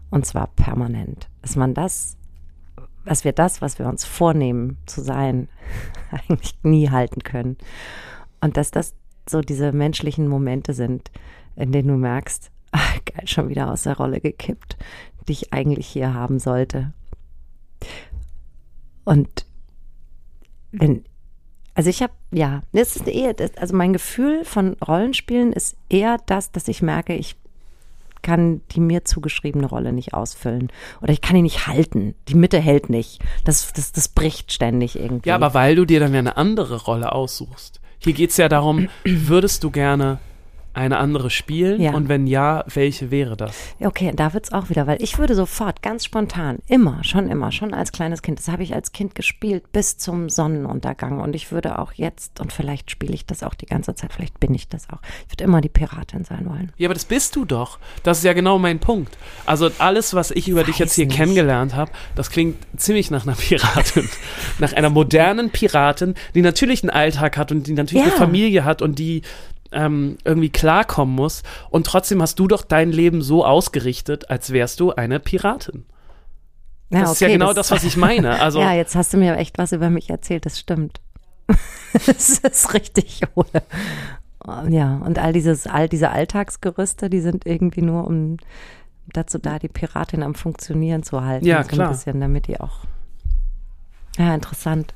Und 0.10 0.26
zwar 0.26 0.48
permanent. 0.48 1.30
Dass 1.42 1.56
man 1.56 1.74
das, 1.74 2.18
dass 3.06 3.24
wir 3.24 3.34
das, 3.34 3.62
was 3.62 3.80
wir 3.80 3.88
uns 3.88 4.06
vornehmen 4.06 4.78
zu 4.86 5.02
sein, 5.02 5.50
eigentlich 6.12 6.56
nie 6.64 6.90
halten 6.90 7.22
können. 7.22 7.58
Und 8.42 8.58
dass 8.58 8.72
das 8.72 8.96
so 9.28 9.42
diese 9.42 9.72
menschlichen 9.72 10.28
Momente 10.28 10.74
sind, 10.74 11.12
in 11.56 11.72
denen 11.72 11.90
du 11.90 11.96
merkst, 11.96 12.52
ah, 12.72 12.80
geil, 13.06 13.28
schon 13.28 13.50
wieder 13.50 13.72
aus 13.72 13.84
der 13.84 13.98
Rolle 13.98 14.22
gekippt, 14.22 14.78
die 15.28 15.34
ich 15.34 15.54
eigentlich 15.54 15.88
hier 15.88 16.14
haben 16.14 16.40
sollte. 16.40 16.94
Und 19.06 19.46
wenn, 20.72 21.04
also 21.74 21.90
ich 21.90 22.04
habe, 22.04 22.14
ja, 22.32 22.62
das 22.74 22.96
ist 22.96 23.08
eher, 23.08 23.34
das, 23.34 23.56
also 23.58 23.76
mein 23.76 23.94
Gefühl 23.94 24.46
von 24.46 24.74
Rollenspielen 24.86 25.54
ist 25.54 25.78
eher 25.90 26.18
das, 26.26 26.52
dass 26.52 26.68
ich 26.68 26.82
merke, 26.82 27.16
ich 27.16 27.36
kann 28.30 28.62
die 28.72 28.80
mir 28.80 29.06
zugeschriebene 29.06 29.66
Rolle 29.66 29.92
nicht 29.92 30.14
ausfüllen. 30.14 30.72
Oder 31.02 31.14
ich 31.14 31.22
kann 31.22 31.36
die 31.36 31.42
nicht 31.42 31.66
halten. 31.66 32.14
Die 32.28 32.36
Mitte 32.36 32.60
hält 32.60 32.88
nicht. 32.88 33.20
Das, 33.44 33.74
das, 33.74 33.92
das 33.92 34.08
bricht 34.08 34.52
ständig 34.52 35.00
irgendwie. 35.00 35.30
Ja, 35.30 35.36
aber 35.36 35.56
weil 35.56 35.76
du 35.76 35.84
dir 35.84 36.00
dann 36.00 36.14
ja 36.14 36.20
eine 36.20 36.38
andere 36.38 36.84
Rolle 36.84 37.12
aussuchst. 37.12 37.82
Hier 37.98 38.14
geht's 38.14 38.38
ja 38.38 38.48
darum, 38.48 38.88
würdest 39.04 39.64
du 39.64 39.72
gerne 39.72 40.20
eine 40.74 40.98
andere 40.98 41.30
spielen? 41.30 41.82
Ja. 41.82 41.94
Und 41.94 42.10
wenn 42.10 42.28
ja, 42.28 42.64
welche 42.74 43.12
wäre 43.12 43.36
das? 43.36 43.56
Okay, 43.80 44.12
da 44.16 44.34
wird's 44.34 44.52
auch 44.52 44.70
wieder, 44.70 44.88
weil 44.88 45.02
ich 45.02 45.18
würde 45.18 45.36
sofort, 45.36 45.82
ganz 45.82 46.06
spontan, 46.06 46.60
immer, 46.68 47.04
schon 47.04 47.30
immer, 47.30 47.52
schon 47.52 47.74
als 47.74 47.92
kleines 47.92 48.22
Kind, 48.22 48.40
das 48.40 48.48
habe 48.48 48.64
ich 48.64 48.74
als 48.74 48.92
Kind 48.92 49.16
gespielt 49.16 49.72
bis 49.72 49.98
zum 49.98 50.30
Sonnenuntergang 50.30 51.20
und 51.20 51.36
ich 51.36 51.52
würde 51.52 51.80
auch 51.80 51.94
jetzt, 51.94 52.40
und 52.40 52.54
vielleicht 52.54 52.92
spiele 52.92 53.14
ich 53.14 53.26
das 53.26 53.44
auch 53.44 53.54
die 53.56 53.66
ganze 53.66 53.96
Zeit, 53.96 54.14
vielleicht 54.14 54.40
bin 54.40 54.54
ich 54.54 54.68
das 54.68 54.90
auch, 54.90 55.00
ich 55.28 55.34
würde 55.34 55.44
immer 55.44 55.62
die 55.62 55.70
Piratin 55.70 56.24
sein 56.24 56.46
wollen. 56.48 56.72
Ja, 56.78 56.88
aber 56.88 56.94
das 56.94 57.06
bist 57.06 57.36
du 57.36 57.46
doch. 57.46 57.80
Das 58.04 58.20
ist 58.20 58.24
ja 58.24 58.34
genau 58.34 58.60
mein 58.60 58.80
Punkt. 58.80 59.18
Also 59.46 59.70
alles, 59.80 60.14
was 60.14 60.32
ich 60.32 60.48
über 60.48 60.64
dich 60.64 60.76
Weiß 60.76 60.80
jetzt 60.80 60.94
hier 60.96 61.06
nicht. 61.08 61.18
kennengelernt 61.18 61.76
habe, 61.76 61.92
das 62.16 62.30
klingt 62.30 62.58
ziemlich 62.78 63.12
nach 63.12 63.26
einer 63.26 63.36
Piratin. 63.36 64.08
nach 64.60 64.74
einer 64.74 64.90
modernen 64.90 65.50
Piratin, 65.50 66.16
die 66.36 66.42
natürlich 66.42 66.84
einen 66.84 66.90
Alltag 66.92 67.38
hat 67.38 67.52
und 67.52 67.68
die 67.68 67.74
natürlich 67.74 68.06
Ja. 68.06 68.10
eine 68.12 68.18
Familie 68.18 68.66
hat 68.66 68.82
und 68.82 69.00
die 69.00 69.22
ähm, 69.72 70.18
irgendwie 70.24 70.50
klarkommen 70.50 71.16
muss. 71.16 71.44
Und 71.70 71.86
trotzdem 71.88 72.22
hast 72.22 72.40
du 72.40 72.48
doch 72.48 72.64
dein 72.64 72.92
Leben 72.92 73.22
so 73.22 73.46
ausgerichtet, 73.46 74.30
als 74.30 74.52
wärst 74.52 74.80
du 74.80 74.92
eine 74.92 75.20
Piratin. 75.20 75.86
Ja, 76.90 77.02
Das 77.02 77.14
ist 77.14 77.22
ja 77.22 77.28
okay, 77.28 77.38
genau 77.38 77.54
das, 77.54 77.72
was 77.72 77.84
ich 77.84 77.98
meine. 77.98 78.40
Also 78.42 78.60
ja, 78.60 78.74
jetzt 78.74 78.96
hast 78.96 79.14
du 79.14 79.18
mir 79.18 79.38
echt 79.38 79.58
was 79.58 79.72
über 79.72 79.90
mich 79.90 80.10
erzählt, 80.10 80.46
das 80.46 80.60
stimmt. 80.60 81.02
das 81.94 82.40
ist 82.40 82.74
richtig, 82.74 83.22
Ole. 83.36 83.64
Ja, 84.70 84.96
und 85.06 85.20
all 85.20 85.34
dieses, 85.34 85.68
all 85.68 85.90
diese 85.90 86.10
Alltagsgerüste, 86.10 87.10
die 87.10 87.20
sind 87.20 87.46
irgendwie 87.46 87.82
nur 87.82 88.08
um 88.08 88.38
dazu 89.14 89.38
da, 89.38 89.60
die 89.60 89.68
Piratin 89.68 90.24
am 90.24 90.36
Funktionieren 90.36 91.04
zu 91.04 91.24
halten. 91.24 91.46
Ja, 91.46 91.64
so 91.64 91.70
klar. 91.70 91.88
Ein 91.88 91.94
bisschen, 91.94 92.22
damit 92.22 92.48
die 92.48 92.60
auch. 92.60 92.86
Ja, 94.18 94.34
interessant. 94.34 94.94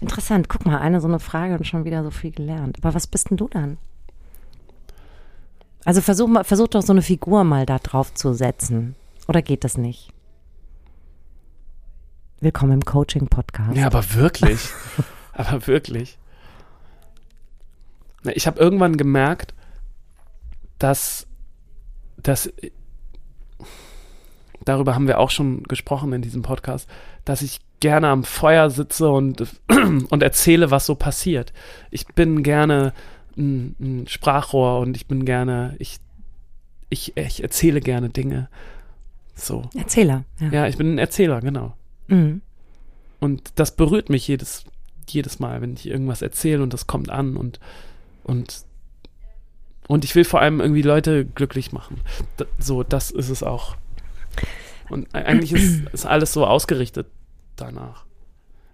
Interessant. 0.00 0.48
Guck 0.48 0.66
mal, 0.66 0.78
eine 0.78 1.00
so 1.00 1.08
eine 1.08 1.20
Frage 1.20 1.54
und 1.54 1.66
schon 1.66 1.84
wieder 1.84 2.02
so 2.02 2.10
viel 2.10 2.30
gelernt. 2.32 2.78
Aber 2.82 2.94
was 2.94 3.06
bist 3.06 3.30
denn 3.30 3.36
du 3.36 3.48
dann? 3.48 3.78
Also 5.84 6.00
versuch 6.00 6.28
mal, 6.28 6.44
versuch 6.44 6.68
doch 6.68 6.82
so 6.82 6.92
eine 6.92 7.02
Figur 7.02 7.44
mal 7.44 7.66
da 7.66 7.78
drauf 7.78 8.12
zu 8.14 8.34
setzen. 8.34 8.94
Oder 9.28 9.42
geht 9.42 9.64
das 9.64 9.78
nicht? 9.78 10.12
Willkommen 12.40 12.72
im 12.72 12.84
Coaching-Podcast. 12.84 13.76
Ja, 13.76 13.86
aber 13.86 14.14
wirklich. 14.14 14.68
aber 15.32 15.66
wirklich. 15.66 16.18
Ich 18.34 18.46
habe 18.46 18.60
irgendwann 18.60 18.96
gemerkt, 18.96 19.54
dass, 20.78 21.26
dass 22.18 22.52
darüber 24.64 24.94
haben 24.94 25.06
wir 25.06 25.18
auch 25.18 25.30
schon 25.30 25.62
gesprochen 25.64 26.12
in 26.12 26.22
diesem 26.22 26.42
Podcast, 26.42 26.88
dass 27.24 27.42
ich 27.42 27.60
gerne 27.80 28.08
am 28.08 28.24
Feuer 28.24 28.68
sitze 28.68 29.08
und, 29.08 29.46
und 30.10 30.22
erzähle, 30.22 30.70
was 30.70 30.84
so 30.84 30.94
passiert. 30.94 31.52
Ich 31.90 32.06
bin 32.06 32.42
gerne 32.42 32.92
ein, 33.40 33.74
ein 33.80 34.06
Sprachrohr 34.08 34.80
und 34.80 34.96
ich 34.96 35.06
bin 35.06 35.24
gerne, 35.24 35.74
ich, 35.78 35.98
ich, 36.88 37.16
ich 37.16 37.42
erzähle 37.42 37.80
gerne 37.80 38.10
Dinge. 38.10 38.48
So. 39.34 39.68
Erzähler. 39.74 40.24
Ja. 40.38 40.48
Ja, 40.50 40.66
ich 40.66 40.76
bin 40.76 40.94
ein 40.94 40.98
Erzähler, 40.98 41.40
genau. 41.40 41.74
Mhm. 42.08 42.42
Und 43.18 43.52
das 43.56 43.74
berührt 43.74 44.10
mich 44.10 44.28
jedes, 44.28 44.64
jedes 45.08 45.38
Mal, 45.40 45.60
wenn 45.60 45.74
ich 45.74 45.86
irgendwas 45.86 46.22
erzähle 46.22 46.62
und 46.62 46.72
das 46.72 46.86
kommt 46.86 47.10
an 47.10 47.36
und, 47.36 47.58
und, 48.24 48.64
und 49.88 50.04
ich 50.04 50.14
will 50.14 50.24
vor 50.24 50.40
allem 50.40 50.60
irgendwie 50.60 50.82
Leute 50.82 51.24
glücklich 51.24 51.72
machen. 51.72 52.00
D 52.38 52.44
so, 52.58 52.82
das 52.82 53.10
ist 53.10 53.30
es 53.30 53.42
auch. 53.42 53.76
Und 54.88 55.08
e- 55.14 55.18
eigentlich 55.18 55.52
ist, 55.52 55.88
ist 55.92 56.06
alles 56.06 56.32
so 56.32 56.46
ausgerichtet 56.46 57.06
danach. 57.56 58.04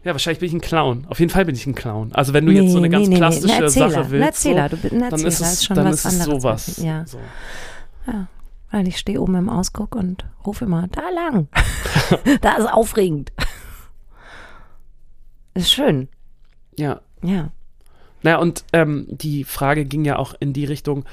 Ja, 0.07 0.12
wahrscheinlich 0.12 0.38
bin 0.38 0.47
ich 0.47 0.53
ein 0.53 0.61
Clown. 0.61 1.05
Auf 1.09 1.19
jeden 1.19 1.31
Fall 1.31 1.45
bin 1.45 1.57
ich 1.57 1.66
ein 1.66 1.75
Clown. 1.75 2.12
Also 2.12 2.33
wenn 2.33 2.47
du 2.47 2.53
jetzt 2.53 2.71
so 2.71 2.79
eine 2.79 2.88
ganz 2.88 3.09
Ein 3.09 3.14
klassische 3.14 3.61
Erzähler, 3.64 3.90
Sache 3.90 4.11
willst, 4.12 4.25
Erzähler, 4.27 4.69
so, 4.71 4.77
du 4.77 4.83
bist 4.83 4.95
ein 4.95 5.03
Erzähler, 5.03 5.11
dann 5.11 5.27
ist 5.27 5.40
es, 5.40 5.53
ist 5.55 5.64
schon 5.64 5.75
dann 5.77 5.87
was 5.87 5.95
ist 5.97 6.05
es 6.05 6.21
anderes. 6.21 6.42
sowas. 6.42 6.77
Ja, 6.77 7.07
So. 7.07 7.19
ja. 8.07 8.29
Weil 8.71 8.87
ich 8.87 8.99
stehe 8.99 9.21
oben 9.21 9.35
im 9.35 9.49
Ausguck 9.49 9.97
und 9.97 10.25
rufe 10.47 10.64
immer, 10.64 10.87
da 10.88 11.03
lang. 11.12 11.49
da 12.40 12.55
ist 12.57 12.66
aufregend. 12.73 13.33
ist 15.55 15.73
schön. 15.73 16.09
Ja, 16.79 17.01
Ja. 17.23 17.51
Naja, 18.23 18.38
und 18.38 18.64
ähm, 18.73 19.07
die 19.11 19.42
Frage 19.45 19.85
ging 19.85 20.05
ja 20.05 20.17
auch 20.19 20.35
in 20.38 20.52
die 20.52 20.65
Richtung, 20.65 21.04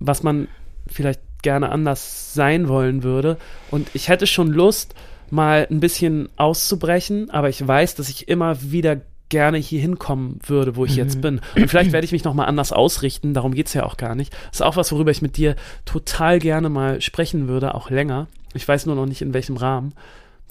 was 0.00 0.22
man 0.22 0.48
vielleicht 0.86 1.20
gerne 1.42 1.70
anders 1.70 2.34
sein 2.34 2.68
wollen 2.68 3.02
würde. 3.02 3.38
Und 3.70 3.88
ich 3.94 4.08
hätte 4.08 4.26
schon 4.26 4.48
Lust, 4.48 4.94
mal 5.32 5.66
ein 5.70 5.80
bisschen 5.80 6.28
auszubrechen, 6.36 7.30
aber 7.30 7.48
ich 7.48 7.66
weiß, 7.66 7.94
dass 7.94 8.08
ich 8.08 8.28
immer 8.28 8.60
wieder 8.62 9.00
gerne 9.30 9.56
hier 9.56 9.80
hinkommen 9.80 10.38
würde, 10.46 10.76
wo 10.76 10.84
ich 10.84 10.92
Mhm. 10.92 10.98
jetzt 10.98 11.20
bin. 11.22 11.40
Und 11.56 11.68
vielleicht 11.68 11.92
werde 11.92 12.04
ich 12.04 12.12
mich 12.12 12.22
nochmal 12.24 12.48
anders 12.48 12.70
ausrichten, 12.70 13.32
darum 13.32 13.54
geht's 13.54 13.72
ja 13.72 13.84
auch 13.84 13.96
gar 13.96 14.14
nicht. 14.14 14.32
Das 14.50 14.56
ist 14.56 14.62
auch 14.62 14.76
was, 14.76 14.92
worüber 14.92 15.10
ich 15.10 15.22
mit 15.22 15.38
dir 15.38 15.56
total 15.86 16.38
gerne 16.38 16.68
mal 16.68 17.00
sprechen 17.00 17.48
würde, 17.48 17.74
auch 17.74 17.88
länger. 17.88 18.26
Ich 18.52 18.68
weiß 18.68 18.84
nur 18.84 18.94
noch 18.94 19.06
nicht, 19.06 19.22
in 19.22 19.32
welchem 19.32 19.56
Rahmen. 19.56 19.94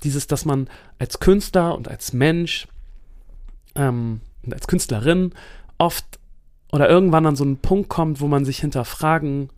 Dieses, 0.03 0.25
dass 0.25 0.45
man 0.45 0.67
als 0.97 1.19
Künstler 1.19 1.75
und 1.77 1.88
als 1.88 2.11
Mensch 2.11 2.67
ähm, 3.75 4.21
und 4.43 4.53
als 4.53 4.65
Künstlerin 4.65 5.34
oft 5.77 6.05
oder 6.71 6.89
irgendwann 6.89 7.27
an 7.27 7.36
so 7.36 7.43
einen 7.43 7.57
Punkt 7.57 7.88
kommt, 7.89 8.19
wo 8.19 8.27
man 8.27 8.45
sich 8.45 8.57
hinterfragen 8.59 9.49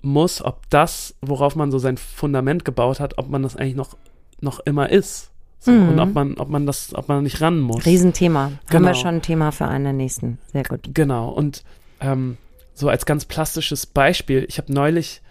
muss, 0.00 0.40
ob 0.42 0.70
das, 0.70 1.14
worauf 1.20 1.54
man 1.54 1.70
so 1.70 1.78
sein 1.78 1.98
Fundament 1.98 2.64
gebaut 2.64 2.98
hat, 3.00 3.18
ob 3.18 3.28
man 3.28 3.42
das 3.42 3.56
eigentlich 3.56 3.74
noch, 3.76 3.96
noch 4.44 4.60
immer 4.60 4.90
ist. 4.90 5.30
So, 5.58 5.70
Mhm. 5.72 5.88
Und 5.90 5.98
ob 6.00 6.14
man, 6.14 6.34
ob 6.34 6.48
man 6.50 6.66
das, 6.66 6.94
ob 6.94 7.08
man 7.08 7.22
nicht 7.22 7.40
ran 7.40 7.58
muss. 7.58 7.86
Riesenthema. 7.86 8.42
Haben 8.44 8.58
Genau. 8.68 8.88
wir 8.88 8.94
schon 8.94 9.14
ein 9.16 9.22
Thema 9.22 9.50
für 9.50 9.66
einen 9.66 9.84
der 9.84 9.92
nächsten. 9.94 10.38
Sehr 10.52 10.62
gut. 10.64 10.80
Genau. 10.92 11.30
Und 11.30 11.64
ähm, 12.00 12.36
so 12.74 12.88
als 12.88 13.06
ganz 13.06 13.24
plastisches 13.24 13.86
Beispiel, 13.86 14.44
ich 14.48 14.58
habe 14.58 14.72
neulich, 14.72 15.22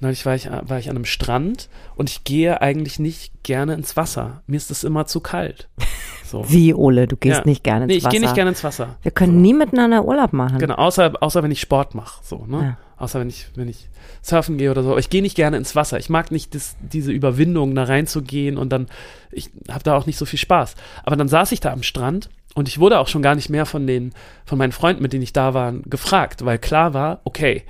neulich 0.00 0.24
war 0.24 0.34
ich, 0.34 0.48
war 0.50 0.78
ich 0.78 0.88
an 0.88 0.96
einem 0.96 1.04
Strand 1.04 1.68
und 1.94 2.08
ich 2.08 2.24
gehe 2.24 2.62
eigentlich 2.62 2.98
nicht 2.98 3.42
gerne 3.42 3.74
ins 3.74 3.96
Wasser. 3.96 4.42
Mir 4.46 4.56
ist 4.56 4.70
es 4.70 4.82
immer 4.82 5.06
zu 5.06 5.20
kalt. 5.20 5.68
So. 6.24 6.46
Wie, 6.48 6.72
Ole, 6.72 7.06
du 7.06 7.16
gehst 7.18 7.40
Ja. 7.40 7.44
nicht 7.44 7.62
gerne 7.62 7.84
ins 7.84 7.90
Nee, 7.90 7.98
ich 7.98 8.04
Wasser. 8.04 8.10
gehe 8.12 8.20
nicht 8.22 8.34
gerne 8.34 8.48
ins 8.52 8.64
Wasser. 8.64 8.96
Wir 9.02 9.10
können 9.12 9.42
nie 9.42 9.52
miteinander 9.52 10.02
Urlaub 10.06 10.32
machen. 10.32 10.56
Genau, 10.60 10.76
außer, 10.76 11.12
außer 11.20 11.42
wenn 11.42 11.50
ich 11.50 11.60
Sport 11.60 11.94
mache, 11.94 12.24
so, 12.24 12.46
ne? 12.46 12.56
Ja. 12.62 12.76
Außer 13.02 13.18
wenn 13.18 13.28
ich, 13.28 13.48
wenn 13.56 13.66
ich 13.66 13.88
surfen 14.22 14.58
gehe 14.58 14.70
oder 14.70 14.84
so. 14.84 14.96
Ich 14.96 15.10
gehe 15.10 15.22
nicht 15.22 15.34
gerne 15.34 15.56
ins 15.56 15.74
Wasser. 15.74 15.98
Ich 15.98 16.08
mag 16.08 16.30
nicht 16.30 16.54
das, 16.54 16.76
diese 16.80 17.10
Überwindung, 17.10 17.74
da 17.74 17.82
reinzugehen 17.82 18.56
und 18.56 18.70
dann, 18.70 18.86
ich 19.32 19.50
habe 19.68 19.82
da 19.82 19.96
auch 19.96 20.06
nicht 20.06 20.18
so 20.18 20.24
viel 20.24 20.38
Spaß. 20.38 20.76
Aber 21.02 21.16
dann 21.16 21.26
saß 21.26 21.50
ich 21.50 21.58
da 21.58 21.72
am 21.72 21.82
Strand 21.82 22.30
und 22.54 22.68
ich 22.68 22.78
wurde 22.78 23.00
auch 23.00 23.08
schon 23.08 23.20
gar 23.20 23.34
nicht 23.34 23.48
mehr 23.48 23.66
von 23.66 23.88
den, 23.88 24.12
von 24.44 24.56
meinen 24.56 24.70
Freunden, 24.70 25.02
mit 25.02 25.12
denen 25.12 25.24
ich 25.24 25.32
da 25.32 25.52
war, 25.52 25.72
gefragt, 25.72 26.44
weil 26.44 26.60
klar 26.60 26.94
war, 26.94 27.22
okay, 27.24 27.64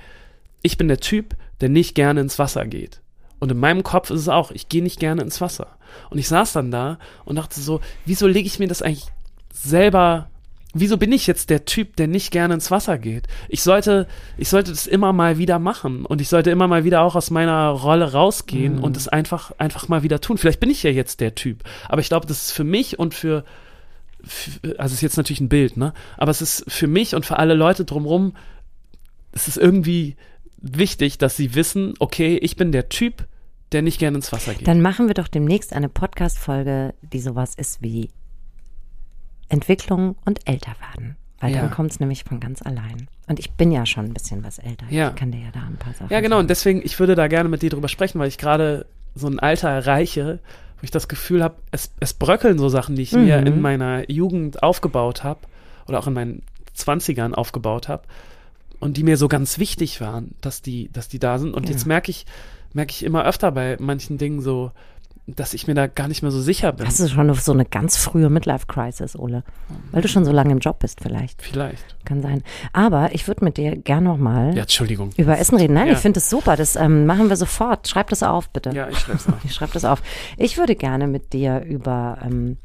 ich 0.61 0.77
bin 0.77 0.87
der 0.87 0.99
Typ, 0.99 1.35
der 1.61 1.69
nicht 1.69 1.95
gerne 1.95 2.21
ins 2.21 2.37
Wasser 2.37 2.67
geht. 2.67 3.01
Und 3.39 3.51
in 3.51 3.57
meinem 3.57 3.81
Kopf 3.81 4.11
ist 4.11 4.21
es 4.21 4.29
auch, 4.29 4.51
ich 4.51 4.69
gehe 4.69 4.83
nicht 4.83 4.99
gerne 4.99 5.23
ins 5.23 5.41
Wasser. 5.41 5.79
Und 6.11 6.19
ich 6.19 6.27
saß 6.27 6.53
dann 6.53 6.69
da 6.69 6.99
und 7.25 7.37
dachte 7.37 7.59
so, 7.59 7.81
wieso 8.05 8.27
lege 8.27 8.45
ich 8.45 8.59
mir 8.59 8.67
das 8.67 8.83
eigentlich 8.83 9.07
selber, 9.51 10.29
wieso 10.73 10.97
bin 10.97 11.11
ich 11.11 11.27
jetzt 11.27 11.49
der 11.49 11.65
Typ, 11.65 11.95
der 11.95 12.07
nicht 12.07 12.31
gerne 12.31 12.55
ins 12.55 12.71
Wasser 12.71 12.97
geht? 12.97 13.27
Ich 13.47 13.61
sollte, 13.61 14.07
ich 14.37 14.49
sollte 14.49 14.71
das 14.71 14.87
immer 14.87 15.13
mal 15.13 15.37
wieder 15.37 15.59
machen 15.59 16.05
und 16.05 16.19
ich 16.19 16.29
sollte 16.29 16.51
immer 16.51 16.67
mal 16.67 16.83
wieder 16.83 17.01
auch 17.01 17.15
aus 17.15 17.29
meiner 17.29 17.69
Rolle 17.69 18.11
rausgehen 18.11 18.79
und 18.79 18.97
es 18.97 19.07
einfach, 19.07 19.51
einfach 19.57 19.87
mal 19.87 20.03
wieder 20.03 20.19
tun. 20.19 20.37
Vielleicht 20.37 20.59
bin 20.59 20.69
ich 20.69 20.83
ja 20.83 20.89
jetzt 20.89 21.19
der 21.19 21.35
Typ, 21.35 21.63
aber 21.87 22.01
ich 22.01 22.09
glaube, 22.09 22.27
das 22.27 22.45
ist 22.45 22.51
für 22.51 22.63
mich 22.63 22.97
und 22.99 23.13
für, 23.13 23.45
für 24.23 24.79
also 24.79 24.93
es 24.93 24.93
ist 24.93 25.01
jetzt 25.01 25.17
natürlich 25.17 25.41
ein 25.41 25.49
Bild, 25.49 25.77
ne? 25.77 25.93
Aber 26.17 26.31
es 26.31 26.41
ist 26.41 26.65
für 26.67 26.87
mich 26.87 27.15
und 27.15 27.25
für 27.25 27.37
alle 27.37 27.53
Leute 27.53 27.85
drumherum, 27.85 28.35
es 29.31 29.47
ist 29.47 29.57
irgendwie 29.57 30.15
wichtig, 30.57 31.17
dass 31.17 31.37
sie 31.37 31.55
wissen, 31.55 31.93
okay, 31.99 32.37
ich 32.37 32.55
bin 32.55 32.71
der 32.71 32.89
Typ, 32.89 33.27
der 33.73 33.81
nicht 33.81 33.99
gerne 33.99 34.17
ins 34.17 34.31
Wasser 34.31 34.53
geht. 34.53 34.67
Dann 34.67 34.81
machen 34.81 35.07
wir 35.07 35.13
doch 35.13 35.27
demnächst 35.27 35.73
eine 35.73 35.89
Podcast-Folge, 35.89 36.93
die 37.01 37.19
sowas 37.19 37.55
ist 37.55 37.81
wie 37.81 38.09
Entwicklung 39.53 40.15
und 40.25 40.47
Älterwerden. 40.47 41.15
Weil 41.39 41.53
Ja. 41.53 41.61
dann 41.61 41.71
kommt 41.71 41.91
es 41.91 41.99
nämlich 41.99 42.23
von 42.23 42.39
ganz 42.39 42.61
allein. 42.61 43.07
Und 43.27 43.39
ich 43.39 43.51
bin 43.51 43.71
ja 43.71 43.85
schon 43.85 44.05
ein 44.05 44.13
bisschen 44.13 44.43
was 44.43 44.59
älter. 44.59 44.85
Ja. 44.89 45.09
Ich 45.09 45.15
kann 45.15 45.31
dir 45.31 45.39
ja 45.41 45.51
da 45.53 45.61
ein 45.61 45.77
paar 45.77 45.93
Sachen 45.93 46.09
Ja, 46.09 46.19
genau. 46.21 46.35
sagen. 46.35 46.43
Und 46.45 46.49
deswegen, 46.49 46.81
ich 46.83 46.99
würde 46.99 47.15
da 47.15 47.27
gerne 47.27 47.49
mit 47.49 47.61
dir 47.61 47.69
drüber 47.69 47.87
sprechen, 47.89 48.19
weil 48.19 48.27
ich 48.29 48.37
gerade 48.37 48.85
so 49.15 49.27
ein 49.27 49.39
Alter 49.39 49.69
erreiche, 49.69 50.39
wo 50.79 50.83
ich 50.83 50.91
das 50.91 51.07
Gefühl 51.07 51.43
habe, 51.43 51.55
es, 51.71 51.91
es 51.99 52.13
bröckeln 52.13 52.57
so 52.57 52.69
Sachen, 52.69 52.95
die 52.95 53.01
ich 53.03 53.11
mir 53.13 53.41
Mhm. 53.41 53.47
in 53.47 53.61
meiner 53.61 54.09
Jugend 54.09 54.63
aufgebaut 54.63 55.23
habe 55.23 55.39
oder 55.87 55.99
auch 55.99 56.07
in 56.07 56.13
meinen 56.13 56.43
Zwanzigern 56.73 57.35
aufgebaut 57.35 57.87
habe 57.89 58.03
und 58.79 58.97
die 58.97 59.03
mir 59.03 59.17
so 59.17 59.27
ganz 59.27 59.59
wichtig 59.59 60.01
waren, 60.01 60.33
dass 60.41 60.61
die, 60.61 60.89
dass 60.91 61.07
die 61.09 61.19
da 61.19 61.37
sind. 61.39 61.53
Und 61.53 61.69
jetzt 61.69 61.85
merke 61.85 62.09
ich, 62.09 62.25
merke 62.73 62.91
ich 62.91 63.03
immer 63.03 63.25
öfter 63.25 63.51
bei 63.51 63.77
manchen 63.79 64.17
Dingen 64.17 64.41
so, 64.41 64.71
dass 65.25 65.53
ich 65.53 65.67
mir 65.67 65.73
da 65.73 65.87
gar 65.87 66.09
nicht 66.09 66.21
mehr 66.21 66.31
so 66.31 66.41
sicher 66.41 66.73
bin. 66.73 66.85
Hast 66.85 66.99
du 66.99 67.07
schon 67.07 67.33
so 67.35 67.53
eine 67.53 67.63
ganz 67.63 67.95
frühe 67.95 68.29
Midlife-Crisis, 68.29 69.15
Ole? 69.15 69.43
Weil 69.91 70.01
du 70.01 70.09
schon 70.09 70.25
so 70.25 70.33
lange 70.33 70.51
im 70.51 70.59
Job 70.59 70.79
bist 70.79 70.99
vielleicht. 71.01 71.41
Vielleicht. 71.41 71.95
Kann 72.03 72.21
sein. 72.21 72.43
Aber 72.73 73.13
ich 73.15 73.25
würde 73.27 73.45
mit 73.45 73.55
dir 73.55 73.77
gern 73.77 74.03
nochmal 74.03 74.53
Ja, 74.53 74.63
Entschuldigung. 74.63 75.11
über 75.15 75.37
Essen 75.39 75.57
reden. 75.57 75.75
Nein, 75.75 75.87
Ja. 75.87 75.93
ich 75.93 75.99
finde 75.99 76.19
es 76.19 76.29
super. 76.29 76.57
Das 76.57 76.75
ähm, 76.75 77.05
machen 77.05 77.29
wir 77.29 77.37
sofort. 77.37 77.87
Schreib 77.87 78.09
das 78.09 78.21
auf, 78.21 78.49
bitte. 78.49 78.71
Ja, 78.71 78.89
ich 78.89 78.97
schreib's 78.99 79.27
auf. 79.27 79.35
Ich 79.45 79.53
schreibe 79.53 79.71
das 79.71 79.85
auf. 79.85 80.01
Ich 80.37 80.57
würde 80.57 80.75
gerne 80.75 81.07
mit 81.07 81.31
dir 81.31 81.61
über 81.61 82.17
ähm, 82.21 82.57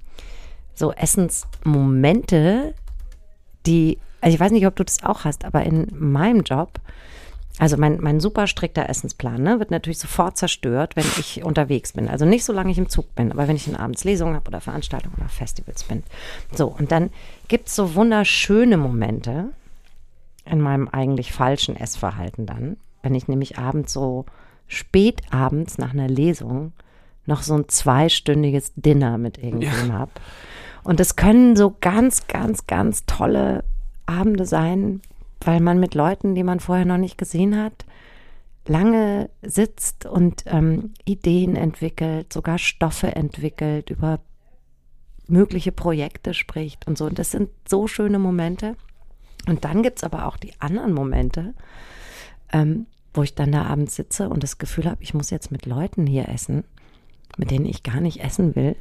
so 0.74 0.92
Essensmomente, 0.92 2.74
die, 3.66 3.98
also 4.20 4.34
ich 4.34 4.40
weiß 4.40 4.52
nicht, 4.52 4.66
ob 4.66 4.76
du 4.76 4.84
das 4.84 5.02
auch 5.04 5.24
hast, 5.24 5.44
aber 5.44 5.62
in 5.64 5.86
meinem 5.92 6.42
Job, 6.42 6.80
also 7.58 7.76
mein, 7.76 8.00
mein 8.00 8.20
super 8.20 8.46
strikter 8.46 8.88
Essensplan, 8.88 9.42
ne, 9.42 9.58
wird 9.58 9.72
natürlich 9.72 9.98
sofort 9.98 10.36
zerstört, 10.36 10.94
wenn 10.94 11.04
ich 11.18 11.42
unterwegs 11.42 11.92
bin. 11.92 12.08
Also 12.08 12.24
nicht 12.24 12.44
solange 12.44 12.70
ich 12.70 12.78
im 12.78 12.88
Zug 12.88 13.14
bin, 13.16 13.32
aber 13.32 13.48
wenn 13.48 13.56
ich 13.56 13.64
dann 13.64 13.76
abends 13.76 14.04
Lesungen 14.04 14.36
habe 14.36 14.48
oder 14.48 14.60
Veranstaltungen 14.60 15.16
oder 15.16 15.28
Festivals 15.28 15.82
bin. 15.84 16.04
So, 16.54 16.68
und 16.68 16.92
dann 16.92 17.10
gibt 17.48 17.68
es 17.68 17.74
so 17.74 17.96
wunderschöne 17.96 18.76
Momente 18.76 19.46
in 20.44 20.60
meinem 20.60 20.88
eigentlich 20.88 21.32
falschen 21.32 21.76
Essverhalten 21.76 22.46
dann, 22.46 22.76
wenn 23.02 23.14
ich 23.14 23.26
nämlich 23.26 23.58
abends 23.58 23.92
so 23.92 24.24
spät 24.68 25.22
abends 25.30 25.78
nach 25.78 25.92
einer 25.92 26.08
Lesung 26.08 26.72
noch 27.26 27.42
so 27.42 27.54
ein 27.54 27.68
zweistündiges 27.68 28.72
Dinner 28.76 29.18
mit 29.18 29.36
irgendwem 29.36 29.92
hab. 29.92 30.20
Und 30.84 31.00
es 31.00 31.16
können 31.16 31.56
so 31.56 31.74
ganz, 31.80 32.28
ganz, 32.28 32.66
ganz 32.66 33.04
tolle 33.04 33.64
Abende 34.06 34.46
sein, 34.46 35.02
weil 35.40 35.60
man 35.60 35.78
mit 35.80 35.94
Leuten, 35.94 36.34
die 36.34 36.42
man 36.42 36.60
vorher 36.60 36.84
noch 36.84 36.98
nicht 36.98 37.18
gesehen 37.18 37.56
hat, 37.56 37.84
lange 38.66 39.30
sitzt 39.42 40.06
und 40.06 40.44
ähm, 40.46 40.92
Ideen 41.04 41.56
entwickelt, 41.56 42.32
sogar 42.32 42.58
Stoffe 42.58 43.16
entwickelt, 43.16 43.90
über 43.90 44.20
mögliche 45.26 45.72
Projekte 45.72 46.34
spricht 46.34 46.86
und 46.86 46.98
so. 46.98 47.06
Und 47.06 47.18
das 47.18 47.30
sind 47.30 47.50
so 47.66 47.86
schöne 47.86 48.18
Momente. 48.18 48.76
Und 49.46 49.64
dann 49.64 49.82
gibt's 49.82 50.04
aber 50.04 50.26
auch 50.26 50.36
die 50.36 50.52
anderen 50.60 50.92
Momente, 50.92 51.54
ähm, 52.52 52.86
wo 53.14 53.22
ich 53.22 53.34
dann 53.34 53.52
da 53.52 53.64
abends 53.64 53.96
sitze 53.96 54.28
und 54.28 54.42
das 54.42 54.58
Gefühl 54.58 54.86
habe, 54.86 55.02
ich 55.02 55.14
muss 55.14 55.30
jetzt 55.30 55.50
mit 55.50 55.66
Leuten 55.66 56.06
hier 56.06 56.28
essen, 56.28 56.64
mit 57.36 57.50
denen 57.50 57.66
ich 57.66 57.82
gar 57.82 58.00
nicht 58.00 58.20
essen 58.20 58.54
will. 58.54 58.76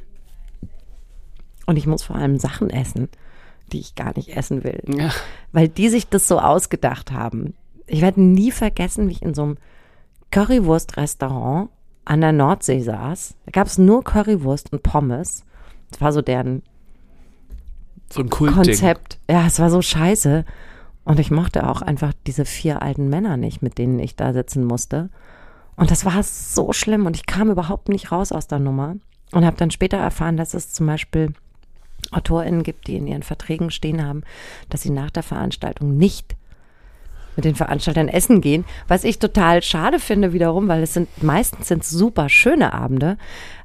Und 1.66 1.76
ich 1.76 1.86
muss 1.86 2.02
vor 2.02 2.16
allem 2.16 2.38
Sachen 2.38 2.70
essen, 2.70 3.08
die 3.68 3.80
ich 3.80 3.94
gar 3.94 4.12
nicht 4.16 4.36
essen 4.36 4.64
will 4.64 4.82
Ja. 4.86 5.10
weil 5.52 5.68
die 5.68 5.88
sich 5.88 6.08
das 6.08 6.26
so 6.28 6.38
ausgedacht 6.40 7.12
haben. 7.12 7.54
Ich 7.86 8.00
werde 8.02 8.20
nie 8.20 8.50
vergessen, 8.50 9.08
wie 9.08 9.12
ich 9.12 9.22
in 9.22 9.34
so 9.34 9.42
einem 9.42 9.56
Currywurst-Restaurant 10.30 11.70
an 12.04 12.20
der 12.20 12.32
Nordsee 12.32 12.80
saß. 12.80 13.34
Da 13.46 13.50
gab 13.52 13.66
es 13.66 13.78
nur 13.78 14.02
Currywurst 14.04 14.72
und 14.72 14.82
Pommes. 14.82 15.44
Das 15.90 16.00
war 16.00 16.12
so 16.12 16.22
deren 16.22 16.62
So 18.10 18.22
ein 18.22 18.30
Kultding. 18.30 18.64
Konzept. 18.64 19.18
Ja, 19.30 19.46
es 19.46 19.58
war 19.58 19.70
so 19.70 19.82
scheiße. 19.82 20.44
Und 21.04 21.18
ich 21.20 21.30
mochte 21.30 21.66
auch 21.68 21.80
einfach 21.82 22.12
diese 22.26 22.44
vier 22.44 22.82
alten 22.82 23.08
Männer 23.08 23.36
nicht, 23.36 23.62
mit 23.62 23.78
denen 23.78 23.98
ich 23.98 24.16
da 24.16 24.32
sitzen 24.32 24.64
musste. 24.64 25.08
Und 25.76 25.90
das 25.90 26.04
war 26.04 26.22
so 26.22 26.72
schlimm 26.72 27.06
und 27.06 27.16
ich 27.16 27.26
kam 27.26 27.50
überhaupt 27.50 27.88
nicht 27.88 28.10
raus 28.12 28.32
aus 28.32 28.46
der 28.48 28.58
Nummer 28.58 28.96
und 29.32 29.44
habe 29.46 29.56
dann 29.56 29.70
später 29.70 29.96
erfahren, 29.96 30.36
dass 30.36 30.52
es 30.54 30.72
zum 30.72 30.86
Beispiel 30.86 31.32
AutorInnen 32.10 32.62
gibt, 32.62 32.86
die 32.86 32.96
in 32.96 33.06
ihren 33.06 33.22
Verträgen 33.22 33.70
stehen 33.70 34.04
haben, 34.04 34.22
dass 34.70 34.82
sie 34.82 34.90
nach 34.90 35.10
der 35.10 35.22
Veranstaltung 35.22 35.96
nicht 35.96 36.36
mit 37.36 37.44
den 37.44 37.54
Veranstaltern 37.54 38.08
essen 38.08 38.40
gehen, 38.40 38.64
was 38.88 39.04
ich 39.04 39.20
total 39.20 39.62
schade 39.62 40.00
finde 40.00 40.32
wiederum, 40.32 40.66
weil 40.66 40.82
es 40.82 40.94
sind 40.94 41.22
meistens 41.22 41.68
sind 41.68 41.84
super 41.84 42.28
schöne 42.28 42.74
Abende, 42.74 43.16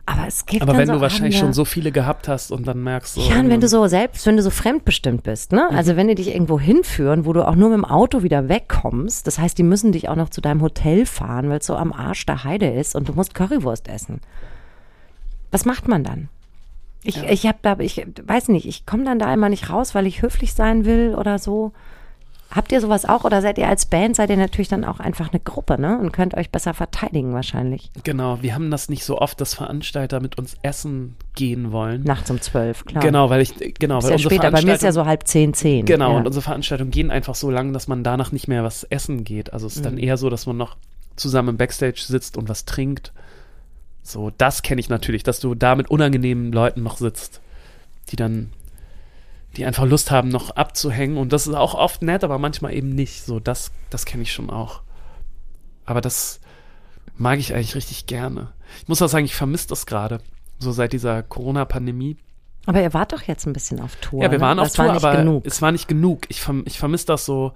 aber 0.06 0.28
es 0.28 0.46
gibt 0.46 0.62
Aber 0.62 0.78
wenn 0.78 0.86
so 0.86 0.94
du 0.94 1.02
wahrscheinlich 1.02 1.36
Abende, 1.38 1.48
schon 1.48 1.54
so 1.54 1.66
viele 1.66 1.91
gehabt 1.91 2.28
hast 2.28 2.52
und 2.52 2.68
dann 2.68 2.84
merkst 2.84 3.16
so. 3.16 3.22
ja, 3.22 3.39
und 3.39 3.50
wenn 3.50 3.62
du 3.62 3.68
so 3.68 3.88
selbst, 3.88 4.28
wenn 4.28 4.38
du 4.38 4.44
so 4.44 4.52
fremdbestimmt 4.52 5.24
bist, 5.24 5.54
ne? 5.54 5.70
Also 5.72 5.96
wenn 5.96 6.08
die 6.08 6.14
dich 6.14 6.34
irgendwo 6.34 6.60
hinführen, 6.60 7.26
wo 7.26 7.34
du 7.34 7.48
auch 7.48 7.56
nur 7.56 7.70
mit 7.70 7.78
dem 7.78 7.86
Auto 7.86 8.22
wieder 8.22 8.48
wegkommst, 8.48 9.26
das 9.26 9.39
heißt, 9.39 9.58
die 9.58 9.64
müssen 9.64 9.91
dich 9.91 10.08
auch 10.08 10.18
noch 10.18 10.30
zu 10.30 10.39
deinem 10.39 10.62
Hotel 10.62 11.08
fahren, 11.08 11.50
weil 11.50 11.58
es 11.58 11.66
so 11.66 11.76
am 11.76 11.94
Arsch 11.94 12.28
der 12.28 12.44
Heide 12.44 12.70
ist 12.70 12.96
und 12.96 13.10
du 13.10 13.14
musst 13.14 13.34
Currywurst 13.34 13.88
essen. 13.88 14.22
Was 15.50 15.66
macht 15.66 15.88
man 15.88 16.04
dann? 16.04 16.30
Ich, 17.04 17.22
ich 17.22 17.45
hab 17.47 17.62
da, 17.62 17.78
ich 17.80 18.06
weiß 18.26 18.47
nicht, 18.49 18.66
ich 18.66 18.86
komme 18.86 19.04
dann 19.04 19.20
da 19.20 19.34
immer 19.34 19.49
nicht 19.49 19.70
raus, 19.70 19.93
weil 19.95 20.08
ich 20.08 20.22
höflich 20.22 20.54
sein 20.54 20.86
will 20.86 21.16
oder 21.16 21.38
so. 21.39 21.72
Habt 22.49 22.72
ihr 22.72 22.82
sowas 22.82 23.06
auch 23.06 23.24
oder 23.24 23.41
seid 23.41 23.58
ihr 23.58 23.68
als 23.68 23.88
Band, 23.88 24.16
seid 24.16 24.30
ihr 24.30 24.38
natürlich 24.38 24.68
dann 24.68 24.86
auch 24.86 24.99
einfach 24.99 25.32
eine 25.32 25.39
Gruppe, 25.39 25.82
ne? 25.82 25.97
Und 25.97 26.12
könnt 26.12 26.36
euch 26.36 26.51
besser 26.51 26.76
verteidigen 26.76 27.34
wahrscheinlich. 27.34 27.89
Genau, 28.04 28.43
wir 28.43 28.54
haben 28.54 28.70
das 28.70 28.89
nicht 28.89 29.06
so 29.06 29.18
oft, 29.18 29.41
dass 29.41 29.56
Veranstalter 29.56 30.20
mit 30.20 30.38
uns 30.38 30.56
essen 30.62 31.16
gehen 31.34 31.72
wollen. 31.72 32.04
Nachts 32.04 32.30
um 32.30 32.39
zwölf, 32.41 32.86
klar. 32.86 33.04
Genau, 33.04 33.32
weil 33.32 33.41
ich, 33.41 33.56
genau, 33.80 33.97
Ist 33.97 34.04
weil 34.04 34.12
ja 34.12 34.16
unsere 34.18 34.36
später, 34.36 34.51
bei 34.51 34.62
mir 34.62 34.76
ist 34.76 34.84
ja 34.84 34.91
so 34.91 35.08
halb 35.08 35.28
zehn, 35.28 35.56
zehn. 35.56 35.88
Genau, 35.88 36.12
ja. 36.12 36.18
und 36.20 36.28
unsere 36.28 36.43
Veranstaltungen 36.43 36.91
gehen 36.91 37.10
einfach 37.10 37.34
so 37.34 37.49
lang, 37.49 37.74
dass 37.74 37.88
man 37.88 38.04
danach 38.04 38.32
nicht 38.32 38.47
mehr 38.47 38.64
was 38.64 38.84
essen 38.84 39.24
geht. 39.24 39.51
Also 39.51 39.66
es 39.66 39.74
ist 39.78 39.80
Mhm. 39.80 39.86
dann 39.86 39.97
eher 39.97 40.18
so, 40.18 40.30
dass 40.30 40.45
man 40.45 40.56
noch 40.56 40.78
zusammen 41.16 41.49
im 41.49 41.58
Backstage 41.58 42.04
sitzt 42.06 42.38
und 42.38 42.49
was 42.49 42.66
trinkt. 42.66 43.14
So, 44.04 44.32
das 44.38 44.62
kenne 44.62 44.82
ich 44.82 44.89
natürlich, 44.89 45.24
dass 45.24 45.39
du 45.39 45.56
da 45.56 45.76
mit 45.76 45.89
unangenehmen 45.89 46.51
Leuten 46.51 46.84
noch 46.84 46.97
sitzt, 46.97 47.41
die 48.10 48.18
dann, 48.18 48.51
die 49.56 49.66
einfach 49.66 49.86
Lust 49.86 50.12
haben, 50.12 50.28
noch 50.28 50.51
abzuhängen. 50.51 51.18
Und 51.18 51.32
das 51.32 51.47
ist 51.47 51.56
auch 51.56 51.74
oft 51.74 52.01
nett, 52.01 52.24
aber 52.24 52.38
manchmal 52.38 52.74
eben 52.74 52.89
nicht. 52.89 53.26
So, 53.26 53.39
das, 53.39 53.72
das 53.89 54.06
kenne 54.06 54.24
ich 54.24 54.34
schon 54.34 54.49
auch. 54.49 54.82
Aber 55.86 56.01
das 56.01 56.41
mag 57.16 57.39
ich 57.39 57.54
eigentlich 57.54 57.76
richtig 57.76 58.06
gerne. 58.06 58.51
Ich 58.82 58.88
muss 58.89 59.01
auch 59.01 59.08
sagen, 59.08 59.26
ich 59.26 59.36
vermisse 59.36 59.70
das 59.70 59.86
gerade. 59.86 60.20
So 60.60 60.72
seit 60.72 60.93
dieser 60.93 61.24
Corona-Pandemie. 61.24 62.18
Aber 62.66 62.82
ihr 62.82 62.93
wart 62.93 63.14
doch 63.14 63.24
jetzt 63.24 63.45
ein 63.45 63.54
bisschen 63.54 63.80
auf 63.80 63.95
Tour. 63.97 64.24
Ja, 64.24 64.32
wir 64.32 64.38
ne? 64.38 64.43
waren 64.43 64.60
auf 64.60 64.68
das 64.68 64.74
Tour, 64.74 64.88
war 64.88 64.95
aber 64.95 65.18
genug. 65.18 65.45
es 65.45 65.62
war 65.62 65.72
nicht 65.72 65.88
genug. 65.88 66.26
Ich, 66.30 66.41
verm 66.41 66.64
ich 66.66 66.78
vermisse 66.78 67.06
das 67.08 67.26
so, 67.26 67.54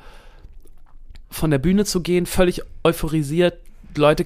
von 1.30 1.52
der 1.52 1.60
Bühne 1.60 1.86
zu 1.86 2.02
gehen, 2.02 2.26
völlig 2.26 2.62
euphorisiert, 2.84 3.60
Leute 3.96 4.26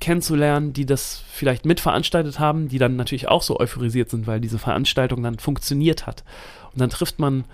kennenzulernen, 0.00 0.72
die 0.72 0.86
das 0.86 1.22
vielleicht 1.30 1.64
mitveranstaltet 1.64 2.38
haben, 2.38 2.68
die 2.68 2.78
dann 2.78 2.96
natürlich 2.96 3.28
auch 3.28 3.42
so 3.42 3.58
euphorisiert 3.58 4.10
sind, 4.10 4.26
weil 4.26 4.40
diese 4.40 4.58
Veranstaltung 4.58 5.22
dann 5.22 5.38
funktioniert 5.38 6.06
hat. 6.06 6.24
Und 6.72 6.80
dann 6.80 6.90
trifft 6.90 7.18
man, 7.18 7.44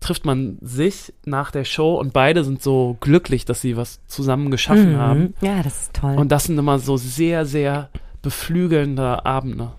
trifft 0.00 0.24
man 0.24 0.58
sich 0.60 1.12
nach 1.24 1.50
der 1.50 1.64
Show 1.64 1.96
und 1.96 2.12
beide 2.12 2.44
sind 2.44 2.62
so 2.62 2.96
glücklich, 3.00 3.44
dass 3.44 3.60
sie 3.60 3.76
was 3.76 4.00
zusammen 4.06 4.50
geschaffen 4.50 4.92
Mhm. 4.92 4.98
haben. 4.98 5.34
Ja, 5.40 5.62
das 5.62 5.82
ist 5.82 5.94
toll. 5.94 6.16
Und 6.16 6.30
das 6.32 6.44
sind 6.44 6.58
immer 6.58 6.78
so 6.78 6.96
sehr, 6.96 7.44
sehr 7.46 7.90
beflügelnde 8.22 9.24
Abende. 9.26 9.72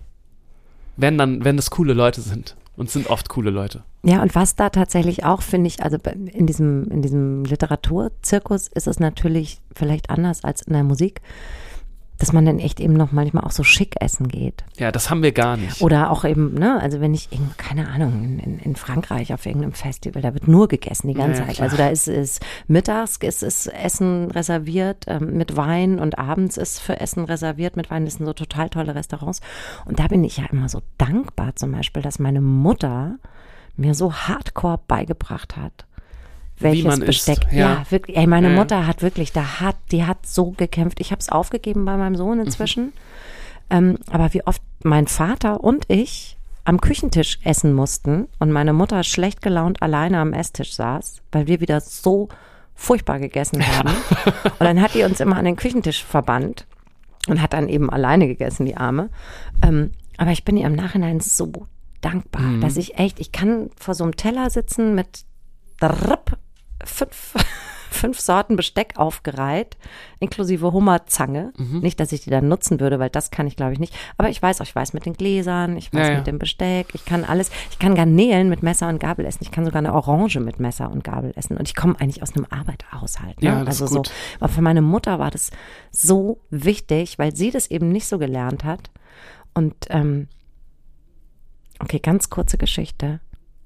Wenn 0.96 1.16
dann, 1.18 1.44
wenn 1.44 1.56
das 1.56 1.70
coole 1.70 1.94
Leute 1.94 2.20
sind. 2.20 2.56
Und 2.74 2.90
sind 2.90 3.08
oft 3.10 3.28
coole 3.28 3.50
Leute. 3.50 3.82
Ja, 4.02 4.22
und 4.22 4.34
was 4.34 4.56
da 4.56 4.70
tatsächlich 4.70 5.24
auch, 5.24 5.42
finde 5.42 5.68
ich, 5.68 5.82
also 5.82 5.98
in 6.32 6.46
diesem, 6.46 6.90
in 6.90 7.02
diesem 7.02 7.44
Literaturzirkus 7.44 8.68
ist 8.68 8.86
es 8.86 8.98
natürlich 8.98 9.58
vielleicht 9.74 10.08
anders 10.08 10.42
als 10.42 10.62
in 10.62 10.72
der 10.72 10.82
Musik, 10.82 11.20
dass 12.22 12.32
man 12.32 12.46
dann 12.46 12.60
echt 12.60 12.78
eben 12.78 12.92
noch 12.92 13.10
manchmal 13.10 13.42
auch 13.42 13.50
so 13.50 13.64
schick 13.64 13.96
essen 14.00 14.28
geht. 14.28 14.62
Ja, 14.78 14.92
das 14.92 15.10
haben 15.10 15.24
wir 15.24 15.32
gar 15.32 15.56
nicht. 15.56 15.82
Oder 15.82 16.08
auch 16.12 16.24
eben, 16.24 16.54
ne, 16.54 16.80
also 16.80 17.00
wenn 17.00 17.14
ich, 17.14 17.32
in, 17.32 17.50
keine 17.56 17.88
Ahnung, 17.88 18.38
in, 18.40 18.60
in, 18.60 18.76
Frankreich 18.76 19.34
auf 19.34 19.44
irgendeinem 19.44 19.72
Festival, 19.72 20.22
da 20.22 20.32
wird 20.32 20.46
nur 20.46 20.68
gegessen 20.68 21.08
die 21.08 21.14
ganze 21.14 21.40
Ja, 21.40 21.46
Zeit. 21.48 21.56
klar. 21.56 21.64
Also 21.64 21.76
da 21.76 21.88
ist 21.88 22.06
es 22.06 22.38
mittags 22.68 23.16
ist, 23.16 23.42
ist 23.42 23.66
Essen 23.66 24.30
reserviert 24.30 25.06
ähm, 25.08 25.36
mit 25.36 25.56
Wein 25.56 25.98
und 25.98 26.16
abends 26.16 26.58
ist 26.58 26.78
für 26.78 27.00
Essen 27.00 27.24
reserviert 27.24 27.74
mit 27.74 27.90
Wein. 27.90 28.04
Das 28.04 28.14
sind 28.14 28.26
so 28.26 28.34
total 28.34 28.70
tolle 28.70 28.94
Restaurants. 28.94 29.40
Und 29.84 29.98
da 29.98 30.06
bin 30.06 30.22
ich 30.22 30.36
ja 30.36 30.44
immer 30.52 30.68
so 30.68 30.80
dankbar 30.98 31.56
zum 31.56 31.72
Beispiel, 31.72 32.02
dass 32.02 32.20
meine 32.20 32.40
Mutter 32.40 33.16
mir 33.76 33.96
so 33.96 34.12
hardcore 34.12 34.78
beigebracht 34.86 35.56
hat. 35.56 35.86
Welches 36.58 37.00
Besteck. 37.00 37.46
ja. 37.50 37.58
Ja, 37.58 37.86
wirklich. 37.90 38.16
Ey, 38.16 38.26
meine 38.26 38.48
Ja, 38.48 38.52
ja. 38.54 38.58
Mutter 38.58 38.86
hat 38.86 39.02
wirklich, 39.02 39.32
da 39.32 39.60
hat, 39.60 39.76
die 39.90 40.04
hat 40.04 40.26
so 40.26 40.50
gekämpft. 40.52 41.00
Ich 41.00 41.10
habe 41.10 41.20
es 41.20 41.28
aufgegeben 41.28 41.84
bei 41.84 41.96
meinem 41.96 42.14
Sohn 42.16 42.38
inzwischen. 42.40 42.92
Ähm, 43.70 43.98
aber 44.10 44.32
wie 44.34 44.46
oft 44.46 44.62
mein 44.84 45.06
Vater 45.06 45.62
und 45.64 45.84
ich 45.88 46.36
am 46.64 46.80
Küchentisch 46.80 47.38
essen 47.42 47.72
mussten 47.72 48.28
und 48.38 48.52
meine 48.52 48.72
Mutter 48.72 49.02
schlecht 49.02 49.42
gelaunt 49.42 49.82
alleine 49.82 50.18
am 50.20 50.32
Esstisch 50.32 50.74
saß, 50.74 51.22
weil 51.32 51.46
wir 51.48 51.60
wieder 51.60 51.80
so 51.80 52.28
furchtbar 52.74 53.18
gegessen 53.18 53.66
haben. 53.66 53.90
Und 54.44 54.60
dann 54.60 54.80
hat 54.80 54.94
die 54.94 55.02
uns 55.02 55.18
immer 55.20 55.36
an 55.36 55.44
den 55.44 55.56
Küchentisch 55.56 56.04
verbannt 56.04 56.66
und 57.28 57.42
hat 57.42 57.52
dann 57.52 57.68
eben 57.68 57.90
alleine 57.90 58.28
gegessen, 58.28 58.66
die 58.66 58.76
Arme. 58.76 59.08
Ähm, 59.64 59.90
aber 60.18 60.30
ich 60.30 60.44
bin 60.44 60.56
ihr 60.56 60.66
im 60.66 60.74
Nachhinein 60.76 61.18
so 61.20 61.50
dankbar, 62.00 62.42
Mhm. 62.42 62.60
dass 62.60 62.76
ich 62.76 62.98
echt, 62.98 63.18
ich 63.20 63.32
kann 63.32 63.70
vor 63.76 63.94
so 63.94 64.04
einem 64.04 64.16
Teller 64.16 64.48
sitzen 64.50 64.94
mit 64.94 65.24
drrrp, 65.88 66.36
fünf, 66.84 67.34
fünf 67.90 68.18
Sorten 68.20 68.56
Besteck 68.56 68.94
aufgereiht, 68.96 69.76
inklusive 70.18 70.72
Hummerzange. 70.72 71.52
Mhm. 71.58 71.80
Nicht, 71.80 72.00
dass 72.00 72.12
ich 72.12 72.22
die 72.22 72.30
dann 72.30 72.48
nutzen 72.48 72.80
würde, 72.80 72.98
weil 72.98 73.10
das 73.10 73.30
kann 73.30 73.46
ich 73.46 73.56
glaube 73.56 73.74
ich 73.74 73.78
nicht. 73.78 73.94
Aber 74.16 74.28
ich 74.30 74.40
weiß 74.40 74.60
auch, 74.60 74.64
ich 74.64 74.74
weiß 74.74 74.92
mit 74.94 75.04
den 75.06 75.12
Gläsern, 75.12 75.76
ich 75.76 75.92
weiß 75.92 76.06
Ja, 76.06 76.12
ja. 76.12 76.18
mit 76.18 76.26
dem 76.26 76.38
Besteck, 76.38 76.88
ich 76.94 77.04
kann 77.04 77.24
alles. 77.24 77.50
Ich 77.70 77.78
kann 77.78 77.94
Garnelen 77.94 78.48
mit 78.48 78.62
Messer 78.62 78.88
und 78.88 78.98
Gabel 78.98 79.26
essen. 79.26 79.42
Ich 79.42 79.50
kann 79.50 79.64
sogar 79.64 79.78
eine 79.80 79.92
Orange 79.92 80.40
mit 80.40 80.58
Messer 80.58 80.90
und 80.90 81.04
Gabel 81.04 81.32
essen. 81.36 81.56
Und 81.56 81.68
ich 81.68 81.74
komme 81.74 81.94
eigentlich 82.00 82.22
aus 82.22 82.34
einem 82.34 82.46
Arbeiterhaushalt. 82.48 83.42
Ne? 83.42 83.48
Ja, 83.48 83.62
also 83.62 83.84
gut. 83.86 84.06
so. 84.06 84.12
Aber 84.40 84.48
für 84.48 84.62
meine 84.62 84.82
Mutter 84.82 85.18
war 85.18 85.30
das 85.30 85.50
so 85.90 86.40
wichtig, 86.50 87.18
weil 87.18 87.36
sie 87.36 87.50
das 87.50 87.70
eben 87.70 87.90
nicht 87.90 88.06
so 88.06 88.18
gelernt 88.18 88.64
hat. 88.64 88.90
Und 89.54 89.74
ähm, 89.90 90.28
okay, 91.78 91.98
ganz 91.98 92.30
kurze 92.30 92.56
Geschichte. 92.56 93.20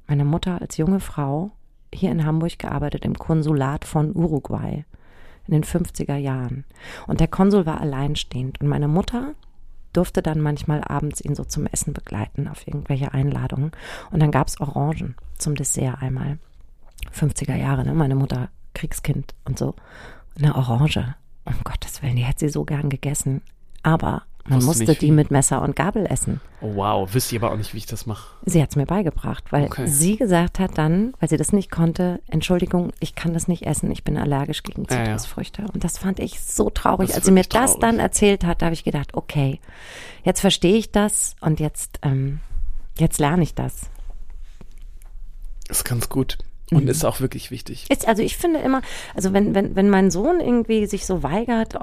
Meine 0.08 0.24
Mutter 0.24 0.60
als 0.60 0.76
junge 0.76 1.00
Frau 1.00 1.52
hier 1.96 2.12
in 2.12 2.24
Hamburg 2.24 2.58
gearbeitet 2.58 3.04
im 3.04 3.18
Konsulat 3.18 3.84
von 3.84 4.14
Uruguay 4.14 4.84
in 5.46 5.52
den 5.52 5.64
50er 5.64 6.16
Jahren. 6.16 6.64
Und 7.06 7.20
der 7.20 7.28
Konsul 7.28 7.66
war 7.66 7.80
alleinstehend. 7.80 8.60
Und 8.60 8.68
meine 8.68 8.88
Mutter 8.88 9.34
durfte 9.92 10.22
dann 10.22 10.40
manchmal 10.40 10.82
abends 10.82 11.20
ihn 11.20 11.34
so 11.34 11.44
zum 11.44 11.66
Essen 11.66 11.92
begleiten 11.92 12.48
auf 12.48 12.66
irgendwelche 12.66 13.14
Einladungen. 13.14 13.70
Und 14.10 14.20
dann 14.20 14.30
gab's 14.30 14.60
Orangen 14.60 15.14
zum 15.38 15.54
Dessert 15.54 16.02
einmal. 16.02 16.38
50er 17.14 17.56
Jahre, 17.56 17.84
ne? 17.84 17.94
Meine 17.94 18.16
Mutter 18.16 18.50
Kriegskind 18.74 19.34
und 19.44 19.58
so. 19.58 19.74
Eine 20.38 20.54
Orange. 20.54 21.14
Um 21.44 21.54
Gottes 21.64 22.02
Willen, 22.02 22.16
die 22.16 22.24
hätte 22.24 22.40
sie 22.40 22.48
so 22.48 22.64
gern 22.64 22.90
gegessen. 22.90 23.40
Aber 23.82 24.24
man 24.48 24.56
Wusste 24.58 24.66
musste 24.68 24.84
nicht 24.84 25.02
die 25.02 25.06
wie. 25.06 25.10
mit 25.12 25.30
Messer 25.30 25.62
und 25.62 25.76
Gabel 25.76 26.06
essen. 26.06 26.40
Oh, 26.60 26.74
wow, 26.76 27.08
wisst 27.12 27.32
ihr 27.32 27.42
aber 27.42 27.52
auch 27.52 27.56
nicht, 27.56 27.74
wie 27.74 27.78
ich 27.78 27.86
das 27.86 28.06
mache. 28.06 28.34
Sie 28.44 28.62
hat 28.62 28.70
es 28.70 28.76
mir 28.76 28.86
beigebracht, 28.86 29.52
weil 29.52 29.64
Okay. 29.66 29.86
sie 29.86 30.16
gesagt 30.16 30.58
hat 30.58 30.78
dann, 30.78 31.12
weil 31.20 31.28
sie 31.28 31.36
das 31.36 31.52
nicht 31.52 31.70
konnte, 31.70 32.20
Entschuldigung, 32.28 32.92
ich 33.00 33.14
kann 33.14 33.32
das 33.34 33.48
nicht 33.48 33.64
essen, 33.66 33.90
ich 33.90 34.04
bin 34.04 34.16
allergisch 34.16 34.62
gegen 34.62 34.84
Ja, 34.90 34.96
ja. 34.98 35.04
Zitrusfrüchte. 35.16 35.64
Und 35.72 35.84
das 35.84 35.98
fand 35.98 36.18
ich 36.20 36.40
so 36.40 36.70
traurig. 36.70 37.08
Das 37.08 37.10
ist 37.10 37.16
Als 37.16 37.24
sie 37.26 37.30
mir 37.32 37.40
wirklich 37.40 37.60
das 37.60 37.70
traurig. 37.72 37.80
dann 37.80 37.98
erzählt 37.98 38.44
hat, 38.44 38.62
da 38.62 38.66
habe 38.66 38.74
ich 38.74 38.84
gedacht, 38.84 39.14
okay, 39.14 39.60
jetzt 40.24 40.40
verstehe 40.40 40.76
ich 40.76 40.90
das 40.92 41.36
und 41.40 41.60
jetzt, 41.60 41.98
ähm, 42.02 42.40
jetzt 42.98 43.18
lerne 43.18 43.42
ich 43.42 43.54
das. 43.54 43.90
Ist 45.68 45.84
ganz 45.84 46.08
gut. 46.08 46.38
Und 46.72 46.84
Mhm. 46.84 46.88
ist 46.88 47.04
auch 47.04 47.20
wirklich 47.20 47.50
wichtig. 47.50 47.86
Ist, 47.90 48.08
also 48.08 48.22
ich 48.22 48.36
finde 48.36 48.58
immer, 48.60 48.82
also 49.14 49.32
wenn, 49.32 49.54
wenn, 49.54 49.76
wenn 49.76 49.88
mein 49.88 50.10
Sohn 50.10 50.40
irgendwie 50.40 50.86
sich 50.86 51.06
so 51.06 51.22
weigert, 51.22 51.74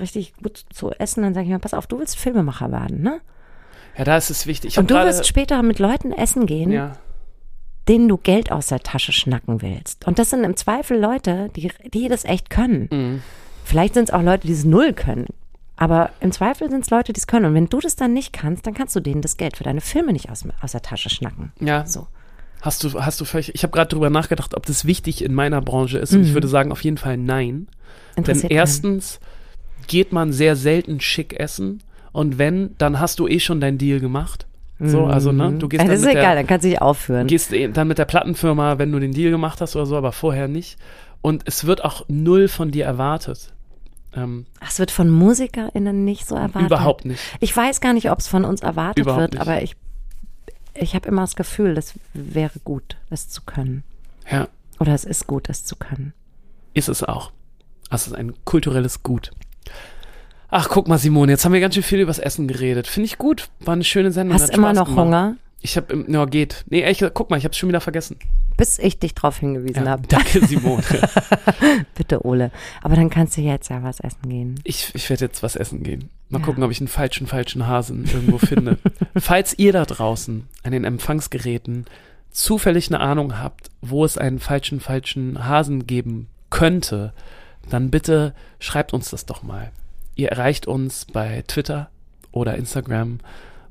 richtig 0.00 0.34
gut 0.42 0.64
zu 0.72 0.90
essen, 0.92 1.22
dann 1.22 1.34
sage 1.34 1.44
ich 1.46 1.52
mir, 1.52 1.58
pass 1.58 1.74
auf, 1.74 1.86
du 1.86 1.98
willst 1.98 2.16
Filmemacher 2.18 2.72
werden, 2.72 3.02
ne? 3.02 3.20
Ja, 3.98 4.04
da 4.04 4.16
ist 4.16 4.30
es 4.30 4.46
wichtig. 4.46 4.72
Ich 4.72 4.78
Und 4.78 4.90
du 4.90 4.94
wirst 4.94 5.26
später 5.26 5.62
mit 5.62 5.78
Leuten 5.78 6.12
essen 6.12 6.46
gehen, 6.46 6.70
Ja, 6.72 6.92
denen 7.88 8.08
du 8.08 8.16
Geld 8.16 8.50
aus 8.50 8.68
der 8.68 8.80
Tasche 8.80 9.12
schnacken 9.12 9.60
willst. 9.60 10.06
Und 10.06 10.18
das 10.18 10.30
sind 10.30 10.44
im 10.44 10.56
Zweifel 10.56 10.98
Leute, 10.98 11.50
die, 11.54 11.70
die 11.92 12.08
das 12.08 12.24
echt 12.24 12.48
können. 12.48 12.88
Mhm. 12.90 13.22
Vielleicht 13.64 13.92
sind 13.94 14.04
es 14.08 14.14
auch 14.14 14.22
Leute, 14.22 14.46
die 14.46 14.52
es 14.54 14.64
null 14.64 14.92
können. 14.94 15.26
Aber 15.76 16.10
im 16.20 16.32
Zweifel 16.32 16.70
sind 16.70 16.84
es 16.84 16.90
Leute, 16.90 17.12
die 17.12 17.18
es 17.18 17.26
können. 17.26 17.44
Und 17.46 17.54
wenn 17.54 17.68
du 17.68 17.80
das 17.80 17.96
dann 17.96 18.12
nicht 18.14 18.32
kannst, 18.32 18.66
dann 18.66 18.72
kannst 18.74 18.94
du 18.96 19.00
denen 19.00 19.20
das 19.20 19.36
Geld 19.36 19.56
für 19.58 19.64
deine 19.64 19.80
Filme 19.80 20.12
nicht 20.12 20.30
aus, 20.30 20.44
aus 20.62 20.72
der 20.72 20.82
Tasche 20.82 21.10
schnacken. 21.10 21.52
ja. 21.60 21.84
So. 21.86 22.06
Hast 22.62 22.84
du, 22.84 22.94
hast 23.04 23.20
du 23.20 23.24
völlig, 23.24 23.54
ich 23.54 23.62
habe 23.64 23.72
gerade 23.72 23.88
drüber 23.88 24.08
nachgedacht, 24.08 24.54
ob 24.56 24.64
das 24.66 24.84
wichtig 24.84 25.22
in 25.22 25.34
meiner 25.34 25.60
Branche 25.60 25.98
ist. 25.98 26.14
Und 26.14 26.22
ich 26.22 26.32
würde 26.32 26.48
sagen, 26.48 26.72
auf 26.72 26.82
jeden 26.84 26.96
Fall 26.96 27.16
nein. 27.18 27.66
Denn 28.16 28.18
Interessiert 28.18 28.50
keinen. 28.50 28.58
erstens 28.58 29.20
geht 29.88 30.12
man 30.12 30.32
sehr 30.32 30.54
selten 30.56 31.00
schick 31.00 31.38
essen. 31.38 31.82
Und 32.12 32.38
wenn, 32.38 32.74
dann 32.78 33.00
hast 33.00 33.18
du 33.18 33.26
eh 33.26 33.40
schon 33.40 33.60
dein 33.60 33.78
Deal 33.78 33.98
gemacht. 34.00 34.46
So, 34.84 35.04
also, 35.06 35.30
ne, 35.32 35.52
du 35.58 35.68
gehst 35.68 35.80
Ja, 35.82 35.86
dann 35.86 35.94
ist 35.96 36.02
mit 36.02 36.10
egal, 36.12 36.22
der, 36.22 36.34
dann 36.36 36.46
kannst 36.46 36.64
du 36.64 36.68
dich 36.70 36.80
aufführen. 36.82 37.26
gehst 37.28 37.52
eh 37.52 37.68
dann 37.68 37.86
mit 37.88 37.98
der 37.98 38.04
Plattenfirma, 38.04 38.78
wenn 38.78 38.90
du 38.90 38.98
den 38.98 39.12
Deal 39.12 39.30
gemacht 39.30 39.60
hast 39.60 39.76
oder 39.76 39.86
so, 39.86 39.96
aber 39.96 40.10
vorher 40.12 40.48
nicht. 40.48 40.76
Und 41.20 41.42
es 41.46 41.66
wird 41.66 41.84
auch 41.84 42.04
null 42.08 42.48
von 42.48 42.70
dir 42.72 42.84
erwartet. 42.84 43.52
Ähm, 44.14 44.44
Ach, 44.60 44.68
es 44.70 44.78
wird 44.80 44.90
von 44.90 45.08
MusikerInnen 45.08 46.04
nicht 46.04 46.26
so 46.28 46.34
erwartet. 46.34 46.66
überhaupt 46.66 47.04
nicht. 47.04 47.20
Ich 47.40 47.56
weiß 47.56 47.80
gar 47.80 47.92
nicht, 47.92 48.10
ob 48.10 48.18
es 48.18 48.28
von 48.28 48.44
uns 48.44 48.60
erwartet 48.60 48.98
Überhaupt 49.04 49.20
wird, 49.20 49.32
nicht. 49.34 49.40
aber 49.42 49.62
ich, 49.62 49.76
ich 50.74 50.94
habe 50.94 51.08
immer 51.08 51.22
das 51.22 51.36
Gefühl, 51.36 51.74
das 51.74 51.94
wäre 52.14 52.58
gut, 52.64 52.96
das 53.10 53.28
zu 53.28 53.42
können. 53.42 53.82
Ja, 54.30 54.48
Oder 54.78 54.94
es 54.94 55.04
ist 55.04 55.26
gut, 55.26 55.48
das 55.48 55.64
zu 55.64 55.76
können. 55.76 56.12
ist 56.74 56.88
es 56.88 57.02
auch. 57.02 57.32
Das 57.90 58.06
ist 58.06 58.14
ein 58.14 58.32
kulturelles 58.44 59.02
Gut. 59.02 59.30
Ach, 60.48 60.68
guck 60.70 60.86
mal, 60.88 60.98
Simone, 60.98 61.32
jetzt 61.32 61.44
haben 61.44 61.52
wir 61.52 61.60
ganz 61.60 61.74
schön 61.74 61.82
viel 61.82 62.00
übers 62.00 62.18
Essen 62.18 62.46
geredet. 62.48 62.86
Finde 62.86 63.06
ich 63.06 63.18
gut. 63.18 63.48
War 63.60 63.72
eine 63.74 63.84
schöne 63.84 64.12
Sendung. 64.12 64.34
Hast 64.34 64.44
hat 64.48 64.50
immer 64.56 64.68
Spaß 64.68 64.76
noch 64.78 64.86
gemacht. 64.88 65.06
Hunger, 65.06 65.36
Ich 65.60 65.76
habe, 65.76 66.04
ja, 66.08 66.24
geht. 66.26 66.64
Nee, 66.68 66.82
echt, 66.82 67.02
guck 67.14 67.30
mal, 67.30 67.36
ich 67.38 67.44
habe 67.44 67.54
schon 67.54 67.68
wieder 67.70 67.80
vergessen. 67.80 68.18
bis 68.56 68.78
ich 68.78 68.98
dich 68.98 69.14
darauf 69.14 69.38
hingewiesen 69.38 69.84
Ja, 69.84 69.92
habe. 69.92 70.06
danke, 70.08 70.44
Simone. 70.46 70.82
Bitte, 71.94 72.24
Ole. 72.26 72.50
Aber 72.82 72.96
dann 72.96 73.10
kannst 73.10 73.36
du 73.36 73.40
jetzt 73.40 73.68
ja 73.70 73.82
was 73.82 74.00
essen 74.00 74.28
gehen. 74.28 74.60
Ich, 74.64 74.94
ich 74.94 75.08
werde 75.10 75.24
jetzt 75.26 75.42
was 75.42 75.56
essen 75.56 75.82
gehen. 75.82 76.10
Mal 76.32 76.38
Ja. 76.40 76.44
gucken, 76.44 76.64
ob 76.64 76.70
ich 76.72 76.80
einen 76.80 76.88
falschen, 76.88 77.26
falschen 77.28 77.66
Hasen 77.66 78.04
irgendwo 78.12 78.38
finde. 78.38 78.78
Falls 79.16 79.56
ihr 79.58 79.72
da 79.72 79.84
draußen 79.84 80.48
an 80.64 80.72
den 80.72 80.84
Empfangsgeräten 80.84 81.84
zufällig 82.30 82.88
eine 82.88 83.00
Ahnung 83.00 83.38
habt, 83.38 83.70
wo 83.82 84.04
es 84.04 84.16
einen 84.18 84.38
falschen, 84.40 84.80
falschen 84.80 85.46
Hasen 85.46 85.86
geben 85.86 86.28
könnte, 86.50 87.12
dann 87.68 87.90
bitte 87.90 88.34
schreibt 88.58 88.92
uns 88.92 89.10
das 89.10 89.26
doch 89.26 89.42
mal. 89.42 89.70
Ihr 90.16 90.30
erreicht 90.30 90.66
uns 90.66 91.04
bei 91.12 91.44
Twitter 91.46 91.90
oder 92.32 92.56
Instagram 92.56 93.18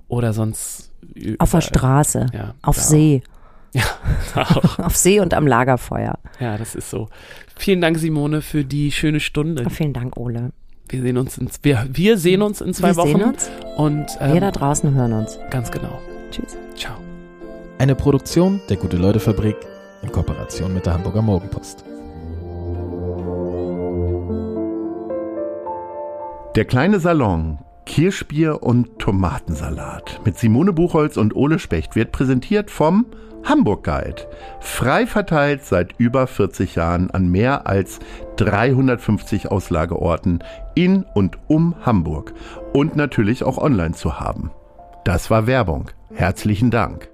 oder 0.07 0.33
sonst 0.33 0.91
Auf 1.39 1.51
der 1.51 1.59
überall. 1.59 1.61
Straße, 1.61 2.25
Ja, 2.33 2.53
auf 2.61 2.77
See, 2.77 3.23
Auch. 4.35 4.79
auf 4.79 4.95
See 4.95 5.19
und 5.19 5.33
am 5.33 5.47
Lagerfeuer. 5.47 6.19
Ja, 6.39 6.57
das 6.57 6.75
ist 6.75 6.89
so. 6.89 7.09
Vielen 7.55 7.81
Dank, 7.81 7.97
Simone, 7.97 8.41
für 8.41 8.63
die 8.65 8.91
schöne 8.91 9.19
Stunde. 9.19 9.69
Vielen 9.69 9.93
Dank, 9.93 10.17
Ole. 10.17 10.51
Wir 10.91 11.01
sehen 11.03 11.17
uns 11.17 11.37
in, 11.37 11.47
wir, 11.63 11.85
wir 11.89 12.17
sehen 12.17 12.41
uns 12.41 12.59
in 12.59 12.73
zwei 12.73 12.89
Wir 12.89 12.97
Wochen. 12.97 13.07
sehen 13.17 13.23
uns. 13.23 13.49
Und 13.77 14.07
ähm, 14.19 14.33
Wir 14.33 14.41
da 14.41 14.51
draußen 14.51 14.93
hören 14.93 15.13
uns. 15.13 15.39
ganz 15.49 15.71
genau. 15.71 15.99
Tschüss. 16.31 16.57
Ciao. 16.75 16.95
Eine 17.77 17.95
Produktion 17.95 18.59
der 18.69 18.75
Gute-Leute-Fabrik 18.75 19.55
in 20.03 20.11
Kooperation 20.11 20.73
mit 20.73 20.85
der 20.85 20.93
Hamburger 20.95 21.21
Morgenpost. 21.21 21.85
Der 26.55 26.65
kleine 26.65 26.99
Salon 26.99 27.59
Kirschbier 27.85 28.61
und 28.61 28.99
Tomatensalat 28.99 30.19
mit 30.25 30.37
Simone 30.37 30.73
Buchholz 30.73 31.15
und 31.15 31.35
Ole 31.37 31.57
Specht 31.57 31.95
wird 31.95 32.11
präsentiert 32.11 32.69
vom 32.69 33.05
Hamburg 33.43 33.83
Guide. 33.83 34.27
Frei 34.59 35.07
verteilt 35.07 35.63
seit 35.63 35.93
über 35.97 36.27
40 36.27 36.75
Jahren 36.75 37.11
an 37.11 37.29
mehr 37.29 37.67
als 37.67 37.99
350 38.37 39.49
Auslageorten 39.51 40.43
in 40.75 41.03
und 41.13 41.37
um 41.47 41.75
Hamburg 41.85 42.33
und 42.73 42.95
natürlich 42.95 43.43
auch 43.43 43.57
online 43.57 43.93
zu 43.93 44.19
haben. 44.19 44.51
Das 45.03 45.29
war 45.29 45.47
Werbung. 45.47 45.89
Herzlichen 46.13 46.71
Dank. 46.71 47.09